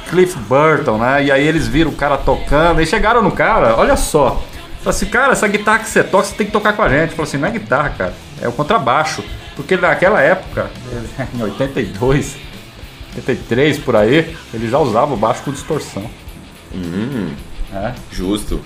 Cliff 0.08 0.38
Burton, 0.40 0.98
né? 0.98 1.24
E 1.24 1.32
aí 1.32 1.46
eles 1.46 1.66
viram 1.66 1.90
o 1.90 1.94
cara 1.94 2.16
tocando 2.16 2.80
e 2.80 2.86
chegaram 2.86 3.22
no 3.22 3.32
cara, 3.32 3.76
olha 3.76 3.96
só. 3.96 4.42
Falaram 4.78 4.90
assim, 4.90 5.06
cara, 5.06 5.32
essa 5.32 5.48
guitarra 5.48 5.80
que 5.80 5.88
você 5.88 6.04
toca, 6.04 6.24
você 6.24 6.34
tem 6.34 6.46
que 6.46 6.52
tocar 6.52 6.72
com 6.74 6.82
a 6.82 6.88
gente. 6.88 7.10
Falou 7.10 7.24
assim, 7.24 7.36
não 7.36 7.48
é 7.48 7.50
guitarra, 7.50 7.90
cara, 7.90 8.14
é 8.40 8.48
o 8.48 8.52
contrabaixo. 8.52 9.22
Porque 9.56 9.76
naquela 9.76 10.20
época, 10.20 10.70
em 11.34 11.42
82, 11.42 12.36
83 13.16 13.78
por 13.78 13.96
aí, 13.96 14.36
ele 14.54 14.68
já 14.68 14.78
usava 14.78 15.12
o 15.12 15.16
baixo 15.16 15.42
com 15.42 15.50
distorção. 15.50 16.08
Hum, 16.72 17.32
né? 17.72 17.94
justo. 18.12 18.60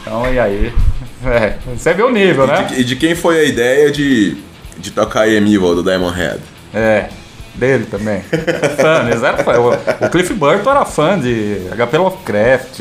Então, 0.00 0.32
e 0.32 0.38
aí? 0.38 0.72
É, 1.22 1.58
você 1.76 1.92
vê 1.92 2.02
o 2.02 2.08
nível, 2.08 2.46
né? 2.46 2.62
E 2.62 2.64
de, 2.64 2.80
e 2.80 2.84
de 2.84 2.96
quem 2.96 3.14
foi 3.14 3.40
a 3.40 3.44
ideia 3.44 3.90
de, 3.90 4.38
de 4.78 4.90
tocar 4.90 5.28
I 5.28 5.36
Am 5.36 5.46
Evil 5.46 5.74
do 5.74 5.82
Diamond 5.82 6.16
Head? 6.16 6.40
É, 6.72 7.08
dele 7.54 7.86
também. 7.86 8.22
fã, 8.80 9.06
eles 9.08 9.22
eram 9.22 9.38
fã. 9.38 9.58
O, 9.58 10.06
o 10.06 10.10
Cliff 10.10 10.32
Burton 10.34 10.70
era 10.70 10.84
fã 10.84 11.18
de 11.18 11.60
HP 11.76 11.98
Lovecraft, 11.98 12.80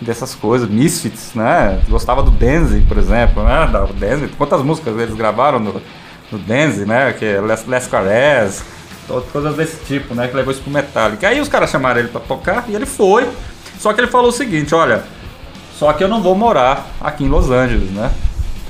dessas 0.00 0.34
coisas, 0.34 0.68
Misfits, 0.68 1.34
né? 1.34 1.80
Gostava 1.88 2.22
do 2.22 2.30
Denzi, 2.30 2.80
por 2.82 2.98
exemplo, 2.98 3.42
né? 3.42 3.68
Da, 3.72 3.84
Denzi, 3.86 4.28
quantas 4.36 4.62
músicas 4.62 4.98
eles 4.98 5.14
gravaram 5.14 5.58
no, 5.58 5.80
no 6.30 6.38
Denzi, 6.38 6.84
né? 6.86 7.12
Que 7.12 7.24
é 7.24 7.40
Les, 7.40 7.66
Les 7.66 7.88
coisas 9.32 9.56
desse 9.56 9.76
tipo, 9.84 10.14
né? 10.14 10.28
Que 10.28 10.36
levou 10.36 10.52
isso 10.52 10.62
pro 10.62 10.70
Metallica. 10.70 11.28
Aí 11.28 11.40
os 11.40 11.48
caras 11.48 11.70
chamaram 11.70 12.00
ele 12.00 12.08
pra 12.08 12.20
tocar 12.20 12.64
e 12.68 12.74
ele 12.74 12.86
foi. 12.86 13.28
Só 13.78 13.92
que 13.92 14.00
ele 14.00 14.08
falou 14.08 14.28
o 14.28 14.32
seguinte, 14.32 14.74
olha, 14.74 15.02
só 15.78 15.92
que 15.92 16.04
eu 16.04 16.08
não 16.08 16.22
vou 16.22 16.34
morar 16.34 16.86
aqui 17.00 17.24
em 17.24 17.28
Los 17.28 17.50
Angeles, 17.50 17.90
né? 17.90 18.10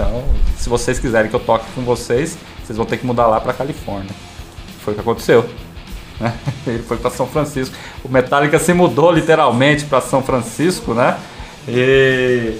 Então, 0.01 0.25
se 0.57 0.69
vocês 0.69 0.99
quiserem 0.99 1.29
que 1.29 1.37
eu 1.37 1.41
toque 1.41 1.67
com 1.75 1.83
vocês, 1.83 2.39
vocês 2.65 2.77
vão 2.77 2.87
ter 2.87 2.97
que 2.97 3.05
mudar 3.05 3.27
lá 3.27 3.39
pra 3.39 3.53
Califórnia. 3.53 4.15
Foi 4.83 4.95
o 4.95 4.97
que 4.97 5.03
aconteceu. 5.03 5.45
né? 6.19 6.33
Ele 6.67 6.83
foi 6.83 6.97
para 6.97 7.11
São 7.11 7.27
Francisco. 7.27 7.77
O 8.03 8.09
Metallica 8.09 8.59
se 8.59 8.73
mudou 8.73 9.13
literalmente 9.13 9.85
para 9.85 10.01
São 10.01 10.23
Francisco, 10.23 10.95
né? 10.95 11.19
E, 11.69 12.59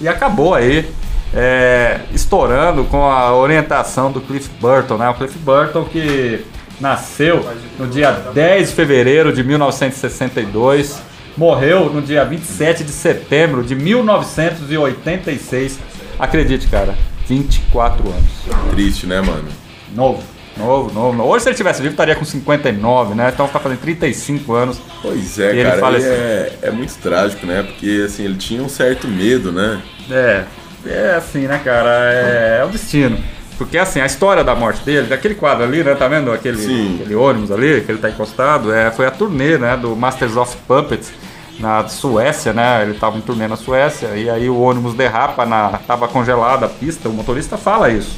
e 0.00 0.06
acabou 0.06 0.54
aí 0.54 0.88
é, 1.34 2.02
estourando 2.12 2.84
com 2.84 3.04
a 3.04 3.34
orientação 3.34 4.12
do 4.12 4.20
Cliff 4.20 4.48
Burton, 4.60 4.98
né? 4.98 5.08
O 5.08 5.14
Cliff 5.14 5.36
Burton 5.38 5.82
que 5.84 6.46
nasceu 6.80 7.44
no 7.76 7.88
dia 7.88 8.12
10 8.12 8.68
de 8.68 8.74
fevereiro 8.76 9.32
de 9.32 9.42
1962, 9.42 11.02
morreu 11.36 11.90
no 11.90 12.00
dia 12.00 12.24
27 12.24 12.84
de 12.84 12.92
setembro 12.92 13.64
de 13.64 13.74
1986. 13.74 15.80
Acredite, 16.18 16.66
cara, 16.68 16.94
24 17.28 18.08
anos. 18.08 18.70
Triste, 18.70 19.06
né, 19.06 19.20
mano? 19.20 19.48
Novo, 19.94 20.22
novo, 20.56 20.92
novo. 20.92 21.16
novo. 21.16 21.30
Hoje, 21.30 21.44
se 21.44 21.48
ele 21.50 21.56
tivesse 21.56 21.80
vivo, 21.82 21.92
estaria 21.92 22.14
com 22.14 22.24
59, 22.24 23.14
né? 23.14 23.30
Então, 23.32 23.46
tá 23.48 23.58
fazendo 23.58 23.80
35 23.80 24.52
anos. 24.54 24.80
Pois 25.00 25.38
é, 25.38 25.50
ele 25.50 25.64
cara, 25.64 25.80
fala 25.80 25.98
assim- 25.98 26.06
é, 26.06 26.52
é 26.62 26.70
muito 26.70 26.94
trágico, 26.98 27.46
né? 27.46 27.62
Porque, 27.62 28.04
assim, 28.06 28.24
ele 28.24 28.36
tinha 28.36 28.62
um 28.62 28.68
certo 28.68 29.06
medo, 29.08 29.52
né? 29.52 29.80
É, 30.10 30.44
é 30.86 31.14
assim, 31.16 31.46
né, 31.46 31.60
cara? 31.64 31.90
É, 32.12 32.58
é 32.60 32.64
o 32.64 32.68
destino. 32.68 33.18
Porque, 33.58 33.78
assim, 33.78 34.00
a 34.00 34.06
história 34.06 34.42
da 34.42 34.54
morte 34.56 34.82
dele, 34.84 35.06
daquele 35.06 35.34
quadro 35.34 35.64
ali, 35.64 35.84
né? 35.84 35.94
Tá 35.94 36.08
vendo 36.08 36.32
aquele, 36.32 36.56
Sim. 36.58 36.96
aquele 37.00 37.14
ônibus 37.14 37.50
ali, 37.52 37.80
que 37.82 37.92
ele 37.92 37.98
tá 37.98 38.08
encostado? 38.10 38.72
É, 38.72 38.90
foi 38.90 39.06
a 39.06 39.10
turnê, 39.10 39.56
né? 39.58 39.76
Do 39.76 39.94
Masters 39.94 40.36
of 40.36 40.56
Puppets 40.66 41.12
na 41.58 41.86
Suécia, 41.88 42.52
né? 42.52 42.82
Ele 42.82 42.94
tava 42.94 43.18
em 43.18 43.20
turnê 43.20 43.46
na 43.46 43.56
Suécia 43.56 44.08
e 44.16 44.28
aí 44.28 44.48
o 44.48 44.60
ônibus 44.60 44.94
derrapa, 44.94 45.44
na, 45.44 45.78
tava 45.86 46.08
congelada 46.08 46.66
a 46.66 46.68
pista, 46.68 47.08
o 47.08 47.12
motorista 47.12 47.56
fala 47.56 47.90
isso. 47.90 48.16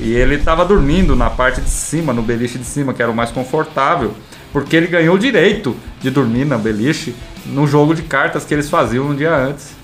E 0.00 0.12
ele 0.14 0.38
tava 0.38 0.64
dormindo 0.64 1.14
na 1.14 1.30
parte 1.30 1.60
de 1.60 1.70
cima, 1.70 2.12
no 2.12 2.22
beliche 2.22 2.58
de 2.58 2.64
cima, 2.64 2.92
que 2.92 3.02
era 3.02 3.10
o 3.10 3.14
mais 3.14 3.30
confortável, 3.30 4.14
porque 4.52 4.74
ele 4.74 4.86
ganhou 4.86 5.14
o 5.14 5.18
direito 5.18 5.76
de 6.00 6.10
dormir 6.10 6.44
na 6.44 6.58
beliche 6.58 7.14
no 7.46 7.66
jogo 7.66 7.94
de 7.94 8.02
cartas 8.02 8.44
que 8.44 8.54
eles 8.54 8.68
faziam 8.68 9.06
um 9.06 9.14
dia 9.14 9.34
antes. 9.34 9.74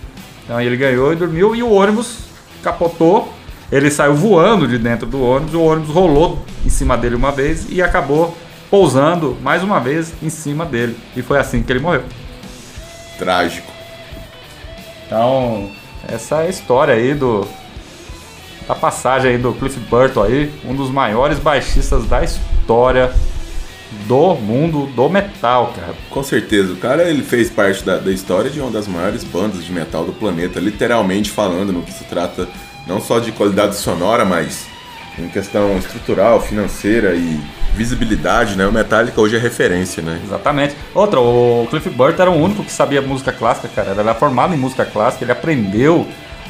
Então 0.45 0.61
ele 0.61 0.77
ganhou 0.77 1.13
e 1.13 1.17
dormiu 1.17 1.55
e 1.55 1.63
o 1.63 1.71
ônibus 1.71 2.19
capotou. 2.63 3.33
Ele 3.71 3.91
saiu 3.91 4.15
voando 4.15 4.67
de 4.67 4.79
dentro 4.79 5.07
do 5.07 5.23
ônibus, 5.23 5.55
o 5.55 5.61
ônibus 5.61 5.95
rolou 5.95 6.43
em 6.65 6.71
cima 6.71 6.97
dele 6.97 7.15
uma 7.15 7.31
vez 7.31 7.67
e 7.69 7.83
acabou 7.83 8.37
pousando 8.71 9.37
mais 9.43 9.63
uma 9.63 9.79
vez 9.79 10.13
em 10.23 10.31
cima 10.31 10.65
dele. 10.65 10.97
E 11.15 11.23
foi 11.23 11.39
assim 11.39 11.63
que 11.63 11.71
ele 11.71 11.81
morreu. 11.81 12.03
Trágico. 13.19 13.73
Então, 15.07 15.71
essa 16.07 16.43
é 16.43 16.47
a 16.47 16.51
história 16.51 16.95
aí 16.95 17.15
do 17.15 17.47
da 18.67 18.75
passagem 18.75 19.31
aí 19.31 19.39
do 19.39 19.55
Cliff 19.55 19.81
Burton 19.81 20.23
aí, 20.23 20.53
um 20.63 20.75
dos 20.75 20.91
maiores 20.91 21.39
baixistas 21.39 22.05
da 22.05 22.23
história 22.23 23.11
do 24.07 24.35
mundo 24.35 24.87
do 24.95 25.09
metal, 25.09 25.73
cara. 25.75 25.95
Com 26.11 26.23
certeza, 26.23 26.75
o 26.75 26.77
cara 26.77 27.09
ele 27.09 27.23
fez 27.23 27.49
parte 27.49 27.83
da, 27.83 27.97
da 27.97 28.13
história 28.13 28.51
de 28.51 28.61
uma 28.61 28.71
das 28.71 28.87
maiores 28.87 29.25
bandas 29.25 29.65
de 29.65 29.73
metal 29.73 30.05
do 30.05 30.13
planeta, 30.13 30.61
literalmente 30.61 31.31
falando 31.31 31.73
no 31.73 31.83
que 31.83 31.93
se 31.93 32.05
trata 32.05 32.47
não 32.87 33.01
só 33.01 33.19
de 33.19 33.33
qualidade 33.33 33.77
sonora, 33.77 34.27
mas 34.27 34.67
em 35.19 35.29
questão 35.29 35.77
estrutural, 35.79 36.41
financeira 36.41 37.15
e 37.15 37.41
visibilidade, 37.79 38.57
né? 38.57 38.67
O 38.67 38.73
Metallica 38.73 39.21
hoje 39.21 39.37
é 39.37 39.39
referência, 39.39 40.03
né? 40.03 40.21
Exatamente. 40.25 40.75
Outra, 40.95 41.21
o 41.21 41.67
Cliff 41.71 41.89
Burton 41.91 42.23
era 42.23 42.31
o 42.31 42.35
único 42.43 42.65
que 42.65 42.73
sabia 42.73 43.01
música 43.01 43.33
clássica, 43.33 43.69
cara. 43.75 43.93
Ele 43.93 44.01
era 44.01 44.15
formado 44.15 44.53
em 44.53 44.57
música 44.59 44.85
clássica, 44.85 45.25
ele 45.25 45.33
aprendeu 45.33 46.07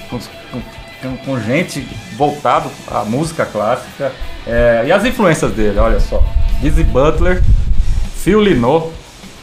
com, 0.09 0.19
com- 0.21 1.17
com 1.25 1.41
gente 1.41 1.87
voltado 2.17 2.69
à 2.91 3.05
música 3.05 3.45
clássica. 3.47 4.11
É, 4.47 4.85
e 4.87 4.91
as 4.93 5.05
influências 5.05 5.53
dele, 5.53 5.79
olha 5.79 6.01
só. 6.01 6.25
Dizzy 6.63 6.83
Butler, 6.83 7.43
Phil 8.17 8.41
Lynott. 8.41 8.89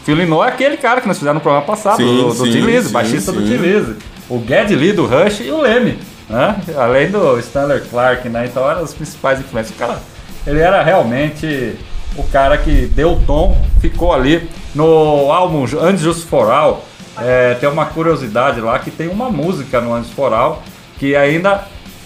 Phil 0.04 0.16
Lynott 0.16 0.50
é 0.50 0.54
aquele 0.54 0.78
cara 0.78 1.00
que 1.02 1.08
nós 1.08 1.18
fizemos 1.18 1.36
no 1.36 1.42
programa 1.42 1.66
passado, 1.66 1.98
Sim, 1.98 2.18
do, 2.18 2.28
do 2.34 2.46
sim, 2.52 2.60
Lizzy, 2.62 2.88
sim, 2.88 2.94
baixista 2.94 3.32
do. 3.32 3.42
Tim 3.42 3.58
Lizzy. 3.58 3.96
O 4.30 4.44
Ged 4.46 4.76
Lee 4.76 4.92
do 4.92 5.06
Rush 5.06 5.42
e 5.42 5.52
o 5.52 5.62
Leme, 5.62 6.00
né? 6.28 6.56
Além 6.78 7.10
do 7.12 7.38
Stanley 7.40 7.82
Clark, 7.90 8.28
né? 8.28 8.48
Então 8.48 8.68
eram 8.70 8.82
as 8.82 8.94
principais 8.94 9.40
influências. 9.40 9.76
O 9.76 9.80
cara, 9.80 10.00
ele 10.46 10.60
era 10.60 10.84
realmente 10.84 11.76
o 12.16 12.24
cara 12.24 12.58
que 12.58 12.86
deu 12.88 13.14
o 13.14 13.20
tom, 13.22 13.58
ficou 13.80 14.14
ali 14.14 14.50
no 14.74 15.32
álbum 15.32 15.64
Unjust 15.64 16.26
for 16.28 16.50
All. 16.50 16.86
é, 17.18 17.56
tem 17.56 17.68
uma 17.68 17.86
curiosidade 17.86 18.62
lá 18.62 18.80
que 18.80 18.92
tem 18.92 19.08
uma 19.08 19.30
música 19.30 19.82
no 19.82 19.96
Unjust 19.96 20.14
for 20.14 20.34
All 20.34 20.64
que 20.98 21.16
ainda 21.16 21.66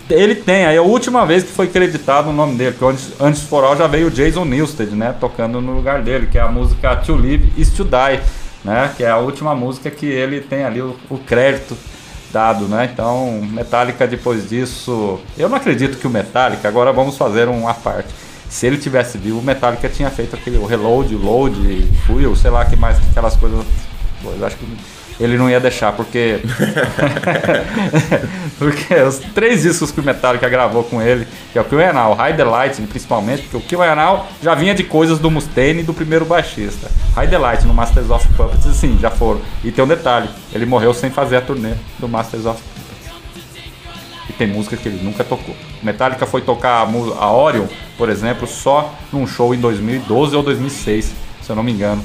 ele 0.10 0.36
tem, 0.36 0.66
aí 0.66 0.76
é 0.76 0.80
a 0.80 0.84
última 0.84 1.26
vez 1.26 1.44
que 1.44 1.52
foi 1.52 1.68
creditado 1.68 2.30
o 2.30 2.34
nome 2.34 2.56
dele, 2.56 2.72
porque 2.72 2.86
antes, 2.86 3.22
antes 3.22 3.42
for 3.44 3.64
all 3.64 3.78
já 3.78 3.86
veio 3.86 4.08
o 4.08 4.12
Jason 4.12 4.44
Newsted, 4.44 4.96
né, 4.96 5.16
tocando 5.20 5.62
no 5.62 5.72
lugar 5.74 6.02
dele, 6.02 6.28
que 6.28 6.38
é 6.38 6.42
a 6.42 6.48
música 6.48 6.96
To 6.96 7.16
Live 7.16 7.54
Is 7.56 7.70
To 7.70 7.84
Die, 7.84 8.20
né, 8.64 8.92
que 8.98 9.04
é 9.04 9.10
a 9.10 9.18
última 9.18 9.54
música 9.54 9.92
que 9.92 10.08
ele 10.08 10.42
tem 10.42 10.64
ali 10.64 10.82
o, 10.82 10.96
o 11.10 11.18
crédito 11.20 11.78
dado, 12.34 12.66
né, 12.66 12.90
então 12.92 13.42
Metallica 13.52 14.08
depois 14.08 14.50
disso, 14.50 15.20
eu 15.38 15.48
não 15.48 15.58
acredito 15.58 15.98
que 15.98 16.08
o 16.08 16.10
Metallica, 16.10 16.68
agora 16.68 16.92
vamos 16.92 17.16
fazer 17.16 17.48
uma 17.48 17.76
parte, 17.76 18.10
se 18.50 18.66
ele 18.66 18.78
tivesse 18.78 19.18
vivo, 19.18 19.40
o 19.40 19.44
Metallica 19.44 19.88
tinha 19.88 20.10
feito 20.10 20.36
aquele 20.36 20.58
o 20.58 20.66
Reload, 20.66 21.16
o 21.16 21.20
Load, 21.20 21.88
Fuel, 22.06 22.36
sei 22.36 22.50
lá 22.50 22.66
que 22.66 22.76
mais, 22.76 22.98
aquelas 23.10 23.36
coisas, 23.36 23.64
eu 24.24 24.46
acho 24.46 24.58
que 24.58 24.66
ele 25.20 25.38
não 25.38 25.50
ia 25.50 25.60
deixar, 25.60 25.92
porque. 25.92 26.40
porque 28.58 28.94
os 28.96 29.18
três 29.36 29.64
discos 29.64 29.92
que 29.92 30.00
o 30.00 30.04
Metallica 30.04 30.48
gravou 30.48 30.84
com 30.84 31.02
ele, 31.02 31.28
que 31.52 31.58
é 31.58 31.62
o 31.62 31.66
Kill 31.66 31.94
Now, 31.94 32.14
Hide 32.14 32.38
the 32.38 32.44
Light, 32.46 32.82
principalmente, 32.84 33.42
porque 33.44 33.58
o 33.58 33.62
Kill 33.62 33.96
Now 33.96 34.26
já 34.42 34.56
vinha 34.56 34.74
de 34.74 34.84
coisas 34.84 35.20
do 35.20 35.30
Mustaine 35.30 35.82
e 35.82 35.84
do 35.84 35.94
primeiro 35.94 36.24
baixista. 36.24 36.90
Hide 37.18 37.32
the 37.32 37.38
Light 37.38 37.66
no 37.66 37.74
Masters 37.74 38.10
of 38.10 38.26
Puppets, 38.30 38.66
sim, 38.76 38.98
já 39.00 39.12
foram. 39.12 39.42
E 39.62 39.72
tem 39.72 39.84
um 39.84 39.88
detalhe: 39.88 40.30
ele 40.54 40.66
morreu 40.66 40.94
sem 40.94 41.10
fazer 41.10 41.36
a 41.36 41.42
turnê 41.42 41.74
do 42.00 42.08
Masters 42.08 42.46
of 42.46 42.62
Puppets. 42.62 42.79
Tem 44.40 44.48
música 44.48 44.78
que 44.78 44.88
ele 44.88 45.04
nunca 45.04 45.22
tocou. 45.22 45.54
Metallica 45.84 46.26
foi 46.26 46.40
tocar 46.40 46.82
a, 46.82 47.24
a 47.24 47.34
Orion, 47.34 47.68
por 47.98 48.08
exemplo, 48.10 48.48
só 48.48 48.96
num 49.12 49.28
show 49.28 49.54
em 49.54 49.60
2012 49.60 50.34
ou 50.34 50.42
2006, 50.42 51.14
se 51.42 51.50
eu 51.50 51.58
não 51.58 51.62
me 51.62 51.74
engano, 51.74 52.02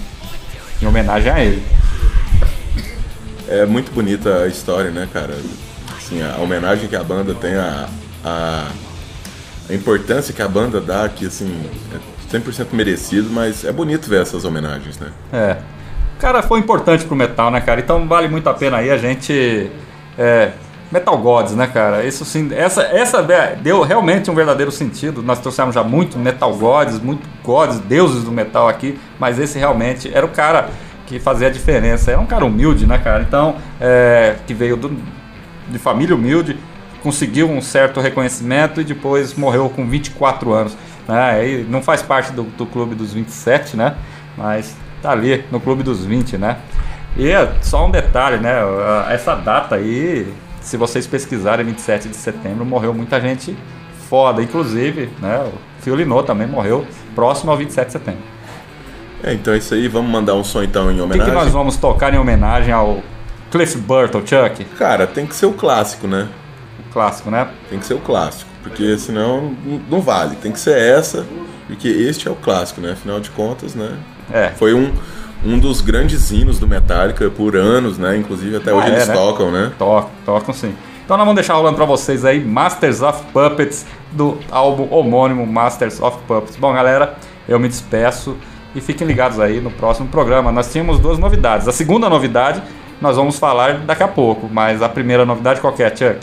em 0.82 0.86
homenagem 0.86 1.30
a 1.30 1.44
ele. 1.44 1.62
É 3.48 3.64
muito 3.64 3.92
bonita 3.92 4.42
a 4.42 4.48
história, 4.48 4.90
né, 4.90 5.08
cara? 5.12 5.38
Assim, 5.96 6.20
a 6.22 6.42
homenagem 6.42 6.88
que 6.88 6.96
a 6.96 7.04
banda 7.04 7.34
tem, 7.34 7.54
a, 7.54 7.88
a, 8.24 8.68
a 9.70 9.72
importância 9.72 10.34
que 10.34 10.42
a 10.42 10.48
banda 10.48 10.80
dá, 10.80 11.08
que 11.08 11.26
assim, 11.26 11.64
é 11.94 12.36
100% 12.36 12.66
merecido, 12.72 13.30
mas 13.30 13.64
é 13.64 13.70
bonito 13.70 14.10
ver 14.10 14.22
essas 14.22 14.44
homenagens, 14.44 14.98
né? 14.98 15.12
É. 15.32 15.56
Cara, 16.18 16.42
foi 16.42 16.58
importante 16.58 17.04
pro 17.04 17.14
metal, 17.14 17.48
né, 17.52 17.60
cara? 17.60 17.80
Então 17.80 18.08
vale 18.08 18.26
muito 18.26 18.48
a 18.48 18.54
pena 18.54 18.78
aí 18.78 18.90
a 18.90 18.98
gente. 18.98 19.70
É, 20.18 20.50
metal 20.90 21.18
Gods, 21.18 21.54
né, 21.54 21.66
cara? 21.66 22.04
Isso 22.04 22.24
sim, 22.24 22.50
essa, 22.52 22.82
essa 22.82 23.22
deu 23.60 23.82
realmente 23.82 24.30
um 24.30 24.34
verdadeiro 24.34 24.70
sentido. 24.70 25.22
Nós 25.22 25.40
trouxemos 25.40 25.74
já 25.74 25.82
muito 25.82 26.18
Metal 26.18 26.52
Gods, 26.54 27.00
muito 27.00 27.28
Gods, 27.42 27.78
deuses 27.80 28.24
do 28.24 28.30
metal 28.30 28.68
aqui, 28.68 28.98
mas 29.18 29.38
esse 29.38 29.58
realmente 29.58 30.10
era 30.12 30.24
o 30.24 30.28
cara 30.28 30.68
que 31.06 31.18
fazia 31.18 31.48
a 31.48 31.50
diferença. 31.50 32.10
Era 32.10 32.20
um 32.20 32.26
cara 32.26 32.44
humilde, 32.44 32.86
né, 32.86 32.98
cara? 32.98 33.22
Então, 33.22 33.56
é, 33.80 34.36
que 34.46 34.54
veio 34.54 34.76
do, 34.76 34.96
de 35.68 35.78
família 35.78 36.14
humilde, 36.14 36.58
conseguiu 37.02 37.50
um 37.50 37.60
certo 37.60 38.00
reconhecimento 38.00 38.80
e 38.80 38.84
depois 38.84 39.34
morreu 39.34 39.68
com 39.68 39.86
24 39.86 40.52
anos. 40.52 40.76
Né? 41.06 41.64
Não 41.68 41.82
faz 41.82 42.02
parte 42.02 42.32
do, 42.32 42.44
do 42.44 42.66
clube 42.66 42.94
dos 42.94 43.12
27, 43.12 43.76
né? 43.76 43.94
Mas 44.36 44.74
tá 45.02 45.10
ali 45.10 45.44
no 45.50 45.60
clube 45.60 45.82
dos 45.82 46.04
20, 46.04 46.38
né? 46.38 46.56
E 47.16 47.30
é 47.30 47.52
só 47.60 47.86
um 47.86 47.90
detalhe, 47.90 48.38
né? 48.38 48.54
Essa 49.10 49.34
data 49.34 49.76
aí, 49.76 50.32
se 50.64 50.76
vocês 50.76 51.06
pesquisarem, 51.06 51.64
27 51.66 52.08
de 52.08 52.16
setembro, 52.16 52.64
morreu 52.64 52.92
muita 52.94 53.20
gente 53.20 53.56
foda. 54.08 54.42
Inclusive, 54.42 55.10
né? 55.20 55.50
O 55.86 55.94
Lynott 55.94 56.26
também 56.26 56.46
morreu 56.46 56.86
próximo 57.14 57.50
ao 57.50 57.56
27 57.58 57.86
de 57.86 57.92
setembro. 57.92 58.22
É, 59.22 59.32
então 59.34 59.52
é 59.54 59.58
isso 59.58 59.74
aí. 59.74 59.86
Vamos 59.88 60.10
mandar 60.10 60.34
um 60.34 60.42
som 60.44 60.62
então 60.62 60.90
em 60.90 60.94
O 60.94 60.96
que, 60.96 61.02
homenagem? 61.02 61.32
que 61.34 61.38
nós 61.38 61.52
vamos 61.52 61.76
tocar 61.76 62.12
em 62.14 62.18
homenagem 62.18 62.72
ao 62.72 63.02
Cliff 63.50 63.76
Burton, 63.78 64.20
Chuck? 64.26 64.64
Cara, 64.78 65.06
tem 65.06 65.26
que 65.26 65.34
ser 65.34 65.46
o 65.46 65.52
clássico, 65.52 66.06
né? 66.06 66.28
O 66.88 66.92
clássico, 66.92 67.30
né? 67.30 67.48
Tem 67.70 67.78
que 67.78 67.86
ser 67.86 67.94
o 67.94 68.00
clássico, 68.00 68.50
porque 68.62 68.96
senão 68.98 69.54
não- 69.64 69.80
não 69.90 70.00
vale. 70.00 70.36
Tem 70.36 70.50
que 70.52 70.58
ser 70.58 70.76
essa, 70.78 71.24
porque 71.66 71.88
este 71.88 72.26
é 72.28 72.30
o 72.30 72.34
clássico, 72.34 72.80
né? 72.80 72.92
Afinal 72.92 73.20
de 73.20 73.30
contas, 73.30 73.74
né? 73.74 73.96
É. 74.32 74.50
Foi 74.56 74.72
um, 74.74 74.92
um 75.44 75.58
dos 75.58 75.80
grandes 75.80 76.30
hinos 76.30 76.58
do 76.58 76.66
Metallica 76.66 77.28
por 77.30 77.56
anos, 77.56 77.98
né? 77.98 78.16
Inclusive 78.16 78.56
até 78.56 78.72
hoje 78.72 78.86
Ah, 78.86 78.90
é, 78.90 78.94
eles 78.94 79.08
né? 79.08 79.14
tocam, 79.14 79.50
né? 79.50 79.72
Tocam, 79.78 80.10
tocam 80.24 80.54
sim. 80.54 80.74
Então 81.04 81.16
nós 81.16 81.26
vamos 81.26 81.34
deixar 81.34 81.54
rolando 81.54 81.76
pra 81.76 81.84
vocês 81.84 82.24
aí 82.24 82.42
Masters 82.42 83.02
of 83.02 83.22
Puppets 83.32 83.84
do 84.12 84.38
álbum 84.50 84.88
homônimo 84.90 85.46
Masters 85.46 86.00
of 86.00 86.16
Puppets. 86.26 86.56
Bom, 86.56 86.72
galera, 86.72 87.14
eu 87.46 87.60
me 87.60 87.68
despeço 87.68 88.36
e 88.74 88.80
fiquem 88.80 89.06
ligados 89.06 89.38
aí 89.38 89.60
no 89.60 89.70
próximo 89.70 90.08
programa. 90.08 90.50
Nós 90.50 90.72
tínhamos 90.72 90.98
duas 90.98 91.18
novidades. 91.18 91.68
A 91.68 91.72
segunda 91.72 92.08
novidade 92.08 92.62
nós 93.00 93.16
vamos 93.16 93.38
falar 93.38 93.80
daqui 93.80 94.02
a 94.02 94.08
pouco, 94.08 94.48
mas 94.50 94.80
a 94.80 94.88
primeira 94.88 95.26
novidade 95.26 95.60
qual 95.60 95.72
que 95.74 95.82
é, 95.82 95.90
Chuck? 95.90 96.20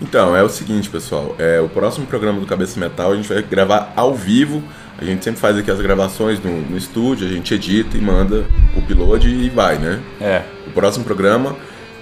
Então, 0.00 0.36
é 0.36 0.42
o 0.42 0.48
seguinte, 0.48 0.88
pessoal. 0.88 1.34
É, 1.38 1.60
o 1.60 1.68
próximo 1.68 2.06
programa 2.06 2.38
do 2.38 2.46
Cabeça 2.46 2.78
Metal 2.78 3.10
a 3.10 3.16
gente 3.16 3.28
vai 3.28 3.42
gravar 3.42 3.92
ao 3.96 4.14
vivo. 4.14 4.62
A 4.98 5.04
gente 5.04 5.22
sempre 5.22 5.40
faz 5.40 5.56
aqui 5.56 5.70
as 5.70 5.80
gravações 5.80 6.42
no, 6.42 6.62
no 6.62 6.76
estúdio, 6.76 7.26
a 7.26 7.30
gente 7.30 7.52
edita 7.52 7.96
e 7.96 8.00
manda 8.00 8.46
o 8.74 8.78
upload 8.78 9.28
e 9.28 9.50
vai, 9.50 9.76
né? 9.76 10.00
É. 10.20 10.42
O 10.66 10.70
próximo 10.70 11.04
programa. 11.04 11.54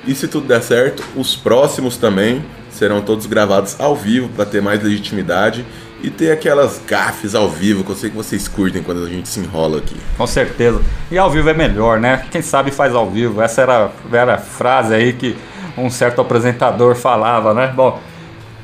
E 0.07 0.15
se 0.15 0.29
tudo 0.29 0.47
der 0.47 0.63
certo, 0.63 1.03
os 1.17 1.35
próximos 1.35 1.97
também 1.97 2.45
serão 2.71 3.01
todos 3.01 3.27
gravados 3.27 3.81
ao 3.81 3.97
vivo 3.97 4.29
para 4.29 4.45
ter 4.45 4.61
mais 4.61 4.83
legitimidade 4.83 5.65
e 6.03 6.11
ter 6.11 6.31
aquelas 6.31 6.81
gafes 6.87 7.35
ao 7.35 7.49
vivo 7.49 7.83
que 7.83 7.91
eu 7.91 7.97
sei 7.97 8.11
que 8.11 8.17
vocês 8.17 8.47
curtem 8.47 8.83
quando 8.83 9.05
a 9.05 9.09
gente 9.09 9.29
se 9.29 9.41
enrola 9.41 9.79
aqui. 9.79 9.97
Com 10.17 10.27
certeza. 10.27 10.81
E 11.11 11.17
ao 11.17 11.31
vivo 11.31 11.49
é 11.49 11.55
melhor, 11.55 11.99
né? 11.99 12.27
Quem 12.31 12.43
sabe 12.43 12.71
faz 12.71 12.95
ao 12.95 13.09
vivo. 13.09 13.41
Essa 13.41 13.63
era, 13.63 13.91
era 14.13 14.35
a 14.35 14.39
frase 14.39 14.95
aí 14.95 15.15
que 15.15 15.35
um 15.77 15.89
certo 15.89 16.21
apresentador 16.21 16.95
falava, 16.95 17.55
né? 17.55 17.73
Bom, 17.75 18.01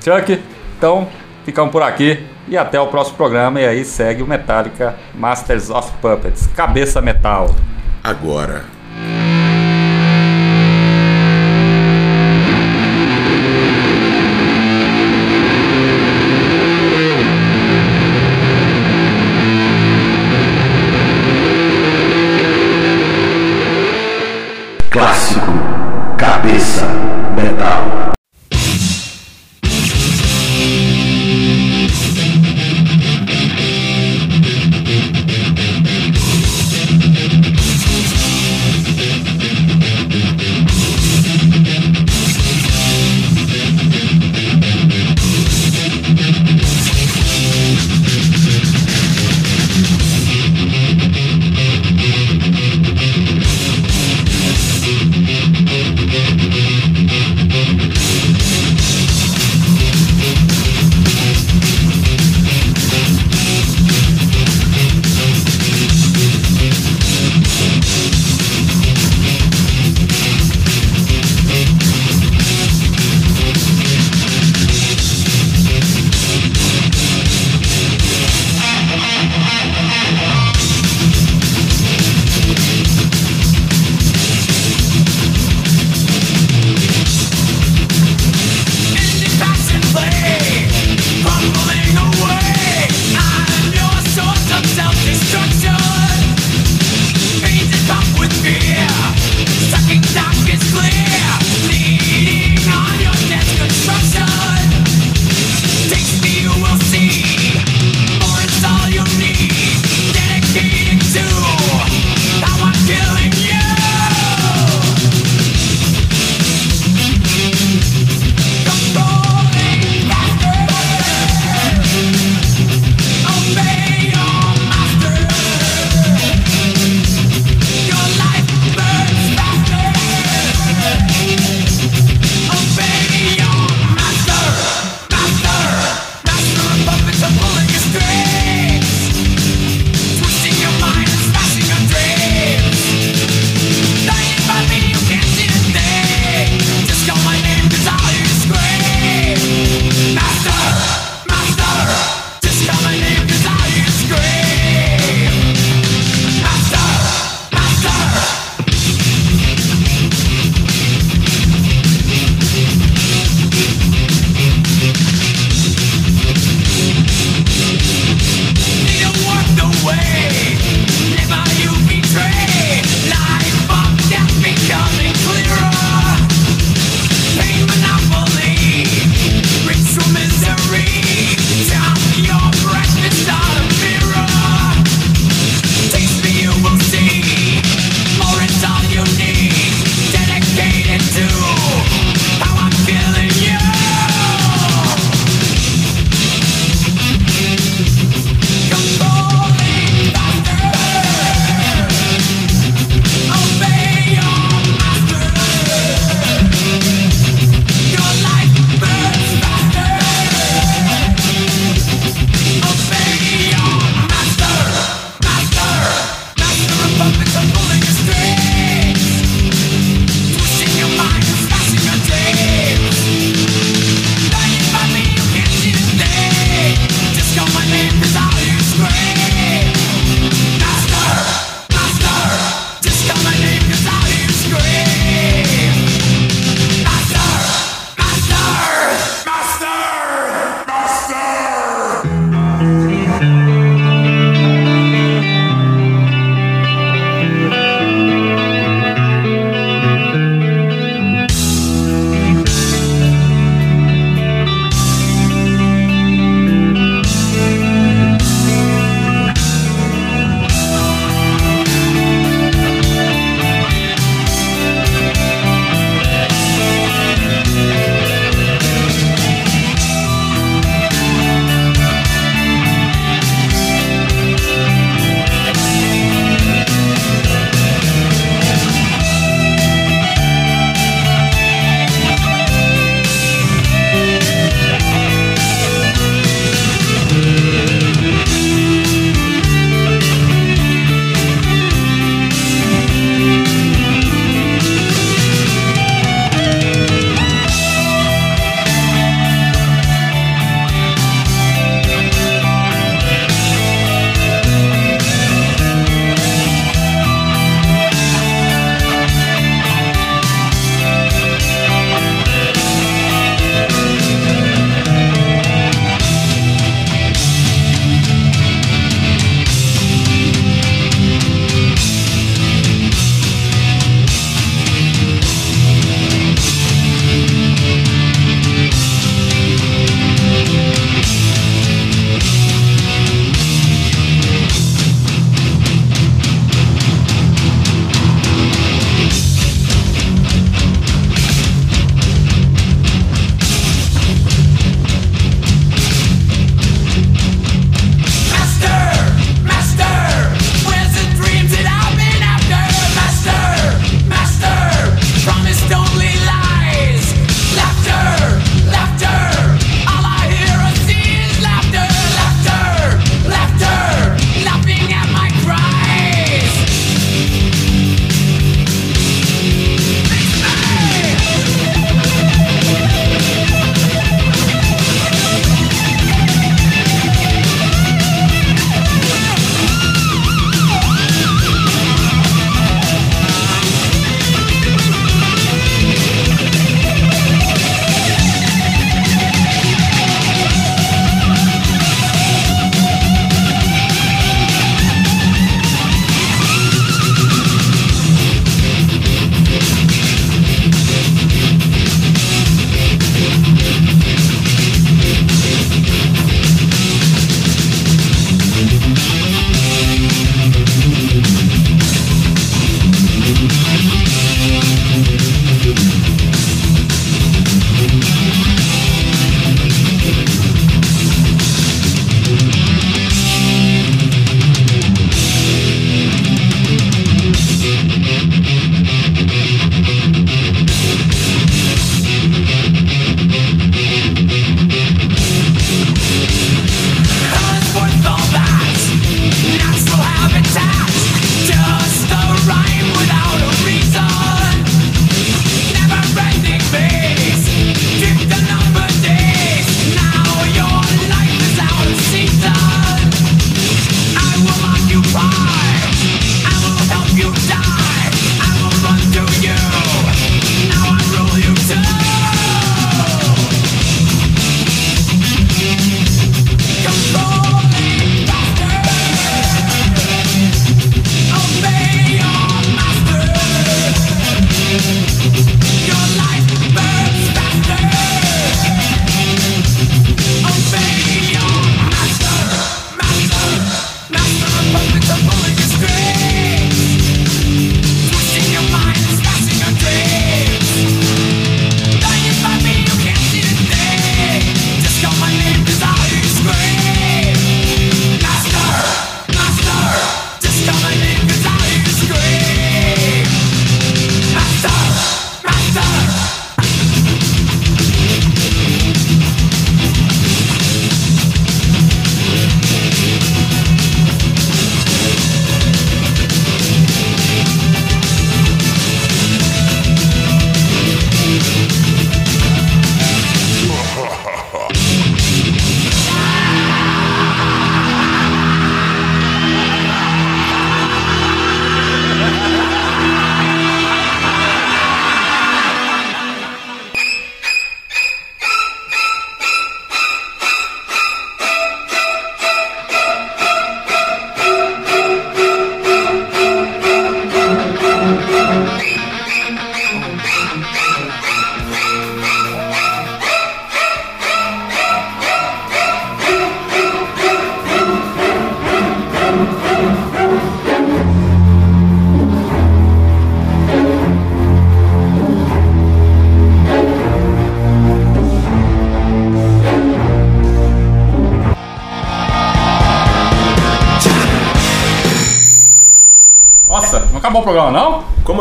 Chuck, 0.05 0.39
então 0.77 1.09
ficamos 1.45 1.73
por 1.73 1.83
aqui 1.83 2.27
e 2.51 2.59
até 2.59 2.79
o 2.79 2.89
próximo 2.89 3.17
programa. 3.17 3.61
E 3.61 3.67
aí 3.67 3.85
segue 3.85 4.23
o 4.23 4.27
Metallica 4.27 4.97
Masters 5.15 5.71
of 5.71 5.91
Puppets 6.03 6.49
Cabeça 6.49 7.01
Metal. 7.01 7.55
Agora. 8.03 8.65
Clássico 24.91 25.53
Cabeça 26.19 26.85
Metal. 27.37 28.00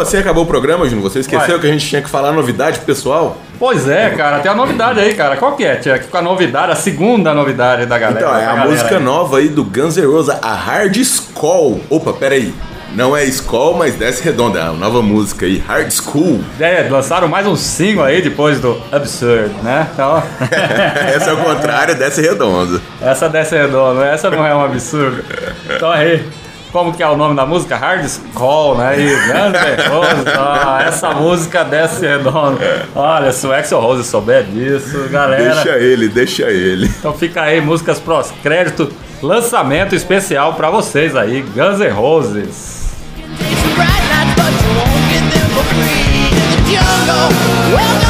Assim 0.09 0.17
acabou 0.17 0.43
o 0.43 0.47
programa, 0.47 0.85
Júnior? 0.89 1.09
Você 1.09 1.19
esqueceu 1.19 1.55
Ué. 1.55 1.61
que 1.61 1.67
a 1.67 1.71
gente 1.71 1.87
tinha 1.87 2.01
que 2.01 2.09
falar 2.09 2.31
novidade 2.31 2.79
pro 2.79 2.87
pessoal? 2.87 3.37
Pois 3.59 3.87
é, 3.87 4.09
cara, 4.09 4.39
tem 4.39 4.51
a 4.51 4.55
novidade 4.55 4.99
aí, 4.99 5.13
cara. 5.13 5.37
Qual 5.37 5.55
que 5.55 5.63
é, 5.63 5.75
Tia? 5.75 5.99
Com 5.99 6.17
a 6.17 6.21
novidade, 6.21 6.71
a 6.71 6.75
segunda 6.75 7.33
novidade 7.33 7.85
da 7.85 7.97
galera. 7.97 8.19
Então, 8.19 8.37
é 8.39 8.45
a 8.45 8.65
música 8.65 8.97
aí. 8.97 9.03
nova 9.03 9.37
aí 9.37 9.47
do 9.49 9.63
Guns 9.63 9.97
N' 9.97 10.05
Roses, 10.05 10.35
a 10.41 10.53
Hard 10.53 10.95
Skull. 10.97 11.81
Opa, 11.89 12.13
peraí. 12.13 12.53
Não 12.95 13.15
é 13.15 13.23
Skull, 13.25 13.75
mas 13.77 13.93
desce 13.95 14.23
redonda. 14.23 14.57
É 14.59 14.61
a 14.63 14.71
nova 14.73 15.01
música 15.03 15.45
aí, 15.45 15.59
Hard 15.59 15.91
School. 15.91 16.39
É, 16.59 16.87
lançaram 16.89 17.27
mais 17.27 17.45
um 17.45 17.55
single 17.55 18.03
aí 18.03 18.19
depois 18.19 18.59
do 18.59 18.81
Absurd, 18.91 19.53
né? 19.61 19.87
Então, 19.93 20.23
Essa 21.15 21.29
é 21.29 21.33
o 21.33 21.37
contrário, 21.37 21.95
desce 21.95 22.19
redonda. 22.21 22.81
essa 22.99 23.29
desce 23.29 23.55
redonda, 23.55 24.05
essa 24.05 24.31
não 24.31 24.43
é 24.45 24.55
um 24.55 24.65
absurdo. 24.65 25.23
Então 25.69 25.91
aí, 25.91 26.25
como 26.71 26.93
que 26.93 27.01
é 27.01 27.07
o 27.07 27.17
nome 27.17 27.35
da 27.35 27.45
música? 27.45 27.75
Hard 27.75 28.05
Skull, 28.05 28.77
né? 28.77 28.99
E 28.99 29.09
Guns 29.09 29.53
N' 29.53 29.89
Roses, 29.89 30.33
ah, 30.37 30.83
essa 30.87 31.11
música 31.11 31.63
desce 31.63 32.05
redonda. 32.05 32.87
Olha, 32.95 33.31
se 33.31 33.45
o 33.47 33.53
Axel 33.53 33.79
Rose 33.79 34.03
souber 34.03 34.43
disso, 34.43 35.07
galera. 35.09 35.55
Deixa 35.55 35.77
ele, 35.77 36.07
deixa 36.07 36.43
ele. 36.43 36.87
Então 36.99 37.13
fica 37.13 37.41
aí, 37.41 37.59
músicas 37.59 37.99
pros 37.99 38.31
crédito, 38.43 38.91
lançamento 39.21 39.95
especial 39.95 40.53
pra 40.53 40.69
vocês 40.69 41.15
aí, 41.15 41.41
Guns 41.41 41.79
N' 41.79 41.89
Roses. 41.89 42.79
Cabeça, 47.69 48.08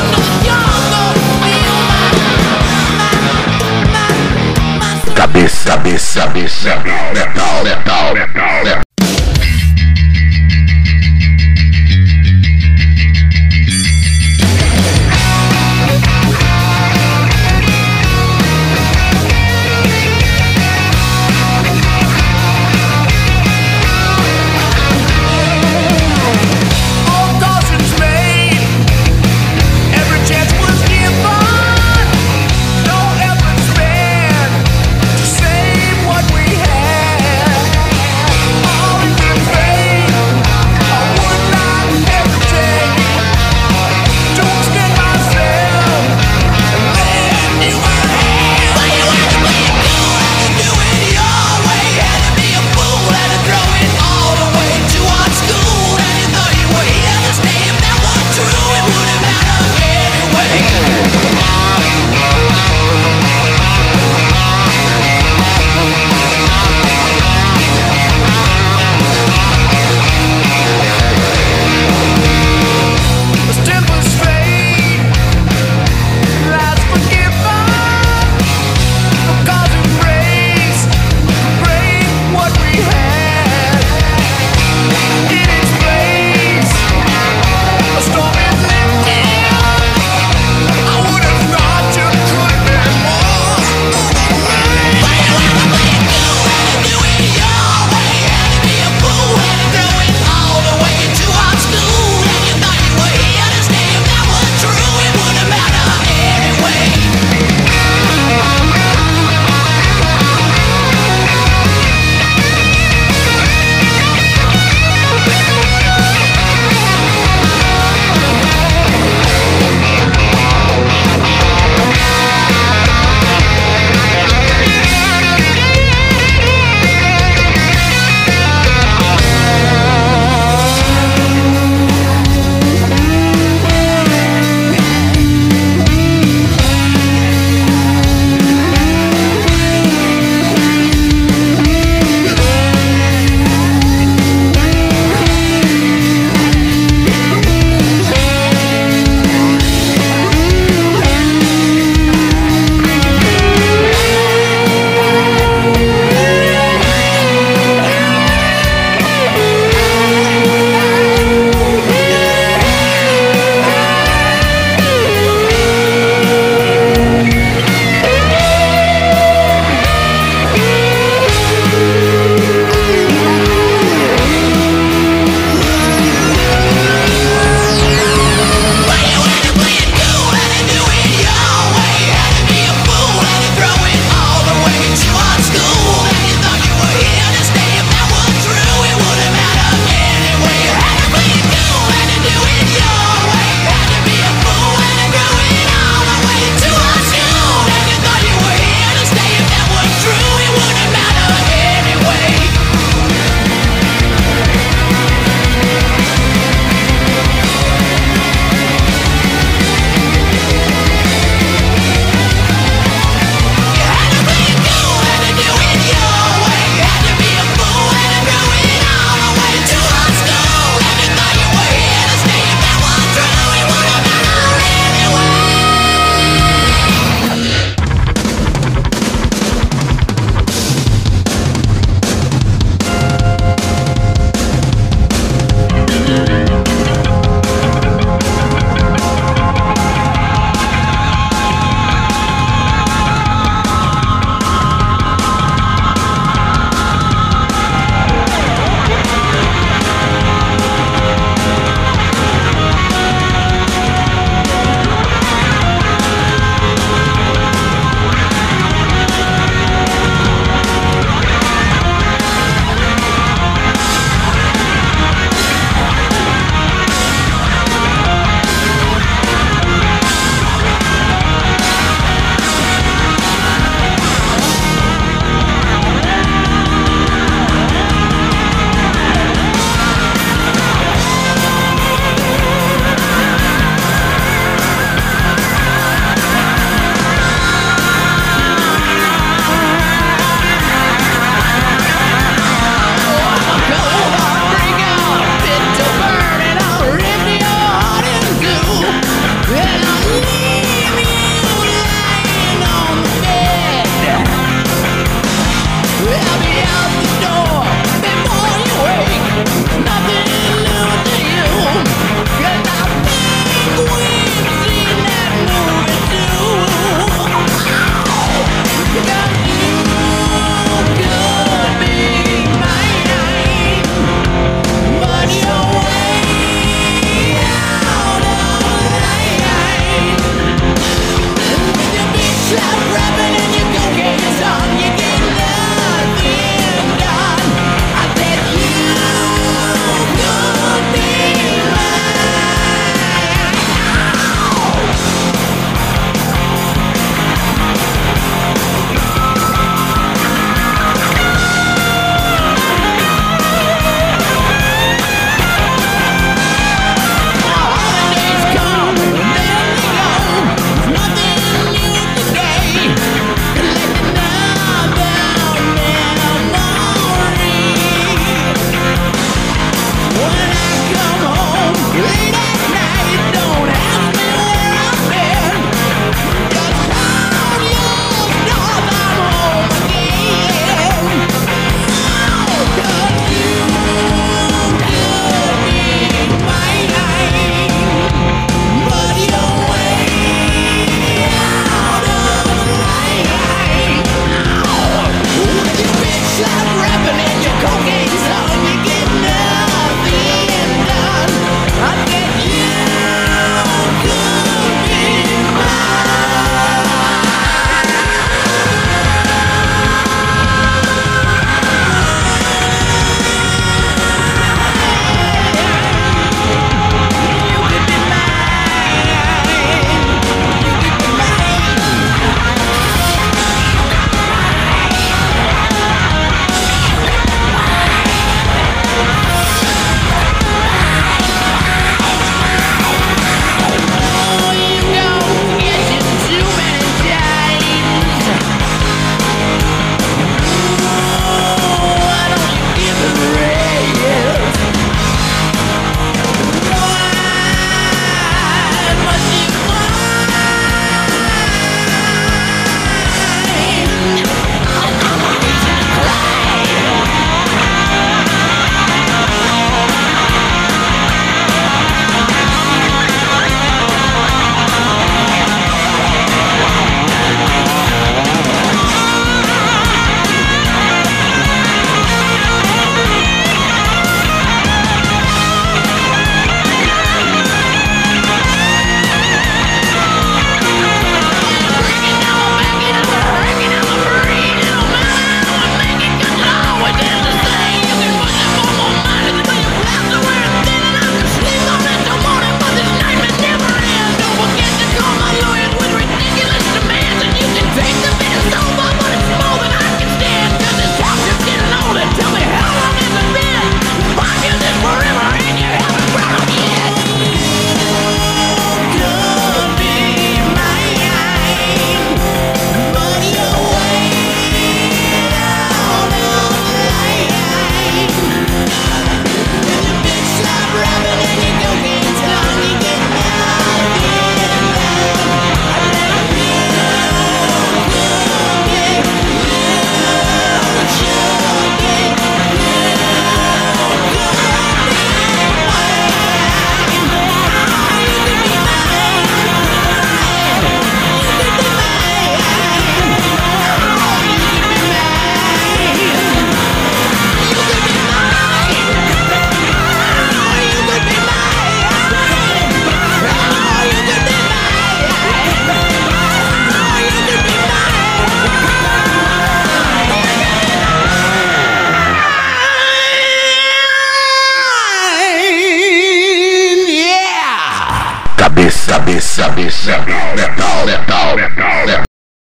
cabeça, 5.65 6.21
cabeça, 6.21 6.75
metal, 6.77 7.63
metal, 7.63 8.13
metal, 8.13 8.63
metal. 8.63 8.88